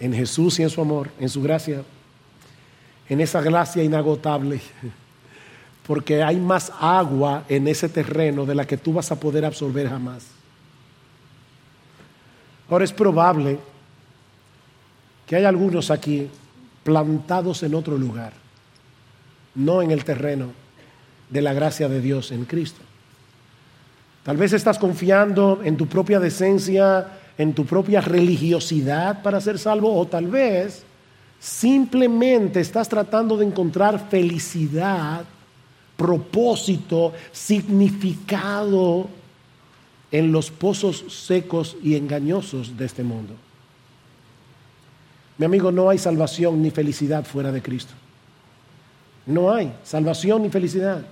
en 0.00 0.12
Jesús 0.12 0.58
y 0.58 0.62
en 0.62 0.70
su 0.70 0.80
amor, 0.80 1.10
en 1.20 1.28
su 1.28 1.40
gracia, 1.42 1.82
en 3.08 3.20
esa 3.20 3.40
gracia 3.40 3.84
inagotable. 3.84 4.60
porque 5.86 6.22
hay 6.22 6.36
más 6.36 6.72
agua 6.80 7.44
en 7.48 7.66
ese 7.66 7.88
terreno 7.88 8.46
de 8.46 8.54
la 8.54 8.66
que 8.66 8.76
tú 8.76 8.92
vas 8.92 9.10
a 9.10 9.18
poder 9.18 9.44
absorber 9.44 9.88
jamás. 9.88 10.26
Ahora 12.70 12.84
es 12.84 12.92
probable 12.92 13.58
que 15.32 15.36
hay 15.36 15.46
algunos 15.46 15.90
aquí 15.90 16.28
plantados 16.84 17.62
en 17.62 17.74
otro 17.74 17.96
lugar, 17.96 18.34
no 19.54 19.80
en 19.80 19.90
el 19.90 20.04
terreno 20.04 20.48
de 21.30 21.40
la 21.40 21.54
gracia 21.54 21.88
de 21.88 22.02
Dios 22.02 22.32
en 22.32 22.44
Cristo. 22.44 22.82
Tal 24.24 24.36
vez 24.36 24.52
estás 24.52 24.78
confiando 24.78 25.62
en 25.64 25.78
tu 25.78 25.86
propia 25.86 26.20
decencia, 26.20 27.08
en 27.38 27.54
tu 27.54 27.64
propia 27.64 28.02
religiosidad 28.02 29.22
para 29.22 29.40
ser 29.40 29.58
salvo, 29.58 29.98
o 29.98 30.06
tal 30.06 30.26
vez 30.26 30.82
simplemente 31.40 32.60
estás 32.60 32.90
tratando 32.90 33.38
de 33.38 33.46
encontrar 33.46 34.10
felicidad, 34.10 35.24
propósito, 35.96 37.14
significado 37.32 39.08
en 40.10 40.30
los 40.30 40.50
pozos 40.50 41.06
secos 41.08 41.78
y 41.82 41.96
engañosos 41.96 42.76
de 42.76 42.84
este 42.84 43.02
mundo. 43.02 43.34
Mi 45.38 45.46
amigo, 45.46 45.72
no 45.72 45.88
hay 45.88 45.98
salvación 45.98 46.62
ni 46.62 46.70
felicidad 46.70 47.24
fuera 47.24 47.50
de 47.50 47.62
Cristo. 47.62 47.94
No 49.26 49.52
hay 49.52 49.72
salvación 49.84 50.42
ni 50.42 50.50
felicidad, 50.50 51.02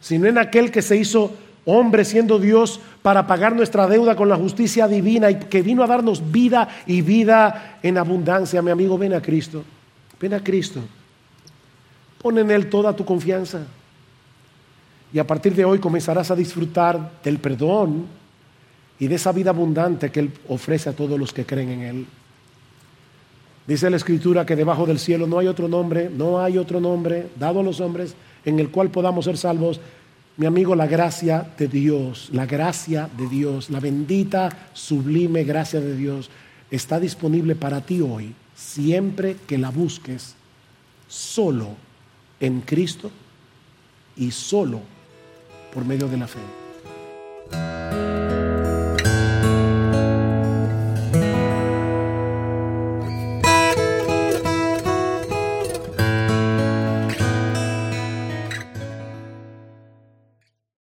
sino 0.00 0.26
en 0.26 0.38
aquel 0.38 0.70
que 0.70 0.82
se 0.82 0.96
hizo 0.96 1.32
hombre 1.64 2.04
siendo 2.04 2.38
Dios 2.38 2.80
para 3.02 3.26
pagar 3.26 3.54
nuestra 3.54 3.86
deuda 3.86 4.16
con 4.16 4.28
la 4.28 4.36
justicia 4.36 4.88
divina 4.88 5.30
y 5.30 5.36
que 5.36 5.62
vino 5.62 5.82
a 5.82 5.86
darnos 5.86 6.30
vida 6.30 6.68
y 6.86 7.02
vida 7.02 7.78
en 7.82 7.98
abundancia. 7.98 8.62
Mi 8.62 8.70
amigo, 8.70 8.96
ven 8.96 9.14
a 9.14 9.20
Cristo. 9.20 9.64
Ven 10.20 10.34
a 10.34 10.42
Cristo. 10.42 10.80
Pon 12.20 12.38
en 12.38 12.50
Él 12.50 12.68
toda 12.68 12.94
tu 12.94 13.04
confianza. 13.04 13.60
Y 15.12 15.18
a 15.18 15.26
partir 15.26 15.54
de 15.54 15.64
hoy 15.64 15.78
comenzarás 15.78 16.30
a 16.30 16.36
disfrutar 16.36 17.12
del 17.24 17.38
perdón 17.38 18.06
y 18.98 19.08
de 19.08 19.14
esa 19.14 19.32
vida 19.32 19.50
abundante 19.50 20.10
que 20.10 20.20
Él 20.20 20.32
ofrece 20.48 20.90
a 20.90 20.92
todos 20.92 21.18
los 21.18 21.32
que 21.32 21.44
creen 21.44 21.70
en 21.70 21.82
Él. 21.82 22.06
Dice 23.70 23.88
la 23.88 23.98
Escritura 23.98 24.44
que 24.44 24.56
debajo 24.56 24.84
del 24.84 24.98
cielo 24.98 25.28
no 25.28 25.38
hay 25.38 25.46
otro 25.46 25.68
nombre, 25.68 26.10
no 26.10 26.42
hay 26.42 26.58
otro 26.58 26.80
nombre 26.80 27.28
dado 27.38 27.60
a 27.60 27.62
los 27.62 27.80
hombres 27.80 28.16
en 28.44 28.58
el 28.58 28.68
cual 28.70 28.90
podamos 28.90 29.26
ser 29.26 29.36
salvos 29.36 29.80
mi 30.36 30.46
amigo, 30.46 30.74
la 30.74 30.88
gracia 30.88 31.48
de 31.56 31.68
Dios, 31.68 32.30
la 32.32 32.46
gracia 32.46 33.08
de 33.16 33.28
Dios, 33.28 33.70
la 33.70 33.78
bendita, 33.78 34.70
sublime 34.72 35.44
gracia 35.44 35.80
de 35.80 35.96
Dios 35.96 36.30
está 36.68 36.98
disponible 36.98 37.54
para 37.54 37.80
ti 37.80 38.00
hoy, 38.00 38.34
siempre 38.56 39.36
que 39.46 39.56
la 39.56 39.70
busques 39.70 40.34
solo 41.06 41.68
en 42.40 42.62
Cristo 42.62 43.08
y 44.16 44.32
solo 44.32 44.80
por 45.72 45.84
medio 45.84 46.08
de 46.08 46.16
la 46.16 46.26
fe. 46.26 46.40